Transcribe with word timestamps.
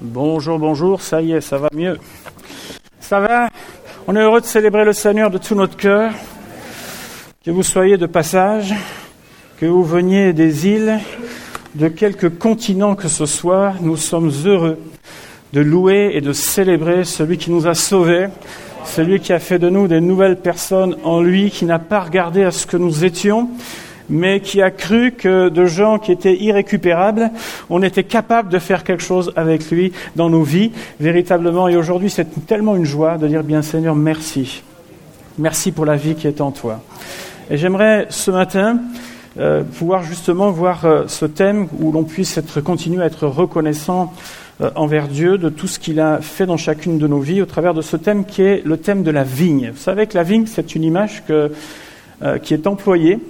Bonjour, 0.00 0.60
bonjour, 0.60 1.02
ça 1.02 1.20
y 1.20 1.32
est, 1.32 1.40
ça 1.40 1.58
va 1.58 1.68
mieux. 1.74 1.98
Ça 3.00 3.18
va 3.18 3.48
On 4.06 4.14
est 4.14 4.20
heureux 4.20 4.40
de 4.40 4.46
célébrer 4.46 4.84
le 4.84 4.92
Seigneur 4.92 5.28
de 5.28 5.38
tout 5.38 5.56
notre 5.56 5.76
cœur. 5.76 6.12
Que 7.44 7.50
vous 7.50 7.64
soyez 7.64 7.96
de 7.96 8.06
passage, 8.06 8.72
que 9.58 9.66
vous 9.66 9.82
veniez 9.82 10.32
des 10.32 10.68
îles, 10.68 11.00
de 11.74 11.88
quelque 11.88 12.28
continent 12.28 12.94
que 12.94 13.08
ce 13.08 13.26
soit, 13.26 13.74
nous 13.80 13.96
sommes 13.96 14.30
heureux 14.44 14.78
de 15.52 15.60
louer 15.60 16.12
et 16.14 16.20
de 16.20 16.32
célébrer 16.32 17.02
celui 17.02 17.36
qui 17.36 17.50
nous 17.50 17.66
a 17.66 17.74
sauvés, 17.74 18.28
celui 18.84 19.18
qui 19.18 19.32
a 19.32 19.40
fait 19.40 19.58
de 19.58 19.68
nous 19.68 19.88
des 19.88 20.00
nouvelles 20.00 20.36
personnes 20.36 20.96
en 21.02 21.20
lui, 21.20 21.50
qui 21.50 21.64
n'a 21.64 21.80
pas 21.80 22.00
regardé 22.00 22.44
à 22.44 22.52
ce 22.52 22.66
que 22.66 22.76
nous 22.76 23.04
étions, 23.04 23.48
mais 24.10 24.40
qui 24.40 24.62
a 24.62 24.70
cru 24.70 25.12
que 25.12 25.48
de 25.48 25.64
gens 25.66 25.98
qui 25.98 26.12
étaient 26.12 26.36
irrécupérables, 26.36 27.30
on 27.70 27.82
était 27.82 28.04
capable 28.04 28.48
de 28.48 28.58
faire 28.58 28.84
quelque 28.84 29.02
chose 29.02 29.32
avec 29.36 29.70
lui 29.70 29.92
dans 30.16 30.30
nos 30.30 30.42
vies, 30.42 30.72
véritablement. 31.00 31.68
Et 31.68 31.76
aujourd'hui, 31.76 32.10
c'est 32.10 32.46
tellement 32.46 32.76
une 32.76 32.84
joie 32.84 33.18
de 33.18 33.28
dire, 33.28 33.44
bien 33.44 33.62
Seigneur, 33.62 33.94
merci. 33.94 34.62
Merci 35.38 35.72
pour 35.72 35.84
la 35.84 35.96
vie 35.96 36.14
qui 36.14 36.26
est 36.26 36.40
en 36.40 36.50
toi. 36.50 36.80
Et 37.50 37.56
j'aimerais 37.56 38.06
ce 38.10 38.30
matin 38.30 38.80
euh, 39.38 39.62
pouvoir 39.62 40.02
justement 40.02 40.50
voir 40.50 40.84
euh, 40.84 41.04
ce 41.06 41.24
thème 41.24 41.68
où 41.78 41.92
l'on 41.92 42.02
puisse 42.02 42.36
être, 42.38 42.60
continuer 42.60 43.02
à 43.02 43.06
être 43.06 43.28
reconnaissant 43.28 44.12
euh, 44.60 44.70
envers 44.74 45.06
Dieu 45.06 45.38
de 45.38 45.48
tout 45.48 45.68
ce 45.68 45.78
qu'il 45.78 46.00
a 46.00 46.20
fait 46.20 46.44
dans 46.44 46.56
chacune 46.56 46.98
de 46.98 47.06
nos 47.06 47.20
vies 47.20 47.40
au 47.40 47.46
travers 47.46 47.72
de 47.72 47.82
ce 47.82 47.96
thème 47.96 48.24
qui 48.24 48.42
est 48.42 48.62
le 48.64 48.78
thème 48.78 49.04
de 49.04 49.12
la 49.12 49.22
vigne. 49.22 49.70
Vous 49.70 49.80
savez 49.80 50.08
que 50.08 50.16
la 50.16 50.24
vigne, 50.24 50.46
c'est 50.46 50.74
une 50.74 50.82
image 50.82 51.22
que, 51.26 51.52
qui 52.42 52.52
est 52.52 52.66
employée 52.66 53.20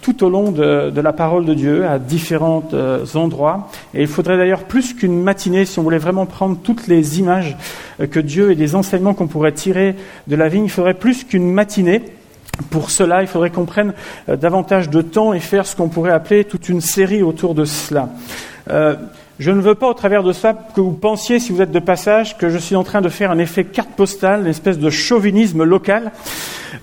tout 0.00 0.24
au 0.24 0.30
long 0.30 0.50
de, 0.50 1.00
la 1.00 1.12
parole 1.12 1.44
de 1.44 1.54
Dieu 1.54 1.86
à 1.86 1.98
différents 1.98 2.64
euh, 2.72 3.04
endroits. 3.14 3.68
Et 3.94 4.02
il 4.02 4.06
faudrait 4.06 4.36
d'ailleurs 4.36 4.64
plus 4.64 4.94
qu'une 4.94 5.22
matinée 5.22 5.64
si 5.64 5.78
on 5.78 5.82
voulait 5.82 5.98
vraiment 5.98 6.26
prendre 6.26 6.56
toutes 6.62 6.86
les 6.86 7.18
images 7.18 7.56
euh, 8.00 8.06
que 8.06 8.20
Dieu 8.20 8.50
et 8.50 8.54
les 8.54 8.74
enseignements 8.74 9.14
qu'on 9.14 9.26
pourrait 9.26 9.52
tirer 9.52 9.94
de 10.26 10.36
la 10.36 10.48
vigne. 10.48 10.64
Il 10.64 10.70
faudrait 10.70 10.94
plus 10.94 11.24
qu'une 11.24 11.52
matinée. 11.52 12.02
Pour 12.70 12.90
cela, 12.90 13.22
il 13.22 13.26
faudrait 13.26 13.50
qu'on 13.50 13.66
prenne 13.66 13.94
euh, 14.28 14.36
davantage 14.36 14.88
de 14.88 15.02
temps 15.02 15.34
et 15.34 15.40
faire 15.40 15.66
ce 15.66 15.76
qu'on 15.76 15.88
pourrait 15.88 16.12
appeler 16.12 16.44
toute 16.44 16.68
une 16.68 16.80
série 16.80 17.22
autour 17.22 17.54
de 17.54 17.64
cela. 17.64 18.08
Je 19.40 19.50
ne 19.50 19.60
veux 19.60 19.74
pas, 19.74 19.88
au 19.88 19.94
travers 19.94 20.22
de 20.22 20.32
ça, 20.32 20.52
que 20.52 20.80
vous 20.80 20.92
pensiez, 20.92 21.40
si 21.40 21.50
vous 21.50 21.60
êtes 21.60 21.72
de 21.72 21.80
passage, 21.80 22.38
que 22.38 22.48
je 22.48 22.58
suis 22.58 22.76
en 22.76 22.84
train 22.84 23.00
de 23.00 23.08
faire 23.08 23.32
un 23.32 23.38
effet 23.38 23.64
carte 23.64 23.90
postale, 23.90 24.42
une 24.42 24.46
espèce 24.46 24.78
de 24.78 24.90
chauvinisme 24.90 25.64
local, 25.64 26.12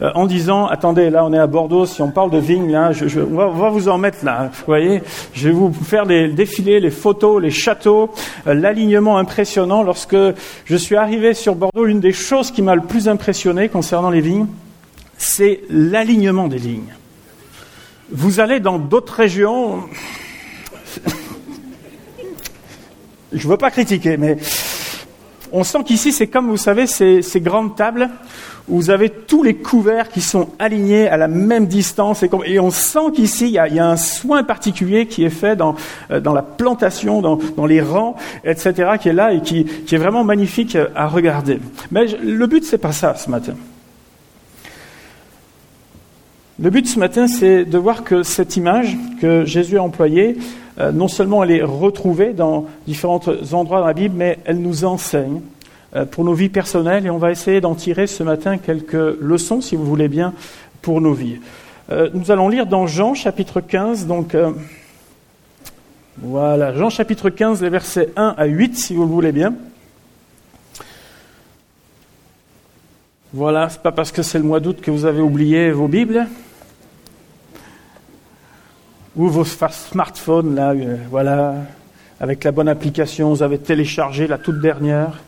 euh, 0.01 0.11
en 0.15 0.25
disant, 0.25 0.67
attendez, 0.67 1.09
là 1.09 1.23
on 1.25 1.33
est 1.33 1.37
à 1.37 1.47
Bordeaux, 1.47 1.85
si 1.85 2.01
on 2.01 2.09
parle 2.09 2.31
de 2.31 2.39
vigne, 2.39 2.71
là, 2.71 2.91
je, 2.91 3.19
on, 3.19 3.51
va, 3.51 3.69
vous 3.69 3.87
en 3.87 3.97
mettre 3.97 4.25
là, 4.25 4.49
vous 4.51 4.63
voyez, 4.65 5.03
je 5.33 5.49
vais 5.49 5.53
vous 5.53 5.71
faire 5.71 6.05
des 6.05 6.27
défilés, 6.27 6.79
les 6.79 6.89
photos, 6.89 7.41
les 7.41 7.51
châteaux, 7.51 8.09
euh, 8.47 8.53
l'alignement 8.53 9.17
impressionnant. 9.17 9.83
Lorsque 9.83 10.17
je 10.65 10.75
suis 10.75 10.95
arrivé 10.95 11.33
sur 11.33 11.55
Bordeaux, 11.55 11.85
l'une 11.85 11.99
des 11.99 12.13
choses 12.13 12.51
qui 12.51 12.61
m'a 12.61 12.75
le 12.75 12.81
plus 12.81 13.07
impressionné 13.07 13.69
concernant 13.69 14.09
les 14.09 14.21
vignes, 14.21 14.47
c'est 15.17 15.61
l'alignement 15.69 16.47
des 16.47 16.59
lignes. 16.59 16.95
Vous 18.11 18.39
allez 18.39 18.59
dans 18.59 18.79
d'autres 18.79 19.13
régions, 19.13 19.83
je 23.31 23.47
ne 23.47 23.51
veux 23.51 23.57
pas 23.57 23.71
critiquer, 23.71 24.17
mais 24.17 24.37
on 25.51 25.63
sent 25.63 25.83
qu'ici, 25.85 26.11
c'est 26.11 26.27
comme, 26.27 26.49
vous 26.49 26.57
savez, 26.57 26.87
ces, 26.87 27.21
grandes 27.35 27.75
tables 27.75 28.09
où 28.69 28.77
vous 28.77 28.89
avez 28.89 29.09
tous 29.09 29.43
les 29.43 29.55
couverts 29.55 30.09
qui 30.09 30.21
sont 30.21 30.49
alignés 30.59 31.07
à 31.07 31.17
la 31.17 31.27
même 31.27 31.67
distance. 31.67 32.23
Et, 32.45 32.59
on 32.59 32.71
sent 32.71 33.11
qu'ici, 33.15 33.47
il, 33.47 33.53
y, 33.53 33.79
a, 33.79 33.87
un 33.87 33.97
soin 33.97 34.43
particulier 34.43 35.07
qui 35.07 35.23
est 35.23 35.29
fait 35.29 35.55
dans, 35.55 35.75
euh, 36.11 36.19
la 36.19 36.41
plantation, 36.41 37.21
dans, 37.21 37.65
les 37.65 37.81
rangs, 37.81 38.15
etc., 38.43 38.91
qui 38.99 39.09
est 39.09 39.13
là 39.13 39.33
et 39.33 39.41
qui, 39.41 39.65
est 39.91 39.97
vraiment 39.97 40.23
magnifique 40.23 40.77
à 40.95 41.07
regarder. 41.07 41.59
Mais 41.91 42.05
le 42.05 42.47
but, 42.47 42.63
c'est 42.63 42.77
pas 42.77 42.91
ça 42.91 43.15
ce 43.15 43.29
matin. 43.29 43.53
Le 46.59 46.69
but 46.69 46.87
ce 46.87 46.99
matin, 46.99 47.27
c'est 47.27 47.65
de 47.65 47.77
voir 47.77 48.03
que 48.03 48.21
cette 48.21 48.55
image 48.55 48.95
que 49.19 49.45
Jésus 49.45 49.79
a 49.79 49.83
employée, 49.83 50.37
euh, 50.79 50.91
non 50.91 51.07
seulement 51.07 51.43
elle 51.43 51.51
est 51.51 51.63
retrouvée 51.63 52.33
dans 52.33 52.67
différents 52.87 53.21
endroits 53.51 53.79
dans 53.79 53.87
la 53.87 53.93
Bible, 53.93 54.15
mais 54.15 54.37
elle 54.45 54.59
nous 54.59 54.85
enseigne 54.85 55.41
euh, 55.41 55.50
pour 56.11 56.23
nos 56.23 56.33
vies 56.33 56.49
personnelles 56.49 57.05
et 57.05 57.09
on 57.09 57.17
va 57.17 57.31
essayer 57.31 57.61
d'en 57.61 57.75
tirer 57.75 58.07
ce 58.07 58.23
matin 58.23 58.57
quelques 58.57 59.19
leçons, 59.19 59.61
si 59.61 59.75
vous 59.75 59.85
voulez 59.85 60.07
bien, 60.07 60.33
pour 60.81 61.01
nos 61.01 61.13
vies. 61.13 61.39
Euh, 61.89 62.09
nous 62.13 62.31
allons 62.31 62.47
lire 62.47 62.65
dans 62.65 62.87
Jean 62.87 63.13
chapitre 63.13 63.61
15, 63.61 64.07
donc 64.07 64.35
voilà, 66.17 66.73
Jean 66.73 66.89
chapitre 66.89 67.29
15, 67.29 67.61
les 67.61 67.69
versets 67.69 68.09
1 68.15 68.35
à 68.37 68.45
8, 68.45 68.77
si 68.77 68.93
vous 68.93 69.03
le 69.03 69.09
voulez 69.09 69.31
bien. 69.31 69.53
Voilà, 73.33 73.69
c'est 73.69 73.81
pas 73.81 73.93
parce 73.93 74.11
que 74.11 74.23
c'est 74.23 74.37
le 74.37 74.43
mois 74.43 74.59
d'août 74.59 74.81
que 74.81 74.91
vous 74.91 75.05
avez 75.05 75.21
oublié 75.21 75.71
vos 75.71 75.87
Bibles 75.87 76.27
ou 79.15 79.29
vos 79.29 79.45
smartphones, 79.45 80.53
là, 80.53 80.71
euh, 80.71 80.97
voilà, 81.09 81.55
avec 82.19 82.43
la 82.43 82.51
bonne 82.51 82.67
application, 82.67 83.29
vous 83.29 83.41
avez 83.41 83.57
téléchargé 83.57 84.27
la 84.27 84.37
toute 84.37 84.59
dernière. 84.59 85.21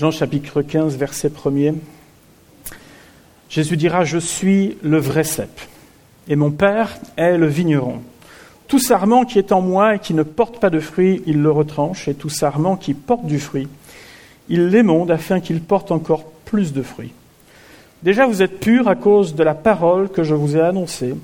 Jean 0.00 0.10
chapitre 0.10 0.62
15, 0.62 0.96
verset 0.96 1.28
1er. 1.28 1.74
Jésus 3.50 3.76
dira, 3.76 4.02
Je 4.02 4.16
suis 4.16 4.78
le 4.82 4.96
vrai 4.96 5.24
cep, 5.24 5.50
et 6.26 6.36
mon 6.36 6.50
Père 6.50 6.96
est 7.18 7.36
le 7.36 7.46
vigneron. 7.46 8.00
Tout 8.66 8.78
sarment 8.78 9.26
qui 9.26 9.38
est 9.38 9.52
en 9.52 9.60
moi 9.60 9.96
et 9.96 9.98
qui 9.98 10.14
ne 10.14 10.22
porte 10.22 10.58
pas 10.58 10.70
de 10.70 10.80
fruit, 10.80 11.22
il 11.26 11.42
le 11.42 11.50
retranche, 11.50 12.08
et 12.08 12.14
tout 12.14 12.30
sarment 12.30 12.78
qui 12.78 12.94
porte 12.94 13.26
du 13.26 13.38
fruit, 13.38 13.68
il 14.48 14.68
l'émonde 14.68 15.10
afin 15.10 15.38
qu'il 15.38 15.60
porte 15.60 15.90
encore 15.90 16.24
plus 16.46 16.72
de 16.72 16.80
fruits. 16.80 17.12
Déjà, 18.02 18.24
vous 18.24 18.40
êtes 18.40 18.58
purs 18.58 18.88
à 18.88 18.94
cause 18.94 19.34
de 19.34 19.42
la 19.42 19.54
parole 19.54 20.08
que 20.08 20.24
je 20.24 20.34
vous 20.34 20.56
ai 20.56 20.62
annoncée. 20.62 21.14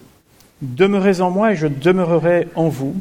Demeurez 0.61 1.23
en 1.23 1.31
moi 1.31 1.53
et 1.53 1.57
je 1.57 1.67
demeurerai 1.67 2.49
en 2.55 2.69
vous. 2.69 2.95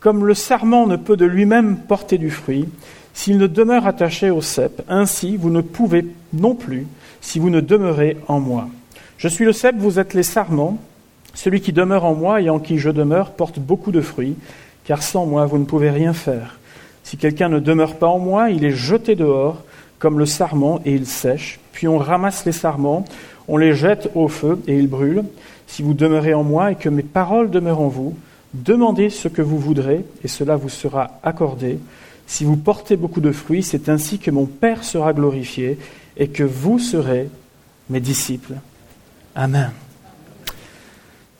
Comme 0.00 0.26
le 0.26 0.34
sarment 0.34 0.88
ne 0.88 0.96
peut 0.96 1.16
de 1.16 1.24
lui-même 1.24 1.76
porter 1.76 2.18
du 2.18 2.32
fruit, 2.32 2.66
s'il 3.14 3.38
ne 3.38 3.46
demeure 3.46 3.86
attaché 3.86 4.28
au 4.28 4.42
cep, 4.42 4.82
ainsi 4.88 5.36
vous 5.36 5.50
ne 5.50 5.62
pouvez 5.62 6.04
non 6.34 6.54
plus 6.54 6.86
si 7.20 7.38
vous 7.38 7.48
ne 7.48 7.60
demeurez 7.60 8.18
en 8.28 8.40
moi. 8.40 8.68
Je 9.16 9.28
suis 9.28 9.46
le 9.46 9.52
cep, 9.52 9.76
vous 9.78 9.98
êtes 9.98 10.12
les 10.12 10.22
sarments. 10.22 10.78
Celui 11.32 11.60
qui 11.60 11.72
demeure 11.72 12.04
en 12.04 12.14
moi 12.14 12.42
et 12.42 12.50
en 12.50 12.58
qui 12.58 12.78
je 12.78 12.90
demeure 12.90 13.30
porte 13.30 13.58
beaucoup 13.58 13.92
de 13.92 14.00
fruits, 14.00 14.36
car 14.84 15.02
sans 15.02 15.24
moi 15.24 15.46
vous 15.46 15.58
ne 15.58 15.64
pouvez 15.64 15.90
rien 15.90 16.12
faire. 16.12 16.58
Si 17.02 17.16
quelqu'un 17.16 17.48
ne 17.48 17.60
demeure 17.60 17.96
pas 17.96 18.08
en 18.08 18.18
moi, 18.18 18.50
il 18.50 18.64
est 18.64 18.72
jeté 18.72 19.14
dehors 19.14 19.62
comme 19.98 20.18
le 20.18 20.26
sarment 20.26 20.80
et 20.84 20.92
il 20.92 21.06
sèche. 21.06 21.60
Puis 21.72 21.88
on 21.88 21.98
ramasse 21.98 22.44
les 22.44 22.52
sarments, 22.52 23.04
on 23.48 23.56
les 23.56 23.74
jette 23.74 24.10
au 24.14 24.28
feu 24.28 24.60
et 24.66 24.78
ils 24.78 24.88
brûlent. 24.88 25.24
Si 25.66 25.82
vous 25.82 25.94
demeurez 25.94 26.34
en 26.34 26.44
moi 26.44 26.72
et 26.72 26.76
que 26.76 26.88
mes 26.88 27.02
paroles 27.02 27.50
demeurent 27.50 27.80
en 27.80 27.88
vous, 27.88 28.16
demandez 28.52 29.10
ce 29.10 29.28
que 29.28 29.42
vous 29.42 29.58
voudrez 29.58 30.04
et 30.22 30.28
cela 30.28 30.56
vous 30.56 30.68
sera 30.68 31.18
accordé. 31.22 31.78
Si 32.26 32.44
vous 32.44 32.56
portez 32.56 32.96
beaucoup 32.96 33.20
de 33.20 33.32
fruits, 33.32 33.62
c'est 33.62 33.88
ainsi 33.88 34.18
que 34.18 34.30
mon 34.30 34.46
Père 34.46 34.84
sera 34.84 35.12
glorifié 35.12 35.78
et 36.16 36.28
que 36.28 36.42
vous 36.42 36.78
serez 36.78 37.28
mes 37.90 38.00
disciples. 38.00 38.54
Amen. 39.34 39.70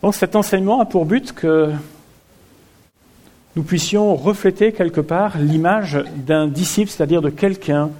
Donc 0.02 0.14
cet 0.14 0.36
enseignement 0.36 0.80
a 0.80 0.84
pour 0.84 1.06
but 1.06 1.32
que 1.32 1.72
nous 3.56 3.62
puissions 3.62 4.14
refléter 4.16 4.72
quelque 4.72 5.00
part 5.00 5.38
l'image 5.38 5.98
d'un 6.16 6.48
disciple, 6.48 6.90
c'est-à-dire 6.90 7.22
de 7.22 7.30
quelqu'un 7.30 7.90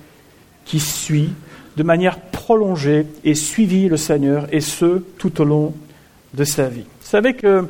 qui 0.65 0.81
suit 0.81 1.31
de 1.77 1.83
manière 1.83 2.19
prolongée 2.19 3.07
et 3.25 3.35
suivi 3.35 3.89
le 3.89 3.97
Seigneur, 3.97 4.47
et 4.53 4.61
ce, 4.61 4.99
tout 5.19 5.41
au 5.41 5.45
long 5.45 5.75
de 6.35 6.45
sa 6.45 6.69
vie. 6.69 6.85
Vous 7.01 7.09
savez 7.09 7.35
que 7.35 7.67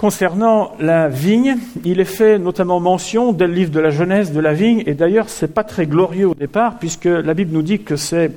concernant 0.00 0.72
la 0.80 1.08
vigne, 1.08 1.58
il 1.84 2.00
est 2.00 2.06
fait 2.06 2.38
notamment 2.38 2.80
mention 2.80 3.32
dès 3.32 3.46
le 3.46 3.52
livre 3.52 3.70
de 3.70 3.80
la 3.80 3.90
Genèse 3.90 4.32
de 4.32 4.40
la 4.40 4.54
vigne, 4.54 4.82
et 4.86 4.94
d'ailleurs 4.94 5.28
ce 5.28 5.44
n'est 5.44 5.52
pas 5.52 5.62
très 5.62 5.84
glorieux 5.84 6.26
au 6.26 6.34
départ, 6.34 6.78
puisque 6.78 7.04
la 7.04 7.34
Bible 7.34 7.52
nous 7.52 7.60
dit 7.60 7.80
que 7.80 7.96
c'est 7.96 8.32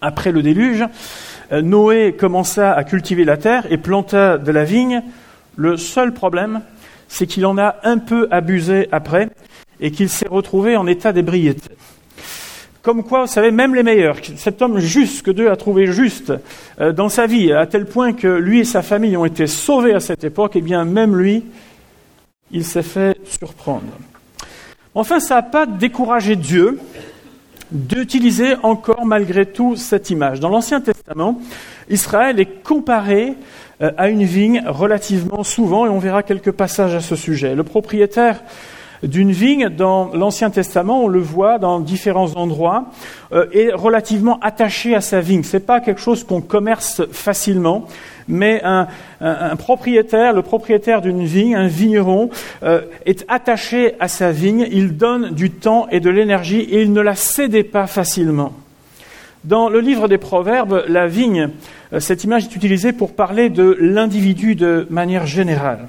après 0.00 0.32
le 0.32 0.42
déluge, 0.42 0.84
euh, 1.52 1.62
Noé 1.62 2.16
commença 2.18 2.72
à 2.72 2.82
cultiver 2.82 3.24
la 3.24 3.36
terre 3.36 3.70
et 3.70 3.78
planta 3.78 4.36
de 4.36 4.50
la 4.50 4.64
vigne. 4.64 5.00
Le 5.54 5.76
seul 5.76 6.12
problème, 6.12 6.62
c'est 7.06 7.28
qu'il 7.28 7.46
en 7.46 7.56
a 7.56 7.76
un 7.84 7.98
peu 7.98 8.26
abusé 8.32 8.88
après 8.90 9.28
et 9.78 9.92
qu'il 9.92 10.08
s'est 10.08 10.28
retrouvé 10.28 10.76
en 10.76 10.88
état 10.88 11.12
d'ébriété. 11.12 11.70
Comme 12.86 13.02
quoi, 13.02 13.22
vous 13.22 13.26
savez, 13.26 13.50
même 13.50 13.74
les 13.74 13.82
meilleurs, 13.82 14.18
cet 14.36 14.62
homme 14.62 14.78
juste 14.78 15.26
que 15.26 15.32
Dieu 15.32 15.50
a 15.50 15.56
trouvé 15.56 15.88
juste 15.88 16.32
euh, 16.80 16.92
dans 16.92 17.08
sa 17.08 17.26
vie, 17.26 17.52
à 17.52 17.66
tel 17.66 17.84
point 17.84 18.12
que 18.12 18.28
lui 18.28 18.60
et 18.60 18.64
sa 18.64 18.80
famille 18.80 19.16
ont 19.16 19.24
été 19.24 19.48
sauvés 19.48 19.92
à 19.92 19.98
cette 19.98 20.22
époque, 20.22 20.54
et 20.54 20.60
eh 20.60 20.62
bien 20.62 20.84
même 20.84 21.16
lui, 21.16 21.42
il 22.52 22.64
s'est 22.64 22.84
fait 22.84 23.18
surprendre. 23.24 23.90
Enfin, 24.94 25.18
ça 25.18 25.34
n'a 25.34 25.42
pas 25.42 25.66
découragé 25.66 26.36
Dieu 26.36 26.78
d'utiliser 27.72 28.54
encore 28.62 29.04
malgré 29.04 29.46
tout 29.46 29.74
cette 29.74 30.10
image. 30.10 30.38
Dans 30.38 30.48
l'Ancien 30.48 30.80
Testament, 30.80 31.40
Israël 31.90 32.38
est 32.38 32.62
comparé 32.62 33.34
euh, 33.82 33.90
a 33.96 34.08
une 34.08 34.22
vigne 34.22 34.62
relativement 34.64 35.42
souvent, 35.42 35.86
et 35.86 35.88
on 35.88 35.98
verra 35.98 36.22
quelques 36.22 36.52
passages 36.52 36.94
à 36.94 37.00
ce 37.00 37.16
sujet. 37.16 37.56
Le 37.56 37.64
propriétaire 37.64 38.44
d'une 39.02 39.32
vigne 39.32 39.68
dans 39.68 40.10
l'Ancien 40.14 40.50
Testament, 40.50 41.04
on 41.04 41.08
le 41.08 41.20
voit 41.20 41.58
dans 41.58 41.80
différents 41.80 42.34
endroits, 42.36 42.86
euh, 43.32 43.46
est 43.52 43.72
relativement 43.72 44.38
attaché 44.40 44.94
à 44.94 45.00
sa 45.00 45.20
vigne. 45.20 45.42
C'est 45.42 45.66
pas 45.66 45.80
quelque 45.80 46.00
chose 46.00 46.24
qu'on 46.24 46.40
commerce 46.40 47.02
facilement, 47.12 47.86
mais 48.28 48.62
un, 48.64 48.86
propriétaire, 49.56 50.32
le 50.32 50.42
propriétaire 50.42 51.00
d'une 51.00 51.24
vigne, 51.24 51.54
un 51.54 51.68
vigneron, 51.68 52.30
euh, 52.62 52.82
est 53.04 53.24
attaché 53.28 53.94
à 54.00 54.08
sa 54.08 54.32
vigne. 54.32 54.66
Il 54.70 54.96
donne 54.96 55.30
du 55.30 55.50
temps 55.50 55.86
et 55.90 56.00
de 56.00 56.10
l'énergie 56.10 56.60
et 56.60 56.82
il 56.82 56.92
ne 56.92 57.00
la 57.00 57.14
cédait 57.14 57.64
pas 57.64 57.86
facilement. 57.86 58.52
Dans 59.44 59.68
le 59.68 59.78
livre 59.78 60.08
des 60.08 60.18
Proverbes, 60.18 60.84
la 60.88 61.06
vigne, 61.06 61.50
euh, 61.92 62.00
cette 62.00 62.24
image 62.24 62.46
est 62.46 62.56
utilisée 62.56 62.92
pour 62.92 63.14
parler 63.14 63.48
de 63.48 63.76
l'individu 63.80 64.56
de 64.56 64.86
manière 64.90 65.26
générale. 65.26 65.86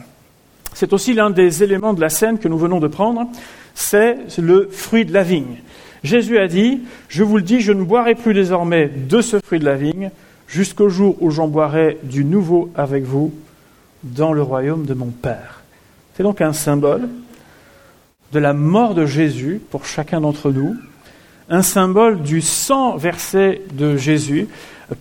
C'est 0.80 0.94
aussi 0.94 1.16
l'un 1.16 1.32
des 1.32 1.64
éléments 1.64 1.96
de 1.96 2.02
la 2.02 2.10
scène 2.10 2.38
que 2.38 2.48
nous 2.48 2.60
venons 2.60 2.80
de 2.80 2.88
prendre, 2.88 3.26
c'est 3.74 4.16
le 4.38 4.70
fruit 4.72 5.06
de 5.06 5.12
la 5.12 5.24
vigne. 5.24 5.58
Jésus 6.04 6.38
a 6.38 6.48
dit, 6.48 6.82
je 7.10 7.24
vous 7.24 7.38
le 7.38 7.42
dis, 7.42 7.62
je 7.62 7.72
ne 7.72 7.82
boirai 7.82 8.14
plus 8.14 8.36
désormais 8.36 8.86
de 8.86 9.20
ce 9.22 9.40
fruit 9.44 9.58
de 9.58 9.66
la 9.66 9.76
vigne 9.76 10.12
jusqu'au 10.48 10.88
jour 10.88 11.18
où 11.20 11.32
j'en 11.32 11.48
boirai 11.48 11.98
du 12.04 12.24
nouveau 12.24 12.70
avec 12.76 13.06
vous 13.06 13.34
dans 14.04 14.34
le 14.34 14.44
royaume 14.44 14.86
de 14.86 14.94
mon 14.94 15.08
Père. 15.08 15.64
C'est 16.16 16.22
donc 16.22 16.42
un 16.42 16.54
symbole 16.54 17.10
de 18.32 18.38
la 18.38 18.54
mort 18.54 18.94
de 18.94 19.08
Jésus 19.08 19.60
pour 19.72 19.84
chacun 19.84 20.22
d'entre 20.22 20.52
nous, 20.52 20.76
un 21.50 21.64
symbole 21.64 22.22
du 22.22 22.40
sang 22.40 22.98
versé 22.98 23.64
de 23.74 23.98
Jésus 23.98 24.48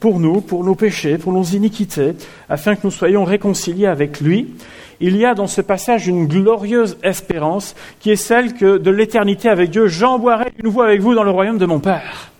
pour 0.00 0.20
nous, 0.20 0.40
pour 0.40 0.64
nos 0.64 0.74
péchés, 0.74 1.18
pour 1.18 1.34
nos 1.34 1.44
iniquités, 1.44 2.12
afin 2.48 2.76
que 2.76 2.80
nous 2.84 2.90
soyons 2.90 3.24
réconciliés 3.24 3.86
avec 3.86 4.22
lui 4.22 4.54
il 5.00 5.16
y 5.16 5.24
a 5.24 5.34
dans 5.34 5.46
ce 5.46 5.60
passage 5.60 6.08
une 6.08 6.26
glorieuse 6.26 6.96
espérance 7.02 7.74
qui 8.00 8.10
est 8.10 8.16
celle 8.16 8.54
que 8.54 8.78
de 8.78 8.90
l'éternité 8.90 9.48
avec 9.48 9.70
Dieu, 9.70 9.88
j'en 9.88 10.18
boirai 10.18 10.52
de 10.56 10.62
nouveau 10.62 10.82
avec 10.82 11.00
vous 11.00 11.14
dans 11.14 11.24
le 11.24 11.30
royaume 11.30 11.58
de 11.58 11.66
mon 11.66 11.80
Père. 11.80 12.30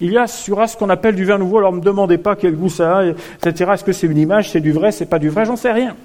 Il 0.00 0.12
y 0.12 0.18
a 0.18 0.26
sur 0.26 0.68
ce 0.68 0.76
qu'on 0.76 0.90
appelle 0.90 1.14
du 1.14 1.24
vin 1.24 1.38
nouveau, 1.38 1.58
alors 1.58 1.72
ne 1.72 1.78
me 1.78 1.82
demandez 1.82 2.18
pas 2.18 2.36
quel 2.36 2.54
goût 2.54 2.68
ça 2.68 2.98
a, 2.98 3.04
etc. 3.06 3.70
Est-ce 3.74 3.84
que 3.84 3.92
c'est 3.92 4.06
une 4.06 4.18
image, 4.18 4.50
c'est 4.50 4.60
du 4.60 4.72
vrai, 4.72 4.92
c'est 4.92 5.06
pas 5.06 5.18
du 5.18 5.30
vrai, 5.30 5.46
j'en 5.46 5.56
sais 5.56 5.72
rien. 5.72 5.96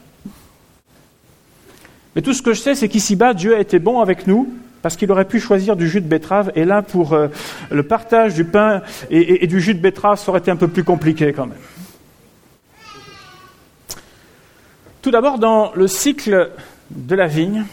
Mais 2.15 2.21
tout 2.21 2.33
ce 2.33 2.41
que 2.41 2.53
je 2.53 2.61
sais, 2.61 2.75
c'est 2.75 2.87
qu'ici-bas, 2.87 3.33
Dieu 3.33 3.55
a 3.55 3.59
été 3.59 3.79
bon 3.79 3.99
avec 3.99 4.27
nous, 4.27 4.49
parce 4.81 4.95
qu'il 4.95 5.11
aurait 5.11 5.25
pu 5.25 5.39
choisir 5.39 5.75
du 5.75 5.89
jus 5.89 6.01
de 6.01 6.07
betterave, 6.07 6.51
et 6.55 6.65
là, 6.65 6.81
pour 6.81 7.13
euh, 7.13 7.27
le 7.69 7.83
partage 7.83 8.33
du 8.33 8.45
pain 8.45 8.81
et 9.09 9.45
du 9.47 9.59
jus 9.59 9.75
de 9.75 9.79
betterave, 9.79 10.17
ça 10.17 10.29
aurait 10.29 10.39
été 10.39 10.51
un 10.51 10.55
peu 10.55 10.67
plus 10.67 10.83
compliqué 10.83 11.33
quand 11.33 11.47
même. 11.47 11.57
Tout 15.01 15.09
d'abord, 15.09 15.39
dans 15.39 15.71
le 15.73 15.87
cycle 15.87 16.51
de 16.91 17.15
la 17.15 17.25
vigne, 17.25 17.65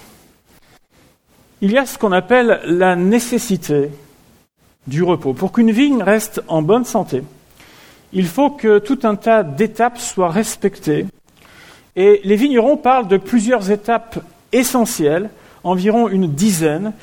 il 1.60 1.72
y 1.72 1.76
a 1.76 1.84
ce 1.84 1.98
qu'on 1.98 2.12
appelle 2.12 2.60
la 2.64 2.96
nécessité 2.96 3.90
du 4.86 5.02
repos. 5.02 5.34
Pour 5.34 5.52
qu'une 5.52 5.70
vigne 5.70 6.02
reste 6.02 6.42
en 6.48 6.62
bonne 6.62 6.86
santé, 6.86 7.22
il 8.14 8.26
faut 8.26 8.48
que 8.48 8.78
tout 8.78 9.00
un 9.02 9.14
tas 9.14 9.42
d'étapes 9.42 9.98
soient 9.98 10.30
respectées. 10.30 11.04
Et 11.96 12.22
les 12.24 12.36
vignerons 12.36 12.78
parlent 12.78 13.08
de 13.08 13.18
plusieurs 13.18 13.70
étapes 13.70 14.24
essentielles, 14.52 15.28
environ 15.64 16.08
une 16.08 16.28
dizaine, 16.28 16.94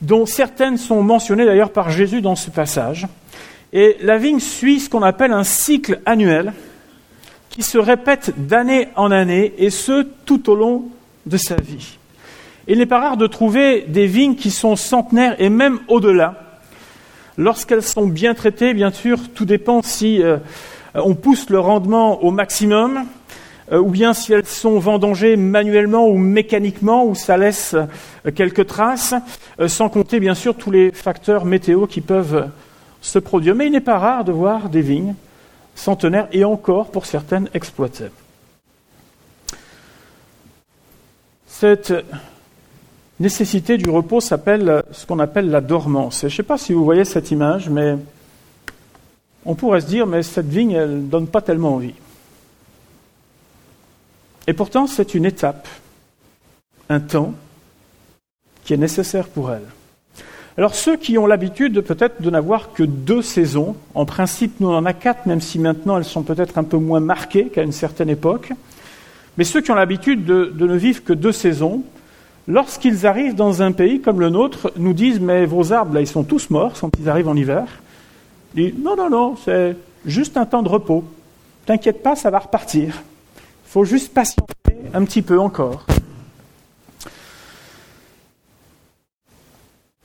dont 0.00 0.26
certaines 0.26 0.78
sont 0.78 1.02
mentionnées 1.02 1.44
d'ailleurs 1.44 1.72
par 1.72 1.90
Jésus 1.90 2.20
dans 2.20 2.36
ce 2.36 2.50
passage. 2.50 3.08
Et 3.72 3.96
la 4.00 4.16
vigne 4.16 4.38
suit 4.38 4.78
ce 4.78 4.88
qu'on 4.88 5.02
appelle 5.02 5.32
un 5.32 5.42
cycle 5.42 6.00
annuel 6.06 6.52
qui 7.52 7.62
se 7.62 7.78
répète 7.78 8.32
d'année 8.36 8.88
en 8.96 9.10
année, 9.10 9.52
et 9.58 9.70
ce, 9.70 10.06
tout 10.24 10.50
au 10.50 10.54
long 10.56 10.84
de 11.26 11.36
sa 11.36 11.54
vie. 11.54 11.98
Il 12.66 12.78
n'est 12.78 12.86
pas 12.86 12.98
rare 12.98 13.16
de 13.16 13.26
trouver 13.26 13.84
des 13.86 14.06
vignes 14.06 14.36
qui 14.36 14.50
sont 14.50 14.74
centenaires 14.74 15.36
et 15.38 15.50
même 15.50 15.78
au-delà. 15.88 16.34
Lorsqu'elles 17.36 17.82
sont 17.82 18.06
bien 18.06 18.34
traitées, 18.34 18.72
bien 18.72 18.90
sûr, 18.90 19.18
tout 19.34 19.44
dépend 19.44 19.82
si 19.82 20.22
euh, 20.22 20.38
on 20.94 21.14
pousse 21.14 21.50
le 21.50 21.58
rendement 21.58 22.22
au 22.24 22.30
maximum, 22.30 23.04
euh, 23.70 23.78
ou 23.78 23.90
bien 23.90 24.14
si 24.14 24.32
elles 24.32 24.46
sont 24.46 24.78
vendangées 24.78 25.36
manuellement 25.36 26.08
ou 26.08 26.16
mécaniquement, 26.16 27.04
où 27.04 27.14
ça 27.14 27.36
laisse 27.36 27.74
euh, 27.74 28.30
quelques 28.34 28.66
traces, 28.66 29.14
sans 29.66 29.90
compter 29.90 30.20
bien 30.20 30.34
sûr 30.34 30.54
tous 30.54 30.70
les 30.70 30.90
facteurs 30.90 31.44
météo 31.44 31.86
qui 31.86 32.00
peuvent 32.00 32.48
se 33.02 33.18
produire. 33.18 33.54
Mais 33.54 33.66
il 33.66 33.72
n'est 33.72 33.80
pas 33.80 33.98
rare 33.98 34.24
de 34.24 34.32
voir 34.32 34.70
des 34.70 34.80
vignes 34.80 35.14
centenaires 35.74 36.28
et 36.32 36.44
encore 36.44 36.90
pour 36.90 37.06
certaines 37.06 37.48
exploitées. 37.54 38.10
Cette 41.46 41.92
nécessité 43.20 43.78
du 43.78 43.88
repos 43.88 44.20
s'appelle 44.20 44.82
ce 44.90 45.06
qu'on 45.06 45.18
appelle 45.18 45.50
la 45.50 45.60
dormance. 45.60 46.20
je 46.22 46.26
ne 46.26 46.30
sais 46.30 46.42
pas 46.42 46.58
si 46.58 46.72
vous 46.72 46.84
voyez 46.84 47.04
cette 47.04 47.30
image, 47.30 47.68
mais 47.68 47.96
on 49.44 49.54
pourrait 49.54 49.80
se 49.80 49.86
dire, 49.86 50.06
mais 50.06 50.22
cette 50.22 50.48
vigne, 50.48 50.72
elle 50.72 50.96
ne 50.96 51.08
donne 51.08 51.26
pas 51.26 51.40
tellement 51.40 51.74
envie. 51.74 51.94
Et 54.46 54.52
pourtant, 54.52 54.86
c'est 54.86 55.14
une 55.14 55.24
étape, 55.24 55.68
un 56.88 57.00
temps 57.00 57.34
qui 58.64 58.74
est 58.74 58.78
nécessaire 58.78 59.28
pour 59.28 59.52
elle. 59.52 59.66
Alors 60.58 60.74
ceux 60.74 60.96
qui 60.96 61.16
ont 61.16 61.26
l'habitude 61.26 61.80
peut-être 61.80 62.20
de 62.20 62.28
n'avoir 62.28 62.72
que 62.74 62.82
deux 62.82 63.22
saisons, 63.22 63.74
en 63.94 64.04
principe 64.04 64.60
nous 64.60 64.68
on 64.68 64.76
en 64.76 64.84
a 64.84 64.92
quatre, 64.92 65.24
même 65.24 65.40
si 65.40 65.58
maintenant 65.58 65.96
elles 65.96 66.04
sont 66.04 66.22
peut-être 66.22 66.58
un 66.58 66.64
peu 66.64 66.76
moins 66.76 67.00
marquées 67.00 67.46
qu'à 67.46 67.62
une 67.62 67.72
certaine 67.72 68.10
époque, 68.10 68.52
mais 69.38 69.44
ceux 69.44 69.62
qui 69.62 69.70
ont 69.70 69.74
l'habitude 69.74 70.26
de, 70.26 70.52
ne 70.58 70.76
vivre 70.76 71.02
que 71.02 71.14
deux 71.14 71.32
saisons, 71.32 71.82
lorsqu'ils 72.46 73.06
arrivent 73.06 73.34
dans 73.34 73.62
un 73.62 73.72
pays 73.72 74.02
comme 74.02 74.20
le 74.20 74.28
nôtre, 74.28 74.72
nous 74.76 74.92
disent 74.92 75.20
mais 75.20 75.46
vos 75.46 75.72
arbres 75.72 75.94
là 75.94 76.02
ils 76.02 76.06
sont 76.06 76.24
tous 76.24 76.50
morts 76.50 76.74
quand 76.78 76.90
ils 77.00 77.08
arrivent 77.08 77.28
en 77.28 77.36
hiver. 77.36 77.64
Ils 78.54 78.72
disent 78.72 78.84
non 78.84 78.94
non 78.94 79.08
non, 79.08 79.36
c'est 79.42 79.74
juste 80.04 80.36
un 80.36 80.44
temps 80.44 80.62
de 80.62 80.68
repos. 80.68 81.02
T'inquiète 81.64 82.02
pas, 82.02 82.14
ça 82.14 82.28
va 82.28 82.40
repartir. 82.40 83.02
Faut 83.64 83.84
juste 83.84 84.12
patienter 84.12 84.52
un 84.92 85.04
petit 85.04 85.22
peu 85.22 85.38
encore. 85.38 85.86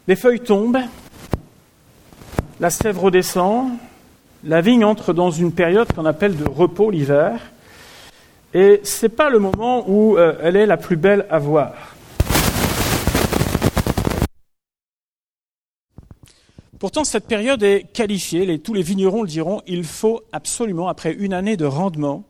Les 0.07 0.15
feuilles 0.15 0.39
tombent, 0.39 0.79
la 2.61 2.69
sève 2.69 2.97
redescend, 2.97 3.71
la 4.45 4.61
vigne 4.61 4.85
entre 4.85 5.11
dans 5.11 5.31
une 5.31 5.51
période 5.51 5.91
qu'on 5.91 6.05
appelle 6.05 6.37
de 6.37 6.47
repos 6.47 6.91
l'hiver, 6.91 7.41
et 8.53 8.79
ce 8.85 9.05
n'est 9.05 9.09
pas 9.09 9.29
le 9.29 9.39
moment 9.39 9.83
où 9.89 10.17
euh, 10.17 10.37
elle 10.41 10.55
est 10.55 10.65
la 10.65 10.77
plus 10.77 10.95
belle 10.95 11.25
à 11.29 11.39
voir. 11.39 11.97
Pourtant, 16.79 17.03
cette 17.03 17.27
période 17.27 17.61
est 17.61 17.91
qualifiée, 17.91 18.59
tous 18.59 18.73
les 18.73 18.83
vignerons 18.83 19.23
le 19.23 19.27
diront, 19.27 19.61
il 19.67 19.83
faut 19.83 20.21
absolument, 20.31 20.87
après 20.87 21.11
une 21.11 21.33
année 21.33 21.57
de 21.57 21.65
rendement, 21.65 22.23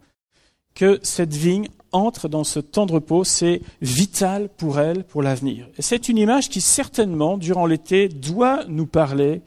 que 0.74 1.00
cette 1.04 1.36
vigne 1.36 1.68
entre 1.98 2.30
dans 2.30 2.44
ce 2.44 2.60
temps 2.60 2.86
de 2.86 2.94
repos, 2.94 3.24
c'est 3.24 3.62
vital 3.82 4.50
pour 4.58 4.80
elle, 4.80 5.04
pour 5.04 5.22
l'avenir. 5.22 5.68
C'est 5.80 6.10
une 6.10 6.18
image 6.18 6.50
qui 6.50 6.62
certainement, 6.62 7.38
durant 7.38 7.66
l'été, 7.66 8.08
doit 8.08 8.64
nous 8.68 8.86
parler 8.86 9.42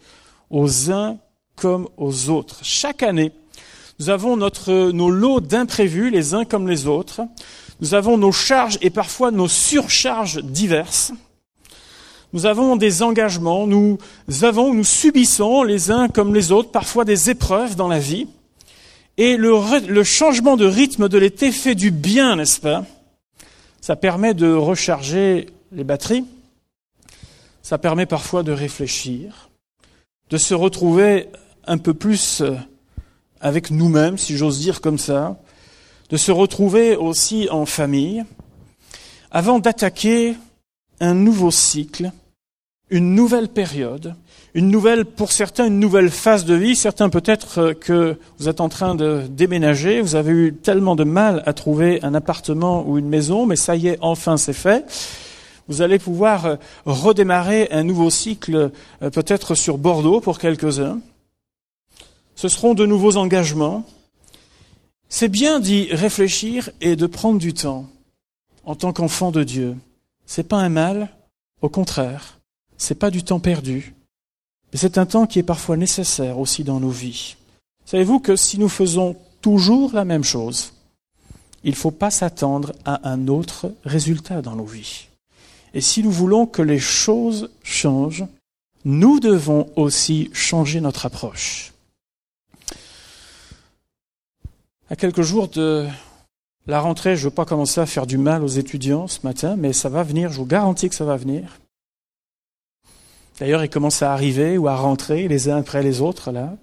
aux 0.49 0.91
uns 0.91 1.17
comme 1.55 1.87
aux 1.97 2.29
autres. 2.29 2.59
Chaque 2.63 3.03
année, 3.03 3.31
nous 3.99 4.09
avons 4.09 4.35
notre, 4.37 4.91
nos 4.91 5.09
lots 5.09 5.39
d'imprévus, 5.39 6.09
les 6.09 6.33
uns 6.33 6.45
comme 6.45 6.67
les 6.67 6.87
autres. 6.87 7.21
Nous 7.81 7.93
avons 7.93 8.17
nos 8.17 8.31
charges 8.31 8.77
et 8.81 8.89
parfois 8.89 9.31
nos 9.31 9.47
surcharges 9.47 10.43
diverses. 10.43 11.13
Nous 12.33 12.45
avons 12.45 12.77
des 12.77 13.03
engagements, 13.03 13.67
nous 13.67 13.97
avons, 14.41 14.73
nous 14.73 14.85
subissons 14.85 15.63
les 15.63 15.91
uns 15.91 16.07
comme 16.07 16.33
les 16.33 16.51
autres 16.51 16.71
parfois 16.71 17.03
des 17.03 17.29
épreuves 17.29 17.75
dans 17.75 17.89
la 17.89 17.99
vie. 17.99 18.27
Et 19.17 19.37
le, 19.37 20.03
changement 20.03 20.57
de 20.57 20.65
rythme 20.65 21.09
de 21.09 21.17
l'été 21.17 21.51
fait 21.51 21.75
du 21.75 21.91
bien, 21.91 22.37
n'est-ce 22.37 22.59
pas? 22.59 22.85
Ça 23.81 23.95
permet 23.95 24.33
de 24.33 24.51
recharger 24.53 25.47
les 25.71 25.83
batteries, 25.83 26.25
ça 27.61 27.77
permet 27.77 28.05
parfois 28.05 28.43
de 28.43 28.51
réfléchir, 28.51 29.49
de 30.29 30.37
se 30.37 30.53
retrouver 30.53 31.27
un 31.65 31.77
peu 31.77 31.93
plus 31.93 32.41
euh, 32.41 32.55
avec 33.39 33.71
nous-mêmes, 33.71 34.17
si 34.17 34.37
j'ose 34.37 34.59
dire 34.59 34.81
comme 34.81 34.97
ça, 34.97 35.39
de 36.09 36.17
se 36.17 36.31
retrouver 36.31 36.95
aussi 36.95 37.47
en 37.49 37.65
famille, 37.65 38.23
avant 39.31 39.59
d'attaquer 39.59 40.35
un 40.99 41.15
nouveau 41.15 41.51
cycle, 41.51 42.11
une 42.91 43.15
nouvelle 43.15 43.47
période, 43.47 44.15
une 44.53 44.69
nouvelle, 44.69 45.05
pour 45.05 45.31
certains, 45.31 45.67
une 45.67 45.79
nouvelle 45.79 46.09
phase 46.09 46.43
de 46.43 46.53
vie. 46.53 46.75
Certains 46.75 47.09
peut-être 47.09 47.59
euh, 47.59 47.73
que 47.73 48.17
vous 48.37 48.49
êtes 48.49 48.59
en 48.59 48.67
train 48.67 48.95
de 48.95 49.23
déménager, 49.29 50.01
vous 50.01 50.15
avez 50.15 50.31
eu 50.31 50.53
tellement 50.53 50.97
de 50.97 51.05
mal 51.05 51.41
à 51.45 51.53
trouver 51.53 52.03
un 52.03 52.13
appartement 52.13 52.85
ou 52.85 52.97
une 52.97 53.07
maison, 53.07 53.45
mais 53.45 53.55
ça 53.55 53.77
y 53.77 53.87
est, 53.87 53.97
enfin 54.01 54.35
c'est 54.35 54.53
fait. 54.53 54.85
Vous 55.69 55.81
allez 55.81 55.99
pouvoir 55.99 56.45
euh, 56.45 56.55
redémarrer 56.85 57.69
un 57.71 57.83
nouveau 57.83 58.09
cycle, 58.09 58.71
euh, 59.01 59.09
peut-être 59.09 59.55
sur 59.55 59.77
Bordeaux 59.77 60.19
pour 60.19 60.37
quelques-uns. 60.37 60.99
Ce 62.35 62.49
seront 62.49 62.73
de 62.73 62.85
nouveaux 62.85 63.15
engagements. 63.15 63.85
C'est 65.07 65.29
bien 65.29 65.61
d'y 65.61 65.87
réfléchir 65.93 66.69
et 66.81 66.97
de 66.97 67.05
prendre 67.05 67.39
du 67.39 67.53
temps 67.53 67.85
en 68.65 68.75
tant 68.75 68.91
qu'enfant 68.91 69.31
de 69.31 69.43
Dieu. 69.43 69.77
C'est 70.25 70.47
pas 70.47 70.57
un 70.57 70.69
mal, 70.69 71.09
au 71.61 71.69
contraire, 71.69 72.40
c'est 72.81 72.95
pas 72.95 73.11
du 73.11 73.21
temps 73.21 73.39
perdu, 73.39 73.93
mais 74.73 74.79
c'est 74.79 74.97
un 74.97 75.05
temps 75.05 75.27
qui 75.27 75.37
est 75.37 75.43
parfois 75.43 75.77
nécessaire 75.77 76.39
aussi 76.39 76.63
dans 76.63 76.79
nos 76.79 76.89
vies. 76.89 77.35
Savez-vous 77.85 78.19
que 78.19 78.35
si 78.35 78.57
nous 78.57 78.69
faisons 78.69 79.15
toujours 79.39 79.93
la 79.93 80.03
même 80.03 80.23
chose, 80.23 80.73
il 81.63 81.71
ne 81.71 81.75
faut 81.75 81.91
pas 81.91 82.09
s'attendre 82.09 82.73
à 82.83 83.07
un 83.07 83.27
autre 83.27 83.71
résultat 83.85 84.41
dans 84.41 84.55
nos 84.55 84.65
vies. 84.65 85.09
Et 85.75 85.81
si 85.81 86.01
nous 86.01 86.09
voulons 86.09 86.47
que 86.47 86.63
les 86.63 86.79
choses 86.79 87.51
changent, 87.61 88.25
nous 88.83 89.19
devons 89.19 89.69
aussi 89.75 90.31
changer 90.33 90.81
notre 90.81 91.05
approche. 91.05 91.73
À 94.89 94.95
quelques 94.95 95.21
jours 95.21 95.49
de 95.49 95.87
la 96.65 96.79
rentrée, 96.79 97.15
je 97.15 97.21
ne 97.21 97.29
veux 97.29 97.35
pas 97.35 97.45
commencer 97.45 97.79
à 97.79 97.85
faire 97.85 98.07
du 98.07 98.17
mal 98.17 98.43
aux 98.43 98.47
étudiants 98.47 99.07
ce 99.07 99.19
matin, 99.23 99.55
mais 99.55 99.71
ça 99.71 99.87
va 99.87 100.01
venir, 100.01 100.31
je 100.31 100.37
vous 100.37 100.47
garantis 100.47 100.89
que 100.89 100.95
ça 100.95 101.05
va 101.05 101.15
venir. 101.15 101.60
D'ailleurs, 103.41 103.63
ils 103.63 103.71
commencent 103.71 104.03
à 104.03 104.13
arriver 104.13 104.59
ou 104.59 104.67
à 104.67 104.75
rentrer 104.75 105.27
les 105.27 105.49
uns 105.49 105.57
après 105.57 105.81
les 105.81 105.99
autres, 105.99 106.31
là. 106.31 106.53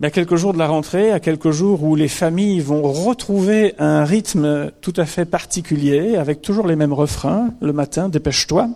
Mais 0.00 0.08
à 0.08 0.10
quelques 0.10 0.34
jours 0.34 0.52
de 0.54 0.58
la 0.58 0.66
rentrée, 0.66 1.12
à 1.12 1.20
quelques 1.20 1.52
jours 1.52 1.84
où 1.84 1.94
les 1.94 2.08
familles 2.08 2.58
vont 2.58 2.82
retrouver 2.82 3.76
un 3.78 4.04
rythme 4.04 4.72
tout 4.80 4.92
à 4.96 5.06
fait 5.06 5.24
particulier, 5.24 6.16
avec 6.16 6.42
toujours 6.42 6.66
les 6.66 6.74
mêmes 6.74 6.92
refrains, 6.92 7.50
le 7.60 7.72
matin, 7.72 8.08
dépêche-toi, 8.08 8.68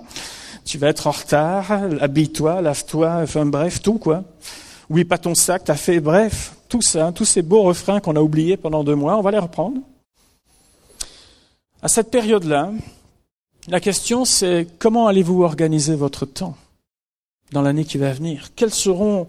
tu 0.65 0.79
vas 0.79 0.87
être 0.87 1.09
en 1.09 1.11
retard, 1.11 1.73
habille-toi, 2.01 2.63
lave-toi, 2.63 3.23
enfin 3.25 3.45
bref, 3.45 3.83
tout 3.83 3.99
quoi. 3.99 4.23
Oui, 4.91 5.03
pas 5.03 5.19
ton 5.19 5.35
sac, 5.35 5.65
t'as 5.65 5.75
fait, 5.75 5.99
bref, 5.99 6.55
tout 6.69 6.83
ça, 6.83 7.11
tous 7.13 7.25
ces 7.25 7.43
beaux 7.43 7.63
refrains 7.63 7.99
qu'on 7.99 8.15
a 8.15 8.21
oubliés 8.21 8.57
pendant 8.57 8.85
deux 8.85 8.95
mois, 8.95 9.19
on 9.19 9.23
va 9.23 9.33
les 9.33 9.39
reprendre. 9.39 9.79
À 11.83 11.89
cette 11.89 12.13
période-là, 12.13 12.71
la 13.69 13.81
question 13.81 14.25
c'est 14.25 14.67
comment 14.79 15.07
allez-vous 15.07 15.43
organiser 15.43 15.95
votre 15.95 16.27
temps 16.27 16.57
dans 17.53 17.63
l'année 17.63 17.85
qui 17.85 17.99
va 17.99 18.13
venir? 18.13 18.51
Quelles 18.55 18.73
seront 18.73 19.27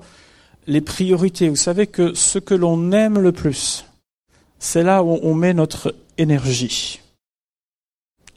les 0.68 0.82
priorités? 0.82 1.50
Vous 1.50 1.56
savez 1.56 1.88
que 1.88 2.14
ce 2.14 2.40
que 2.40 2.54
l'on 2.54 2.92
aime 2.92 3.20
le 3.20 3.32
plus, 3.32 3.86
c'est 4.60 4.84
là 4.84 5.04
où 5.04 5.20
on 5.24 5.34
met 5.34 5.54
notre 5.54 5.96
énergie. 6.18 7.02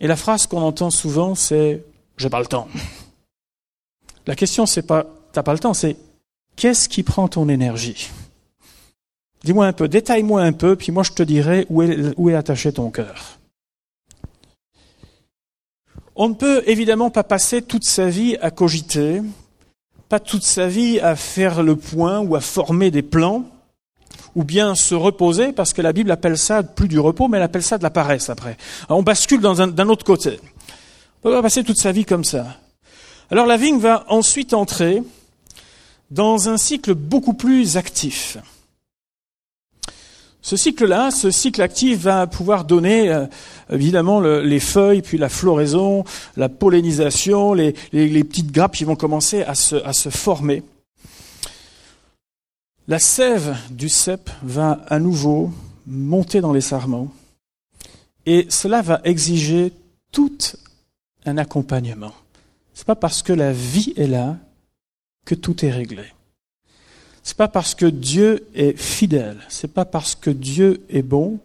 Et 0.00 0.06
la 0.06 0.16
phrase 0.16 0.46
qu'on 0.46 0.62
entend 0.62 0.90
souvent, 0.90 1.34
c'est 1.34 1.84
j'ai 2.16 2.30
pas 2.30 2.40
le 2.40 2.46
temps. 2.46 2.68
La 4.26 4.34
question, 4.34 4.64
c'est 4.64 4.86
pas 4.86 5.06
t'as 5.32 5.42
pas 5.42 5.52
le 5.52 5.58
temps, 5.58 5.74
c'est 5.74 5.96
qu'est-ce 6.56 6.88
qui 6.88 7.02
prend 7.02 7.28
ton 7.28 7.48
énergie? 7.48 8.08
Dis-moi 9.42 9.66
un 9.66 9.72
peu, 9.74 9.88
détaille-moi 9.88 10.40
un 10.40 10.52
peu, 10.52 10.76
puis 10.76 10.92
moi 10.92 11.02
je 11.02 11.12
te 11.12 11.22
dirai 11.22 11.66
où 11.68 11.82
est, 11.82 12.14
où 12.16 12.30
est 12.30 12.34
attaché 12.34 12.72
ton 12.72 12.90
cœur. 12.90 13.38
On 16.16 16.28
ne 16.28 16.34
peut 16.34 16.62
évidemment 16.66 17.10
pas 17.10 17.24
passer 17.24 17.60
toute 17.60 17.84
sa 17.84 18.08
vie 18.08 18.36
à 18.40 18.52
cogiter, 18.52 19.20
pas 20.08 20.20
toute 20.20 20.44
sa 20.44 20.68
vie 20.68 21.00
à 21.00 21.16
faire 21.16 21.64
le 21.64 21.74
point 21.74 22.20
ou 22.20 22.36
à 22.36 22.40
former 22.40 22.92
des 22.92 23.02
plans, 23.02 23.44
ou 24.36 24.44
bien 24.44 24.76
se 24.76 24.94
reposer, 24.94 25.52
parce 25.52 25.72
que 25.72 25.82
la 25.82 25.92
Bible 25.92 26.12
appelle 26.12 26.38
ça 26.38 26.62
plus 26.62 26.86
du 26.86 27.00
repos, 27.00 27.26
mais 27.26 27.38
elle 27.38 27.42
appelle 27.42 27.64
ça 27.64 27.78
de 27.78 27.82
la 27.82 27.90
paresse 27.90 28.30
après. 28.30 28.56
on 28.88 29.02
bascule 29.02 29.40
d'un 29.40 29.88
autre 29.88 30.04
côté. 30.04 30.38
On 31.18 31.28
peut 31.28 31.34
pas 31.34 31.42
passer 31.42 31.64
toute 31.64 31.78
sa 31.78 31.90
vie 31.90 32.04
comme 32.04 32.24
ça. 32.24 32.46
Alors 33.30 33.46
la 33.46 33.56
vigne 33.56 33.78
va 33.78 34.04
ensuite 34.08 34.54
entrer 34.54 35.02
dans 36.12 36.48
un 36.48 36.58
cycle 36.58 36.94
beaucoup 36.94 37.34
plus 37.34 37.76
actif. 37.76 38.38
Ce 40.44 40.58
cycle-là, 40.58 41.10
ce 41.10 41.30
cycle 41.30 41.62
actif 41.62 42.00
va 42.00 42.26
pouvoir 42.26 42.66
donner 42.66 43.10
euh, 43.10 43.24
évidemment 43.70 44.20
les 44.20 44.60
feuilles, 44.60 45.00
puis 45.00 45.16
la 45.16 45.30
floraison, 45.30 46.04
la 46.36 46.50
pollinisation, 46.50 47.54
les, 47.54 47.72
petites 47.72 48.52
grappes 48.52 48.74
qui 48.74 48.84
vont 48.84 48.94
commencer 48.94 49.42
à 49.42 49.54
se, 49.54 49.76
à 49.76 49.94
se 49.94 50.10
former. 50.10 50.62
La 52.88 52.98
sève 52.98 53.56
du 53.70 53.88
cep 53.88 54.28
va 54.42 54.82
à 54.88 54.98
nouveau 54.98 55.50
monter 55.86 56.42
dans 56.42 56.52
les 56.52 56.60
sarments 56.60 57.08
et 58.26 58.44
cela 58.50 58.82
va 58.82 59.00
exiger 59.04 59.72
toute 60.12 60.56
un 61.24 61.38
accompagnement. 61.38 62.12
C'est 62.74 62.86
pas 62.86 62.96
parce 62.96 63.22
que 63.22 63.32
la 63.32 63.54
vie 63.54 63.94
est 63.96 64.08
là 64.08 64.36
que 65.24 65.34
tout 65.34 65.64
est 65.64 65.70
réglé. 65.70 66.04
C'est 67.24 67.36
pas 67.36 67.48
parce 67.48 67.74
que 67.74 67.86
Dieu 67.86 68.46
est 68.54 68.78
fidèle, 68.78 69.38
c'est 69.48 69.72
pas 69.72 69.86
parce 69.86 70.14
que 70.14 70.30
Dieu 70.30 70.84
est 70.90 71.02
bon 71.02 71.40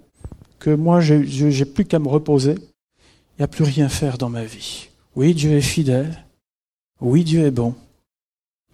que 0.59 0.69
moi 0.69 0.99
j'ai 0.99 1.65
plus 1.65 1.85
qu'à 1.85 1.99
me 1.99 2.09
reposer 2.09 2.55
et 3.39 3.43
à 3.43 3.47
plus 3.47 3.63
rien 3.63 3.87
faire 3.87 4.17
dans 4.17 4.29
ma 4.29 4.43
vie. 4.43 4.89
Oui, 5.15 5.33
Dieu 5.33 5.53
est 5.53 5.61
fidèle. 5.61 6.25
Oui, 6.99 7.23
Dieu 7.23 7.45
est 7.45 7.51
bon. 7.51 7.75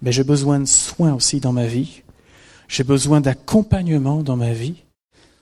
Mais 0.01 0.11
j'ai 0.11 0.23
besoin 0.23 0.59
de 0.59 0.65
soins 0.65 1.13
aussi 1.13 1.39
dans 1.39 1.53
ma 1.53 1.67
vie. 1.67 2.01
J'ai 2.67 2.83
besoin 2.83 3.21
d'accompagnement 3.21 4.23
dans 4.23 4.35
ma 4.35 4.53
vie. 4.53 4.83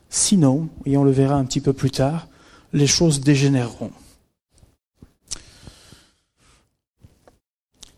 Sinon, 0.10 0.67
et 0.86 0.98
on 0.98 1.05
le 1.05 1.12
verra 1.12 1.36
un 1.36 1.46
petit 1.46 1.62
peu 1.62 1.72
plus 1.72 1.91
tard, 1.91 2.27
les 2.74 2.88
choses 2.88 3.22
dégénéreront. 3.22 3.91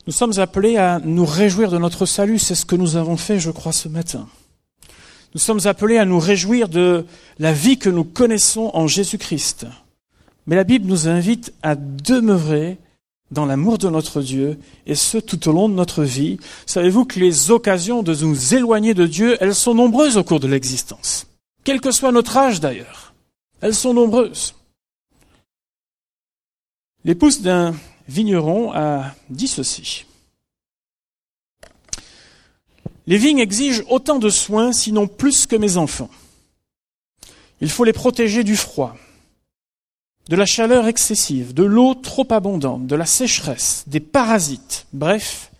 Nous 0.07 0.13
sommes 0.13 0.37
appelés 0.37 0.77
à 0.77 0.99
nous 1.03 1.25
réjouir 1.25 1.71
de 1.71 1.79
notre 1.79 2.05
salut, 2.05 2.37
c'est 2.37 2.53
ce 2.53 2.65
que 2.65 2.75
nous 2.75 2.95
avons 2.95 3.17
fait, 3.17 3.39
je 3.39 3.49
crois, 3.49 3.71
ce 3.71 3.87
matin. 3.87 4.27
Nous 5.33 5.39
sommes 5.39 5.61
appelés 5.65 5.97
à 5.97 6.05
nous 6.05 6.19
réjouir 6.19 6.69
de 6.69 7.05
la 7.39 7.53
vie 7.53 7.77
que 7.77 7.89
nous 7.89 8.03
connaissons 8.03 8.69
en 8.73 8.87
Jésus-Christ. 8.87 9.65
Mais 10.45 10.55
la 10.55 10.63
Bible 10.63 10.87
nous 10.87 11.07
invite 11.07 11.53
à 11.63 11.75
demeurer 11.75 12.77
dans 13.31 13.47
l'amour 13.47 13.79
de 13.79 13.89
notre 13.89 14.21
Dieu, 14.21 14.59
et 14.85 14.93
ce 14.93 15.17
tout 15.17 15.49
au 15.49 15.51
long 15.51 15.67
de 15.67 15.73
notre 15.73 16.03
vie. 16.03 16.37
Savez-vous 16.67 17.05
que 17.05 17.19
les 17.19 17.49
occasions 17.49 18.03
de 18.03 18.13
nous 18.23 18.53
éloigner 18.53 18.93
de 18.93 19.07
Dieu, 19.07 19.37
elles 19.41 19.55
sont 19.55 19.73
nombreuses 19.73 20.17
au 20.17 20.23
cours 20.23 20.39
de 20.39 20.47
l'existence. 20.47 21.25
Quel 21.63 21.81
que 21.81 21.89
soit 21.89 22.11
notre 22.11 22.37
âge 22.37 22.59
d'ailleurs. 22.59 23.13
Elles 23.59 23.73
sont 23.73 23.95
nombreuses. 23.95 24.53
L'épouse 27.03 27.41
d'un 27.41 27.73
vigneron 28.07 28.71
a 28.73 29.13
dit 29.29 29.47
ceci. 29.47 30.05
Les 33.07 33.17
vignes 33.17 33.39
exigent 33.39 33.83
autant 33.89 34.19
de 34.19 34.29
soins, 34.29 34.71
sinon 34.71 35.07
plus 35.07 35.45
que 35.45 35.55
mes 35.55 35.77
enfants. 35.77 36.09
Il 37.61 37.69
faut 37.69 37.83
les 37.83 37.93
protéger 37.93 38.43
du 38.43 38.55
froid, 38.55 38.95
de 40.27 40.35
la 40.35 40.45
chaleur 40.45 40.87
excessive, 40.87 41.53
de 41.53 41.63
l'eau 41.63 41.93
trop 41.93 42.27
abondante, 42.31 42.87
de 42.87 42.95
la 42.95 43.05
sécheresse, 43.05 43.83
des 43.87 43.99
parasites. 43.99 44.87
Bref, 44.91 45.51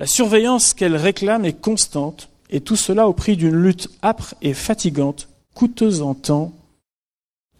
la 0.00 0.06
surveillance 0.06 0.74
qu'elles 0.74 0.96
réclament 0.96 1.44
est 1.44 1.60
constante, 1.60 2.28
et 2.50 2.60
tout 2.60 2.76
cela 2.76 3.06
au 3.06 3.12
prix 3.12 3.36
d'une 3.36 3.54
lutte 3.54 3.88
âpre 4.02 4.34
et 4.42 4.54
fatigante, 4.54 5.28
coûteuse 5.54 6.02
en 6.02 6.14
temps 6.14 6.52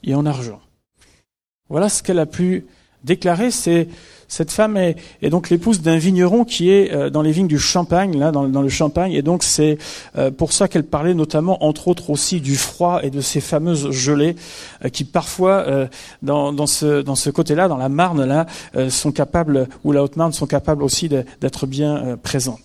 et 0.03 0.15
en 0.15 0.27
argent. 0.27 0.61
Voilà 1.69 1.89
ce 1.89 2.03
qu'elle 2.03 2.19
a 2.19 2.27
pu 2.27 2.67
déclarer. 3.05 3.51
C'est 3.51 3.89
cette 4.31 4.53
femme 4.53 4.77
est, 4.77 4.97
donc 5.29 5.51
l'épouse 5.51 5.83
d'un 5.83 5.99
vigneron 5.99 6.45
qui 6.45 6.71
est 6.71 6.95
euh, 6.95 7.11
dans 7.11 7.21
les 7.21 7.33
vignes 7.33 7.49
du 7.49 7.59
Champagne, 7.59 8.17
là, 8.17 8.31
dans, 8.31 8.45
le 8.45 8.69
Champagne, 8.69 9.13
et 9.13 9.23
donc 9.23 9.43
c'est 9.43 9.77
euh, 10.17 10.31
pour 10.31 10.53
ça 10.53 10.69
qu'elle 10.69 10.85
parlait 10.85 11.15
notamment, 11.15 11.65
entre 11.65 11.89
autres 11.89 12.11
aussi, 12.11 12.41
du 12.41 12.55
froid 12.55 13.01
et 13.03 13.11
de 13.11 13.21
ces 13.21 13.41
fameuses 13.41 13.91
gelées 13.91 14.37
euh, 14.85 14.89
qui 14.89 15.03
parfois, 15.03 15.67
dans, 16.23 16.53
dans, 16.53 16.69
ce, 16.69 17.03
dans 17.03 17.17
ce 17.17 17.31
côté-là, 17.31 17.67
dans 17.67 17.77
la 17.77 17.89
Marne, 17.89 18.25
là, 18.25 18.47
sont 18.89 19.11
capables, 19.11 19.67
ou 19.83 19.91
la 19.91 20.05
Haute-Marne, 20.05 20.33
sont 20.33 20.47
capables 20.47 20.85
aussi 20.85 21.09
d'être 21.09 21.67
bien 21.67 22.17
présentes. 22.23 22.61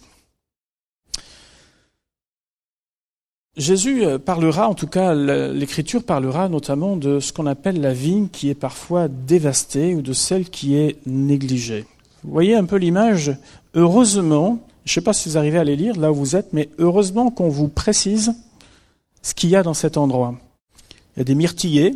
Jésus 3.57 4.03
parlera, 4.25 4.67
en 4.67 4.73
tout 4.73 4.87
cas 4.87 5.13
l'Écriture 5.13 6.03
parlera 6.03 6.49
notamment 6.49 6.97
de 6.97 7.21
ce 7.21 7.31
qu'on 7.31 7.45
appelle 7.45 7.79
la 7.79 7.93
vigne 7.93 8.27
qui 8.27 8.49
est 8.49 8.55
parfois 8.55 9.07
dévastée 9.07 9.95
ou 9.95 10.01
de 10.01 10.11
celle 10.11 10.49
qui 10.49 10.75
est 10.75 10.97
négligée. 11.05 11.85
Vous 12.25 12.33
voyez 12.33 12.55
un 12.55 12.65
peu 12.65 12.75
l'image 12.75 13.37
Heureusement, 13.73 14.59
je 14.83 14.91
ne 14.91 14.93
sais 14.95 15.01
pas 15.01 15.13
si 15.13 15.29
vous 15.29 15.37
arrivez 15.37 15.57
à 15.57 15.63
les 15.63 15.75
lire 15.75 15.97
là 15.97 16.11
où 16.11 16.15
vous 16.15 16.35
êtes, 16.35 16.51
mais 16.51 16.69
heureusement 16.79 17.31
qu'on 17.31 17.47
vous 17.47 17.69
précise 17.69 18.33
ce 19.21 19.33
qu'il 19.33 19.49
y 19.49 19.55
a 19.55 19.63
dans 19.63 19.73
cet 19.73 19.95
endroit. 19.95 20.35
Il 21.15 21.19
y 21.19 21.21
a 21.21 21.23
des 21.23 21.35
myrtillers, 21.35 21.95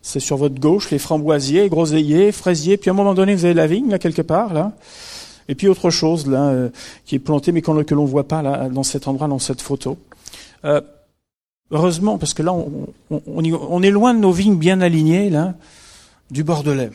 c'est 0.00 0.20
sur 0.20 0.36
votre 0.38 0.58
gauche, 0.58 0.90
les 0.90 0.98
framboisiers, 0.98 1.68
groseilliers, 1.68 2.32
fraisiers, 2.32 2.78
puis 2.78 2.88
à 2.88 2.92
un 2.92 2.96
moment 2.96 3.14
donné 3.14 3.34
vous 3.34 3.44
avez 3.44 3.54
la 3.54 3.66
vigne 3.66 3.90
là 3.90 3.98
quelque 3.98 4.22
part 4.22 4.54
là. 4.54 4.72
Et 5.48 5.54
puis 5.54 5.68
autre 5.68 5.90
chose 5.90 6.26
là 6.26 6.48
euh, 6.48 6.70
qui 7.04 7.16
est 7.16 7.18
plantée 7.18 7.52
mais 7.52 7.60
que 7.60 7.70
l'on 7.70 8.02
ne 8.02 8.08
voit 8.08 8.26
pas 8.28 8.40
là 8.40 8.68
dans 8.70 8.82
cet 8.82 9.08
endroit, 9.08 9.28
dans 9.28 9.38
cette 9.38 9.60
photo. 9.60 9.98
Euh, 10.64 10.80
heureusement, 11.70 12.18
parce 12.18 12.34
que 12.34 12.42
là, 12.42 12.54
on, 13.10 13.82
est 13.82 13.90
loin 13.90 14.14
de 14.14 14.18
nos 14.18 14.32
vignes 14.32 14.58
bien 14.58 14.80
alignées, 14.80 15.30
là, 15.30 15.54
du 16.30 16.44
Bordelais. 16.44 16.90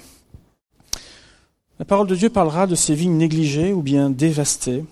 La 1.80 1.86
parole 1.86 2.08
de 2.08 2.16
Dieu 2.16 2.30
parlera 2.30 2.68
de 2.68 2.76
ces 2.76 2.94
vignes 2.94 3.18
négligées 3.18 3.72
ou 3.72 3.82
bien 3.82 4.10
dévastées. 4.10 4.84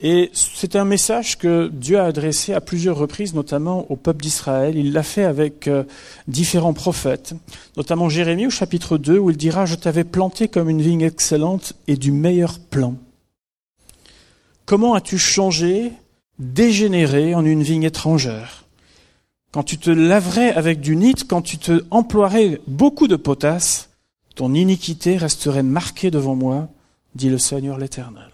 Et 0.00 0.30
c'est 0.32 0.76
un 0.76 0.84
message 0.84 1.38
que 1.38 1.68
Dieu 1.72 1.98
a 1.98 2.04
adressé 2.04 2.54
à 2.54 2.60
plusieurs 2.60 2.96
reprises, 2.96 3.34
notamment 3.34 3.90
au 3.90 3.96
peuple 3.96 4.22
d'Israël. 4.22 4.76
Il 4.76 4.92
l'a 4.92 5.02
fait 5.02 5.24
avec 5.24 5.66
euh, 5.66 5.82
différents 6.28 6.72
prophètes, 6.72 7.34
notamment 7.76 8.08
Jérémie 8.08 8.46
au 8.46 8.50
chapitre 8.50 8.96
2, 8.96 9.18
où 9.18 9.30
il 9.30 9.36
dira, 9.36 9.66
Je 9.66 9.74
t'avais 9.74 10.04
planté 10.04 10.46
comme 10.46 10.70
une 10.70 10.82
vigne 10.82 11.02
excellente 11.02 11.72
et 11.88 11.96
du 11.96 12.12
meilleur 12.12 12.60
plan. 12.60 12.94
Comment 14.66 14.94
as-tu 14.94 15.18
changé, 15.18 15.92
dégénéré 16.38 17.34
en 17.34 17.44
une 17.44 17.62
vigne 17.62 17.84
étrangère 17.84 18.64
Quand 19.52 19.62
tu 19.62 19.78
te 19.78 19.90
laverais 19.90 20.52
avec 20.52 20.80
du 20.80 20.96
nit, 20.96 21.14
quand 21.28 21.42
tu 21.42 21.58
te 21.58 21.84
emploierais 21.90 22.60
beaucoup 22.66 23.08
de 23.08 23.16
potasse, 23.16 23.90
ton 24.34 24.54
iniquité 24.54 25.16
resterait 25.16 25.62
marquée 25.62 26.10
devant 26.10 26.34
moi, 26.34 26.68
dit 27.14 27.28
le 27.28 27.38
Seigneur 27.38 27.78
l'Éternel 27.78 28.30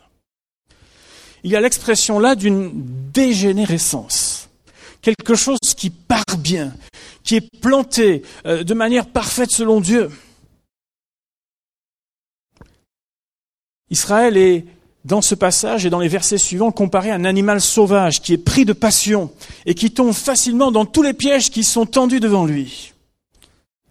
il 1.44 1.50
y 1.50 1.56
a 1.56 1.60
l'expression 1.60 2.18
là 2.18 2.34
d'une 2.34 2.72
dégénérescence. 3.12 4.48
Quelque 5.02 5.34
chose 5.34 5.58
qui 5.76 5.90
part 5.90 6.38
bien, 6.38 6.74
qui 7.22 7.36
est 7.36 7.60
planté 7.60 8.22
euh, 8.46 8.64
de 8.64 8.74
manière 8.74 9.06
parfaite 9.06 9.50
selon 9.50 9.82
Dieu. 9.82 10.10
Israël 13.90 14.38
est, 14.38 14.64
dans 15.04 15.20
ce 15.20 15.34
passage 15.34 15.84
et 15.84 15.90
dans 15.90 16.00
les 16.00 16.08
versets 16.08 16.38
suivants, 16.38 16.72
comparé 16.72 17.10
à 17.10 17.14
un 17.14 17.24
animal 17.24 17.60
sauvage 17.60 18.22
qui 18.22 18.32
est 18.32 18.38
pris 18.38 18.64
de 18.64 18.72
passion 18.72 19.30
et 19.66 19.74
qui 19.74 19.90
tombe 19.90 20.14
facilement 20.14 20.72
dans 20.72 20.86
tous 20.86 21.02
les 21.02 21.12
pièges 21.12 21.50
qui 21.50 21.62
sont 21.62 21.86
tendus 21.86 22.20
devant 22.20 22.46
lui. 22.46 22.92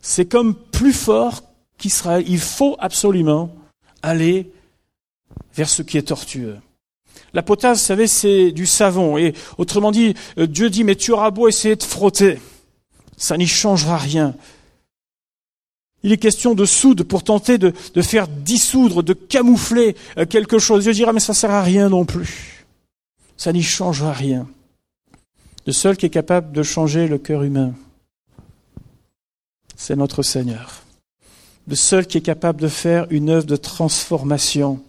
C'est 0.01 0.25
comme 0.25 0.55
plus 0.55 0.93
fort 0.93 1.43
qu'Israël. 1.77 2.24
Il 2.27 2.39
faut 2.39 2.75
absolument 2.79 3.53
aller 4.01 4.51
vers 5.55 5.70
ce 5.70 5.82
qui 5.82 5.98
est 5.98 6.03
tortueux. 6.03 6.58
La 7.34 7.43
potasse, 7.43 7.79
vous 7.79 7.86
savez, 7.86 8.08
c'est 8.08 8.51
du 8.51 8.65
savon. 8.65 9.17
Et 9.17 9.34
autrement 9.58 9.91
dit, 9.91 10.15
euh, 10.38 10.48
Dieu 10.48 10.70
dit, 10.70 10.84
mais 10.84 10.96
tu 10.96 11.12
auras 11.12 11.32
beau 11.32 11.48
essayer 11.48 11.75
de 11.75 11.84
frotter, 11.84 12.39
ça 13.17 13.38
n'y 13.38 13.48
changera 13.48 13.98
rien. 13.98 14.36
Il 16.03 16.12
est 16.12 16.17
question 16.17 16.53
de 16.53 16.65
soude 16.65 17.03
pour 17.03 17.24
tenter 17.24 17.57
de, 17.57 17.72
faire 18.01 18.27
dissoudre, 18.27 19.03
de 19.03 19.13
camoufler 19.13 19.95
euh, 20.17 20.25
quelque 20.25 20.60
chose. 20.60 20.83
Dieu 20.83 20.93
dira, 20.93 21.13
mais 21.13 21.22
ça 21.22 21.33
sert 21.33 21.51
à 21.51 21.62
rien 21.62 21.89
non 21.89 22.03
plus. 22.03 22.65
Ça 23.38 23.53
n'y 23.53 23.63
changera 23.63 24.12
rien. 24.12 24.48
Le 25.65 25.72
seul 25.72 25.95
qui 25.95 26.05
est 26.05 26.12
capable 26.12 26.51
de 26.51 26.62
changer 26.62 27.07
le 27.07 27.17
cœur 27.17 27.43
humain, 27.43 27.74
c'est 29.77 29.95
notre 29.95 30.24
Seigneur. 30.24 30.83
Le 31.67 31.75
seul 31.75 32.05
qui 32.05 32.17
est 32.17 32.22
capable 32.22 32.60
de 32.60 32.67
faire 32.67 33.07
une 33.10 33.29
œuvre 33.29 33.45
de 33.45 33.55
transformation 33.55 34.81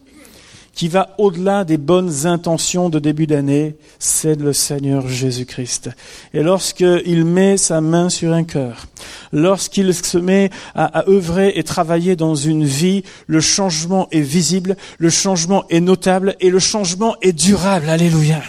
qui 0.75 0.89
va 0.89 1.15
au-delà 1.19 1.65
des 1.65 1.77
bonnes 1.77 2.27
intentions 2.27 2.89
de 2.89 2.99
début 2.99 3.27
d'année, 3.27 3.77
c'est 3.99 4.35
le 4.35 4.53
Seigneur 4.53 5.09
Jésus-Christ. 5.09 5.91
Et 6.33 6.43
lorsqu'il 6.43 7.25
met 7.25 7.57
sa 7.57 7.81
main 7.81 8.09
sur 8.09 8.33
un 8.33 8.45
cœur, 8.45 8.87
lorsqu'il 9.33 9.95
se 9.95 10.19
met 10.19 10.51
à, 10.75 11.09
œuvrer 11.09 11.53
et 11.57 11.63
travailler 11.63 12.17
dans 12.17 12.35
une 12.35 12.65
vie, 12.65 13.05
le 13.27 13.41
changement 13.41 14.09
est 14.11 14.21
visible, 14.21 14.77
le 14.99 15.11
changement 15.11 15.65
est 15.71 15.81
notable 15.81 16.37
et 16.41 16.51
le 16.51 16.59
changement 16.59 17.17
est 17.23 17.33
durable. 17.33 17.89
Alléluia. 17.89 18.43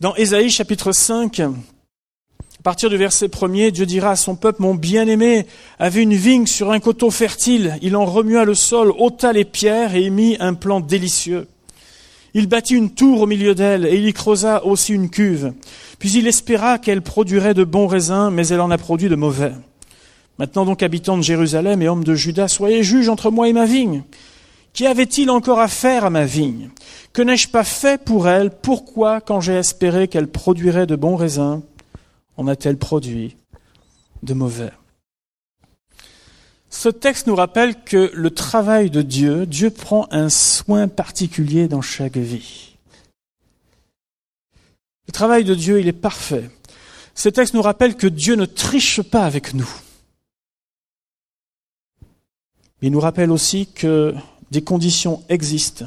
Dans 0.00 0.14
Ésaïe 0.16 0.50
chapitre 0.50 0.92
5, 0.92 1.40
à 1.40 1.50
partir 2.64 2.88
du 2.88 2.96
verset 2.96 3.28
premier, 3.28 3.70
Dieu 3.70 3.84
dira 3.84 4.12
à 4.12 4.16
son 4.16 4.36
peuple, 4.36 4.62
mon 4.62 4.74
bien-aimé 4.74 5.46
avait 5.78 6.02
une 6.02 6.14
vigne 6.14 6.46
sur 6.46 6.72
un 6.72 6.80
coteau 6.80 7.10
fertile, 7.10 7.76
il 7.82 7.94
en 7.94 8.06
remua 8.06 8.46
le 8.46 8.54
sol, 8.54 8.90
ôta 8.98 9.34
les 9.34 9.44
pierres 9.44 9.94
et 9.94 10.00
y 10.00 10.10
mit 10.10 10.38
un 10.40 10.54
plan 10.54 10.80
délicieux. 10.80 11.46
Il 12.32 12.46
bâtit 12.46 12.74
une 12.74 12.94
tour 12.94 13.20
au 13.20 13.26
milieu 13.26 13.54
d'elle 13.54 13.84
et 13.84 13.96
il 13.96 14.08
y 14.08 14.12
creusa 14.14 14.64
aussi 14.64 14.94
une 14.94 15.10
cuve. 15.10 15.52
Puis 15.98 16.12
il 16.12 16.26
espéra 16.26 16.78
qu'elle 16.78 17.02
produirait 17.02 17.52
de 17.52 17.64
bons 17.64 17.86
raisins, 17.86 18.30
mais 18.32 18.48
elle 18.48 18.62
en 18.62 18.70
a 18.70 18.78
produit 18.78 19.10
de 19.10 19.14
mauvais. 19.14 19.52
Maintenant 20.38 20.64
donc, 20.64 20.82
habitants 20.82 21.18
de 21.18 21.22
Jérusalem 21.22 21.82
et 21.82 21.88
hommes 21.88 22.02
de 22.02 22.14
Juda, 22.14 22.48
soyez 22.48 22.82
juges 22.82 23.10
entre 23.10 23.30
moi 23.30 23.46
et 23.46 23.52
ma 23.52 23.66
vigne. 23.66 24.04
Qui 24.72 24.86
avait-il 24.86 25.28
encore 25.28 25.60
à 25.60 25.68
faire 25.68 26.06
à 26.06 26.10
ma 26.10 26.24
vigne? 26.24 26.70
Que 27.12 27.20
n'ai-je 27.20 27.48
pas 27.48 27.62
fait 27.62 28.02
pour 28.02 28.26
elle? 28.26 28.50
Pourquoi, 28.50 29.20
quand 29.20 29.42
j'ai 29.42 29.52
espéré 29.52 30.08
qu'elle 30.08 30.28
produirait 30.28 30.86
de 30.86 30.96
bons 30.96 31.16
raisins, 31.16 31.60
en 32.36 32.46
a-t-elle 32.46 32.78
produit 32.78 33.36
de 34.22 34.34
mauvais? 34.34 34.72
Ce 36.70 36.88
texte 36.88 37.28
nous 37.28 37.36
rappelle 37.36 37.84
que 37.84 38.10
le 38.14 38.30
travail 38.30 38.90
de 38.90 39.00
Dieu, 39.00 39.46
Dieu 39.46 39.70
prend 39.70 40.08
un 40.10 40.28
soin 40.28 40.88
particulier 40.88 41.68
dans 41.68 41.82
chaque 41.82 42.16
vie. 42.16 42.76
Le 45.06 45.12
travail 45.12 45.44
de 45.44 45.54
Dieu, 45.54 45.80
il 45.80 45.86
est 45.86 45.92
parfait. 45.92 46.50
Ce 47.14 47.28
texte 47.28 47.54
nous 47.54 47.62
rappelle 47.62 47.96
que 47.96 48.08
Dieu 48.08 48.34
ne 48.34 48.44
triche 48.44 49.02
pas 49.02 49.24
avec 49.24 49.54
nous. 49.54 49.68
Il 52.82 52.90
nous 52.90 53.00
rappelle 53.00 53.30
aussi 53.30 53.66
que 53.68 54.14
des 54.50 54.62
conditions 54.62 55.22
existent 55.28 55.86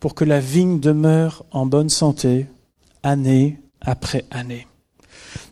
pour 0.00 0.14
que 0.14 0.24
la 0.24 0.40
vigne 0.40 0.80
demeure 0.80 1.44
en 1.50 1.66
bonne 1.66 1.90
santé 1.90 2.46
année 3.02 3.60
après 3.80 4.24
année. 4.30 4.66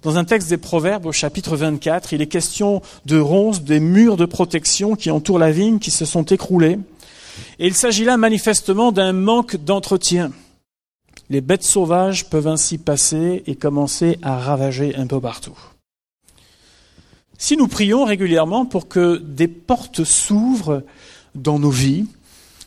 Dans 0.03 0.17
un 0.19 0.25
texte 0.25 0.49
des 0.49 0.57
Proverbes 0.57 1.07
au 1.07 1.13
chapitre 1.13 1.57
24, 1.57 2.13
il 2.13 2.23
est 2.23 2.27
question 2.27 2.83
de 3.07 3.19
ronces, 3.19 3.63
des 3.63 3.81
murs 3.81 4.17
de 4.17 4.25
protection 4.25 4.97
qui 4.97 5.11
entourent 5.11 5.39
la 5.39 5.53
vigne 5.53 5.79
qui 5.79 5.91
se 5.91 6.05
sont 6.05 6.25
écroulés. 6.25 6.79
Et 7.59 7.67
il 7.67 7.75
s'agit 7.75 8.05
là 8.05 8.17
manifestement 8.17 8.93
d'un 8.93 9.13
manque 9.13 9.57
d'entretien. 9.57 10.33
Les 11.29 11.41
bêtes 11.41 11.63
sauvages 11.63 12.29
peuvent 12.29 12.49
ainsi 12.49 12.77
passer 12.77 13.43
et 13.47 13.55
commencer 13.55 14.19
à 14.23 14.39
ravager 14.39 14.97
un 14.97 15.07
peu 15.07 15.21
partout. 15.21 15.57
Si 17.39 17.57
nous 17.57 17.69
prions 17.69 18.05
régulièrement 18.05 18.67
pour 18.67 18.89
que 18.89 19.17
des 19.17 19.49
portes 19.49 20.05
s'ouvrent 20.05 20.83
dans 21.35 21.59
nos 21.59 21.71
vies, 21.71 22.07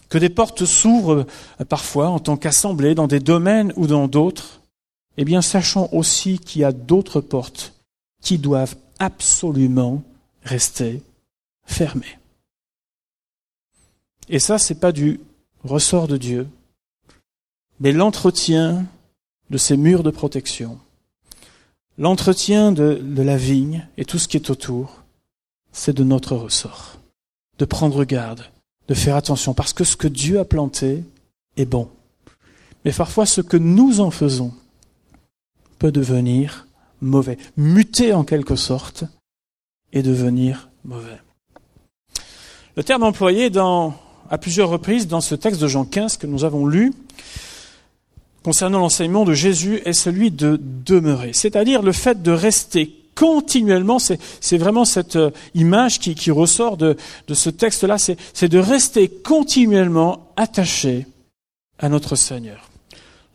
que 0.10 0.18
des 0.18 0.30
portes 0.30 0.66
s'ouvrent 0.66 1.28
parfois 1.70 2.10
en 2.10 2.20
tant 2.20 2.38
qu'assemblée 2.38 2.96
dans 2.96 3.08
des 3.08 3.20
domaines 3.20 3.74
ou 3.76 3.86
dans 3.86 4.08
d'autres, 4.08 4.62
eh 5.18 5.26
bien, 5.26 5.42
sachons 5.42 5.90
aussi 5.92 6.40
qu'il 6.40 6.62
y 6.62 6.66
a 6.66 6.72
d'autres 6.72 7.22
portes 7.22 7.74
qui 8.22 8.38
doivent 8.38 8.76
absolument 9.00 10.04
rester 10.44 11.02
fermées. 11.66 12.20
Et 14.30 14.40
ça, 14.40 14.58
c'est 14.58 14.80
pas 14.80 14.92
du 14.92 15.20
ressort 15.64 16.08
de 16.08 16.18
Dieu, 16.18 16.48
mais 17.80 17.92
l'entretien 17.92 18.86
de 19.50 19.58
ces 19.58 19.78
murs 19.78 20.04
de 20.04 20.10
protection, 20.10 20.80
l'entretien 21.98 22.72
de, 22.72 23.02
la 23.22 23.38
vigne 23.38 23.88
et 23.98 24.06
tout 24.06 24.20
ce 24.20 24.28
qui 24.28 24.38
est 24.38 24.50
autour, 24.50 25.04
c'est 25.72 25.96
de 25.96 26.04
notre 26.04 26.36
ressort. 26.36 26.98
De 27.60 27.66
prendre 27.66 28.04
garde, 28.04 28.50
de 28.88 28.94
faire 28.94 29.16
attention, 29.16 29.54
parce 29.54 29.74
que 29.74 29.84
ce 29.84 29.96
que 29.96 30.08
Dieu 30.08 30.40
a 30.40 30.46
planté 30.46 31.04
est 31.58 31.66
bon. 31.66 31.90
Mais 32.84 32.92
parfois, 32.92 33.26
ce 33.26 33.42
que 33.42 33.58
nous 33.58 34.00
en 34.00 34.12
faisons 34.12 34.54
peut 35.80 35.92
devenir 35.92 36.68
mauvais, 37.02 37.38
muter 37.58 38.14
en 38.14 38.24
quelque 38.24 38.56
sorte 38.56 39.04
et 39.92 40.02
devenir 40.02 40.70
mauvais. 40.84 41.20
Le 42.76 42.84
terme 42.84 43.04
employé 43.04 43.52
à 44.30 44.38
plusieurs 44.38 44.70
reprises 44.70 45.08
dans 45.08 45.22
ce 45.22 45.36
texte 45.36 45.62
de 45.62 45.68
Jean 45.68 45.86
15 45.86 46.18
que 46.18 46.28
nous 46.28 46.44
avons 46.44 46.66
lu 46.66 46.94
concernant 48.44 48.80
l'enseignement 48.80 49.26
de 49.26 49.34
Jésus 49.34 49.82
est 49.86 49.94
celui 49.94 50.32
de 50.32 50.60
demeurer, 50.62 51.32
c'est-à-dire 51.34 51.82
le 51.82 51.94
fait 51.94 52.22
de 52.22 52.32
rester 52.32 52.94
continuellement, 53.16 54.00
c'est 54.00 54.58
vraiment 54.58 54.86
cette 54.86 55.18
euh, 55.18 55.30
image 55.54 56.00
qui, 56.00 56.32
ressort 56.32 56.78
de 56.78 56.98
ce 57.32 57.50
texte-là, 57.52 57.98
c'est 58.00 58.50
de 58.50 58.58
rester 58.58 59.08
continuellement 59.08 60.34
attaché 60.36 61.06
à 61.78 61.90
notre 61.90 62.16
Seigneur. 62.16 62.73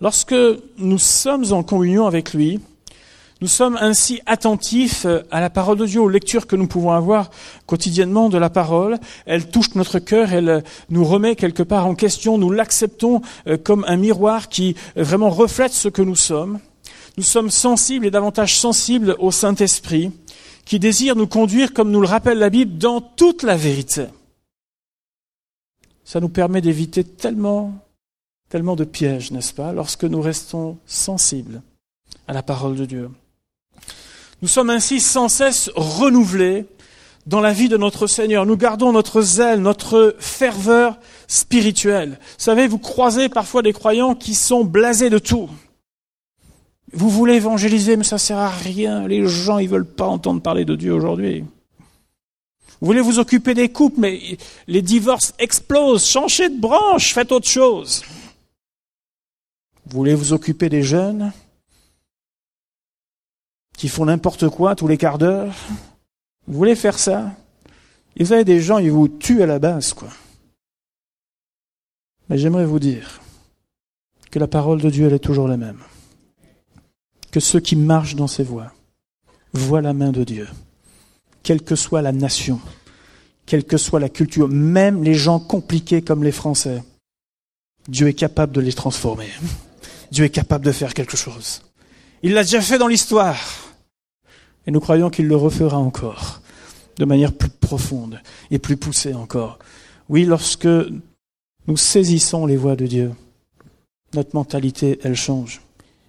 Lorsque 0.01 0.35
nous 0.79 0.99
sommes 0.99 1.53
en 1.53 1.63
communion 1.63 2.07
avec 2.07 2.33
lui, 2.33 2.61
nous 3.41 3.49
sommes 3.49 3.77
ainsi 3.81 4.21
attentifs 4.27 5.07
à 5.31 5.41
la 5.41 5.51
parole 5.51 5.79
de 5.79 5.87
Dieu, 5.87 6.01
aux 6.01 6.09
lectures 6.09 6.47
que 6.47 6.57
nous 6.57 6.67
pouvons 6.67 6.91
avoir 6.91 7.31
quotidiennement 7.67 8.29
de 8.29 8.39
la 8.39 8.51
parole. 8.51 8.99
Elle 9.27 9.49
touche 9.49 9.75
notre 9.77 10.01
cœur, 10.01 10.33
elle 10.33 10.65
nous 10.91 11.05
remet 11.05 11.37
quelque 11.37 11.63
part 11.63 11.87
en 11.87 11.95
question, 11.95 12.37
nous 12.37 12.51
l'acceptons 12.51 13.23
euh, 13.47 13.57
comme 13.57 13.85
un 13.87 13.97
miroir 13.97 14.49
qui 14.49 14.75
vraiment 14.97 15.31
reflète 15.31 15.73
ce 15.73 15.89
que 15.89 16.03
nous 16.03 16.17
sommes. 16.17 16.59
Nous 17.17 17.25
sommes 17.25 17.51
sensibles 17.51 18.07
et 18.07 18.11
davantage 18.11 18.57
sensibles 18.57 19.17
au 19.19 19.31
Saint-Esprit 19.31 20.13
qui 20.65 20.79
désire 20.79 21.17
nous 21.17 21.27
conduire, 21.27 21.73
comme 21.73 21.91
nous 21.91 22.01
le 22.01 22.07
rappelle 22.07 22.39
la 22.39 22.51
Bible, 22.51 22.77
dans 22.77 23.01
toute 23.01 23.43
la 23.43 23.57
vérité. 23.57 24.07
Ça 26.05 26.21
nous 26.21 26.29
permet 26.29 26.61
d'éviter 26.61 27.05
tellement 27.05 27.88
tellement 28.49 28.77
de 28.77 28.85
pièges, 28.85 29.31
n'est-ce 29.31 29.53
pas, 29.53 29.73
lorsque 29.73 30.05
nous 30.05 30.21
restons 30.21 30.79
sensibles 30.87 31.63
à 32.27 32.33
la 32.33 32.43
parole 32.43 32.77
de 32.77 32.85
Dieu. 32.85 33.11
Nous 34.41 34.49
sommes 34.49 34.71
ainsi 34.71 35.01
sans 35.01 35.29
cesse 35.29 35.71
renouvelés 35.75 36.67
dans 37.27 37.41
la 37.41 37.53
vie 37.53 37.69
de 37.69 37.77
notre 37.77 38.07
Seigneur. 38.07 38.47
Nous 38.47 38.57
gardons 38.57 38.93
notre 38.93 39.21
zèle, 39.21 39.61
notre 39.61 40.17
ferveur 40.19 40.99
spirituelle. 41.27 42.19
Vous 42.21 42.45
savez, 42.45 42.69
vous 42.69 42.79
croisez 42.79 43.29
parfois 43.29 43.63
des 43.63 43.73
croyants 43.73 44.15
qui 44.15 44.35
sont 44.35 44.65
blasés 44.65 45.11
de 45.11 45.19
tout. 45.19 45.51
Vous 46.93 47.11
voulez 47.11 47.35
évangéliser, 47.35 47.97
mais 47.97 48.05
ça 48.05 48.17
sert 48.17 48.39
à 48.39 48.49
rien. 48.49 49.07
Les 49.07 49.27
gens, 49.27 49.59
ils 49.59 49.69
veulent 49.69 49.85
pas 49.85 50.07
entendre 50.07 50.41
parler 50.41 50.65
de 50.65 50.75
Dieu 50.75 50.95
aujourd'hui. 50.95 51.45
Vous 52.81 52.87
voulez 52.87 53.01
vous 53.01 53.19
occuper 53.19 53.55
des 53.55 53.69
couples, 53.71 54.01
mais 54.01 54.39
les 54.69 54.83
divorces 54.83 55.35
explosent. 55.39 56.07
Changez 56.07 56.49
de 56.49 56.59
branche, 56.59 57.13
faites 57.13 57.33
autre 57.33 57.49
chose. 57.49 58.03
Vous 59.89 59.99
voulez 59.99 60.15
vous 60.15 60.33
occuper 60.33 60.69
des 60.69 60.83
jeunes 60.83 61.33
qui 63.77 63.89
font 63.89 64.05
n'importe 64.05 64.49
quoi 64.49 64.75
tous 64.75 64.89
les 64.89 64.99
quarts 64.99 65.19
d'heure? 65.19 65.55
Vous 66.47 66.57
voulez 66.59 66.77
faire 66.77 66.99
ça? 66.99 67.33
Et 68.17 68.25
vous 68.25 68.33
avez 68.33 68.45
des 68.45 68.61
gens, 68.61 68.79
ils 68.79 68.91
vous 68.91 69.09
tuent 69.09 69.43
à 69.43 69.47
la 69.47 69.59
base, 69.59 69.93
quoi. 69.93 70.09
Mais 72.29 72.37
j'aimerais 72.37 72.67
vous 72.67 72.79
dire 72.79 73.21
que 74.31 74.39
la 74.39 74.49
parole 74.49 74.81
de 74.81 74.91
Dieu, 74.91 75.07
elle 75.07 75.15
est 75.15 75.19
toujours 75.19 75.49
la 75.49 75.57
même. 75.57 75.81
Que 77.31 77.41
ceux 77.41 77.61
qui 77.61 77.77
marchent 77.77 78.17
dans 78.17 78.27
ses 78.27 78.45
voies 78.45 78.73
voient 79.53 79.81
la 79.81 79.95
main 79.95 80.13
de 80.13 80.25
Dieu 80.25 80.49
quelle 81.49 81.63
que 81.63 81.77
soit 81.77 82.03
la 82.03 82.13
nation, 82.13 82.61
quelle 83.47 83.65
que 83.65 83.79
soit 83.79 84.01
la 84.01 84.11
culture, 84.11 84.49
même 84.49 85.03
les 85.03 85.15
gens 85.15 85.41
compliqués 85.41 86.03
comme 86.03 86.23
les 86.23 86.31
Français, 86.31 86.83
Dieu 87.89 88.09
est 88.09 88.13
capable 88.13 88.53
de 88.53 88.61
les 88.61 88.75
transformer. 88.75 89.31
Dieu 90.11 90.25
est 90.25 90.31
capable 90.31 90.65
de 90.65 90.73
faire 90.73 90.95
quelque 90.95 91.17
chose. 91.17 91.63
Il 92.23 92.33
l'a 92.33 92.43
déjà 92.43 92.61
fait 92.61 92.79
dans 92.79 92.89
l'histoire. 92.89 93.39
Et 94.67 94.71
nous 94.71 94.81
croyons 94.81 95.11
qu'il 95.11 95.27
le 95.27 95.37
refera 95.37 95.79
encore, 95.79 96.43
de 96.99 97.05
manière 97.05 97.33
plus 97.33 97.49
profonde 97.49 98.21
et 98.51 98.59
plus 98.59 98.77
poussée 98.77 99.15
encore. 99.15 99.59
Oui, 100.09 100.25
lorsque 100.25 100.69
nous 101.67 101.77
saisissons 101.77 102.47
les 102.47 102.57
voies 102.57 102.77
de 102.77 102.87
Dieu, 102.87 103.13
notre 104.15 104.35
mentalité, 104.35 104.99
elle 105.03 105.17
change. 105.17 105.61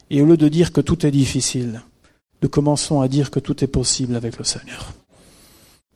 Et 0.09 0.21
au 0.21 0.25
lieu 0.25 0.37
de 0.37 0.47
dire 0.47 0.73
que 0.73 0.81
tout 0.81 1.05
est 1.05 1.11
difficile, 1.11 1.81
nous 2.41 2.49
commençons 2.49 3.01
à 3.01 3.07
dire 3.07 3.31
que 3.31 3.39
tout 3.39 3.63
est 3.63 3.67
possible 3.67 4.15
avec 4.15 4.37
le 4.37 4.43
Seigneur. 4.43 4.93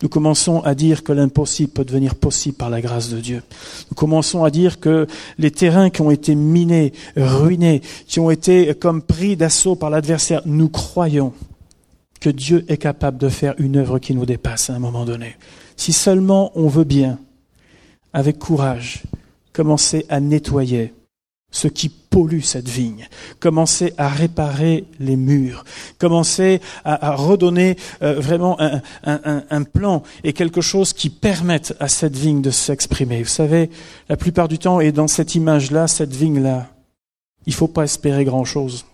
Nous 0.04 0.10
commençons 0.10 0.60
à 0.60 0.76
dire 0.76 1.02
que 1.02 1.14
l'impossible 1.14 1.72
peut 1.72 1.86
devenir 1.86 2.16
possible 2.16 2.58
par 2.58 2.70
la 2.70 2.82
grâce 2.82 3.10
de 3.10 3.22
Dieu. 3.22 3.42
Nous 3.90 3.96
commençons 3.96 4.44
à 4.44 4.52
dire 4.52 4.82
que 4.82 5.08
les 5.38 5.50
terrains 5.50 5.90
qui 5.90 6.02
ont 6.02 6.12
été 6.12 6.36
minés, 6.36 6.92
ruinés, 7.16 7.82
qui 8.06 8.20
ont 8.20 8.30
été 8.30 8.76
comme 8.76 9.02
pris 9.02 9.38
d'assaut 9.38 9.78
par 9.78 9.90
l'adversaire, 9.90 10.42
nous 10.46 10.68
croyons 10.68 11.32
que 12.20 12.30
Dieu 12.30 12.66
est 12.68 12.76
capable 12.76 13.18
de 13.18 13.30
faire 13.30 13.56
une 13.60 13.78
œuvre 13.78 13.98
qui 13.98 14.14
nous 14.14 14.26
dépasse 14.26 14.70
à 14.70 14.76
un 14.76 14.80
moment 14.80 15.06
donné. 15.06 15.38
Si 15.78 15.94
seulement 15.94 16.52
on 16.56 16.68
veut 16.68 16.84
bien, 16.84 17.18
avec 18.12 18.40
courage, 18.40 19.04
commencer 19.54 20.06
à 20.10 20.20
nettoyer 20.20 20.94
ce 21.54 21.68
qui 21.68 21.88
pollue 21.88 22.42
cette 22.42 22.68
vigne. 22.68 23.08
Commencez 23.40 23.94
à 23.98 24.10
réparer 24.10 24.86
les 25.00 25.16
murs. 25.16 25.64
Commencez 26.00 26.60
à, 26.84 27.16
redonner 27.16 27.78
euh, 28.02 28.20
vraiment 28.20 28.60
un, 28.60 28.82
un, 29.06 29.64
plan 29.64 30.04
et 30.24 30.34
quelque 30.34 30.62
chose 30.62 30.94
qui 30.94 31.10
permette 31.10 31.76
à 31.80 31.88
cette 31.88 32.18
vigne 32.18 32.42
de 32.42 32.52
s'exprimer. 32.52 33.22
Vous 33.22 33.30
savez, 33.30 33.70
la 34.10 34.18
plupart 34.18 34.48
du 34.48 34.58
temps, 34.58 34.82
et 34.82 34.92
dans 34.92 35.08
cette 35.08 35.36
image-là, 35.36 35.88
cette 35.88 36.14
vigne-là, 36.14 36.70
il 37.46 37.52
ne 37.52 37.56
faut 37.56 37.68
pas 37.68 37.84
espérer 37.84 38.26
grand-chose 38.26 38.86